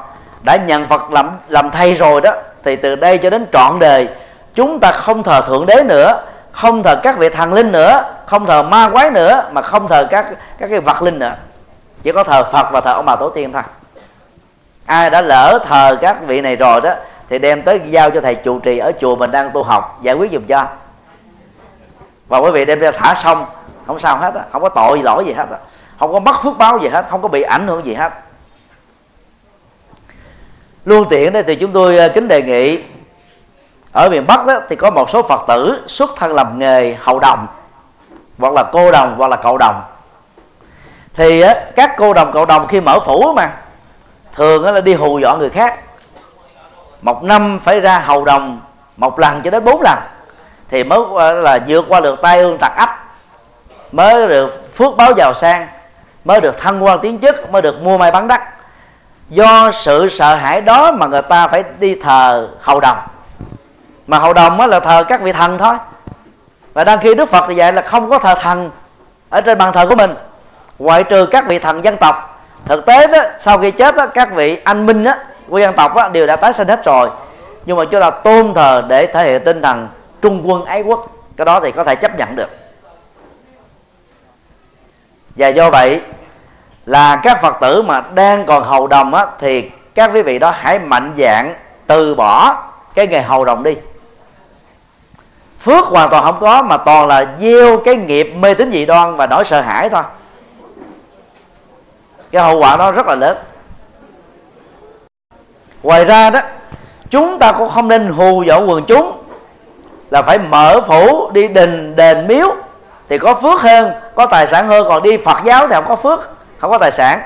[0.45, 2.31] đã nhận Phật làm làm thầy rồi đó,
[2.63, 4.07] thì từ đây cho đến trọn đời,
[4.55, 6.21] chúng ta không thờ thượng đế nữa,
[6.51, 10.07] không thờ các vị thần linh nữa, không thờ ma quái nữa, mà không thờ
[10.09, 10.25] các
[10.57, 11.33] các cái vật linh nữa.
[12.03, 13.61] Chỉ có thờ Phật và thờ ông bà tổ tiên thôi.
[14.85, 16.93] Ai đã lỡ thờ các vị này rồi đó
[17.31, 20.15] thì đem tới giao cho thầy trụ trì ở chùa mình đang tu học, giải
[20.15, 20.67] quyết dùm cho.
[22.27, 23.45] Và quý vị đem ra thả xong
[23.87, 25.57] không sao hết á, không có tội gì, lỗi gì hết á.
[25.99, 28.13] Không có mất phước báo gì hết, không có bị ảnh hưởng gì hết.
[30.85, 32.83] Luôn tiện đây thì chúng tôi ờ, kính đề nghị,
[33.91, 37.19] ở miền Bắc đó thì có một số Phật tử xuất thân làm nghề hậu
[37.19, 37.47] đồng,
[38.39, 39.81] hoặc là cô đồng, hoặc là cậu đồng.
[41.13, 41.43] Thì
[41.75, 43.53] các cô đồng, cậu đồng khi mở phủ mà,
[44.33, 45.79] thường là đi hù dọa người khác
[47.01, 48.61] một năm phải ra hầu đồng
[48.97, 49.99] một lần cho đến bốn lần.
[50.69, 50.99] Thì mới
[51.33, 52.89] là vượt qua được tai ương tặc ấp
[53.91, 55.67] mới được phước báo giàu sang
[56.25, 58.41] mới được thăng quan tiến chức mới được mua may bán đắt.
[59.29, 62.97] Do sự sợ hãi đó mà người ta phải đi thờ hầu đồng.
[64.07, 65.75] Mà hầu đồng mới là thờ các vị thần thôi.
[66.73, 68.71] Và đang khi đức phật thì dạy là không có thờ thần
[69.29, 70.13] ở trên bàn thờ của mình.
[70.79, 72.43] Ngoại trừ các vị thần dân tộc.
[72.65, 75.13] Thực tế đó sau khi chết đó, các vị anh minh đó,
[75.51, 77.09] của dân tộc đó, đều đã tái sinh hết rồi.
[77.65, 79.87] Nhưng mà chúng ta tôn thờ để thể hiện tinh thần
[80.21, 81.07] trung quân ái quốc.
[81.37, 82.49] Cái đó thì có thể chấp nhận được.
[85.35, 86.01] Và do vậy
[86.85, 90.53] là các phật tử mà đang còn hầu đồng á, thì các quý vị đó
[90.57, 91.55] hãy mạnh dạng
[91.87, 92.63] từ bỏ
[92.93, 93.77] cái nghề hầu đồng đi.
[95.59, 99.15] Phước hoàn toàn không có mà toàn là gieo cái nghiệp mê tín dị đoan
[99.15, 100.03] và nỗi sợ hãi thôi.
[102.31, 103.37] Cái hậu quả đó rất là lớn
[105.83, 106.39] ngoài ra đó
[107.09, 109.17] chúng ta cũng không nên hù dỗ quần chúng
[110.11, 112.55] là phải mở phủ đi đình đền miếu
[113.11, 114.85] thì có phước hơn có tài sản hơn.
[114.89, 117.21] Còn đi phật giáo thì không có phước không có tài sản.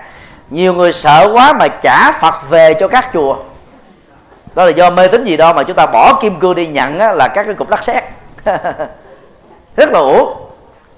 [0.50, 3.36] Nhiều người sợ quá mà trả phật về cho các chùa.
[4.56, 7.00] Đó là do mê tín gì đâu mà chúng ta bỏ kim cương đi nhận
[7.00, 8.04] á, là các cái cục đất sét.
[9.78, 10.34] Rất là uổng.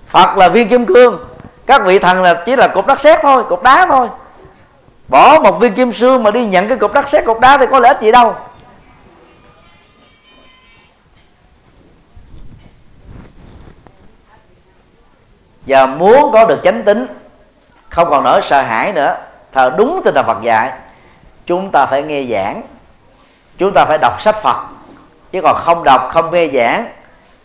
[0.07, 1.19] Phật là viên kim cương
[1.65, 4.07] các vị thần là chỉ là cục đất sét thôi cục đá thôi
[5.07, 7.65] bỏ một viên kim sương mà đi nhận cái cục đất sét cục đá thì
[7.71, 8.35] có lợi ích gì đâu.
[15.67, 17.07] Và muốn có được chánh tính
[17.89, 19.17] không còn nỗi sợ hãi nữa
[19.51, 20.71] thờ đúng tinh thần Phật dạy
[21.45, 22.61] chúng ta phải nghe giảng
[23.57, 24.57] chúng ta phải đọc sách Phật.
[25.31, 26.89] Chứ còn không đọc không nghe giảng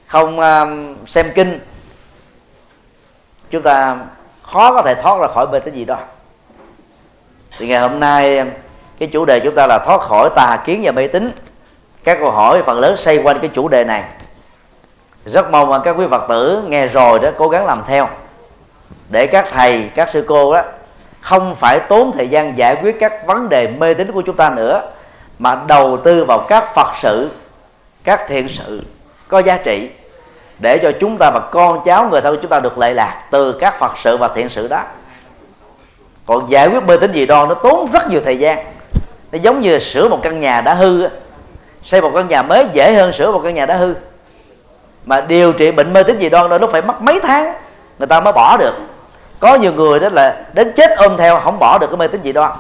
[0.06, 1.60] không uh, xem kinh
[3.50, 3.96] chúng ta
[4.42, 5.98] khó có thể thoát ra khỏi bên cái gì đó
[7.58, 8.44] thì ngày hôm nay
[8.98, 11.32] cái chủ đề chúng ta là thoát khỏi tà kiến và mê tín.
[12.04, 14.04] Các câu hỏi phần lớn xoay quanh cái chủ đề này.
[15.24, 18.08] Rất mong mà các quý phật tử nghe rồi đó, cố gắng làm theo.
[19.08, 20.62] Để các thầy, các sư cô đó,
[21.20, 24.50] không phải tốn thời gian giải quyết các vấn đề mê tín của chúng ta
[24.50, 24.90] nữa,
[25.38, 27.30] mà đầu tư vào các phật sự,
[28.04, 28.82] các thiện sự
[29.28, 29.90] có giá trị,
[30.58, 33.22] để cho chúng ta và con cháu người thân của chúng ta được lệ lạc
[33.30, 34.82] từ các phật sự và thiện sự đó
[36.26, 38.64] còn giải quyết mê tín dị đoan nó tốn rất nhiều thời gian.
[39.32, 41.08] Nó giống như sửa một căn nhà đã hư
[41.84, 43.94] xây một căn nhà mới dễ hơn sửa một căn nhà đã hư.
[45.04, 47.54] Mà điều trị bệnh mê tín dị đoan đó nó phải mất mấy tháng,
[47.98, 48.74] người ta mới bỏ được.
[49.40, 52.20] Có nhiều người đó là đến chết ôm theo không bỏ được cái mê tín
[52.24, 52.52] dị đoan.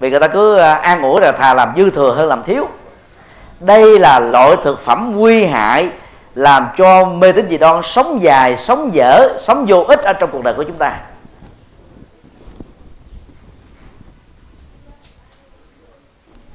[0.00, 2.68] Vì người ta cứ à, an ủi là thà làm dư thừa hơn làm thiếu.
[3.60, 5.88] Đây là loại thực phẩm nguy hại
[6.34, 10.30] làm cho mê tín dị đoan sống dài, sống dở, sống vô ích ở trong
[10.32, 10.92] cuộc đời của chúng ta.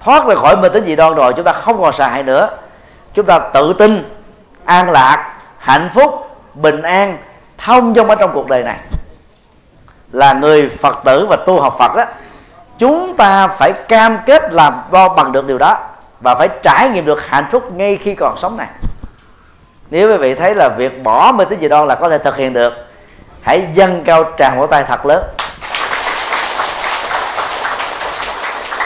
[0.04, 2.50] Thoát ra khỏi mê tín dị đoan rồi, chúng ta không còn sợ hãi nữa.
[3.14, 4.16] Chúng ta tự tin,
[4.66, 7.18] an lạc, hạnh phúc, bình an,
[7.58, 8.78] thông dong ở trong cuộc đời này.
[10.12, 12.04] Là người phật tử và tu học phật đó,
[12.78, 15.78] chúng ta phải cam kết làm đo bằng được điều đó
[16.22, 18.68] và phải trải nghiệm được hạnh phúc ngay khi còn sống này.
[19.90, 22.38] Nếu quý vị thấy là việc bỏ mê tín dị đoan là có thể thực
[22.38, 22.74] hiện được,
[23.42, 25.24] hãy dâng cao tràng vỗ tay thật lớn.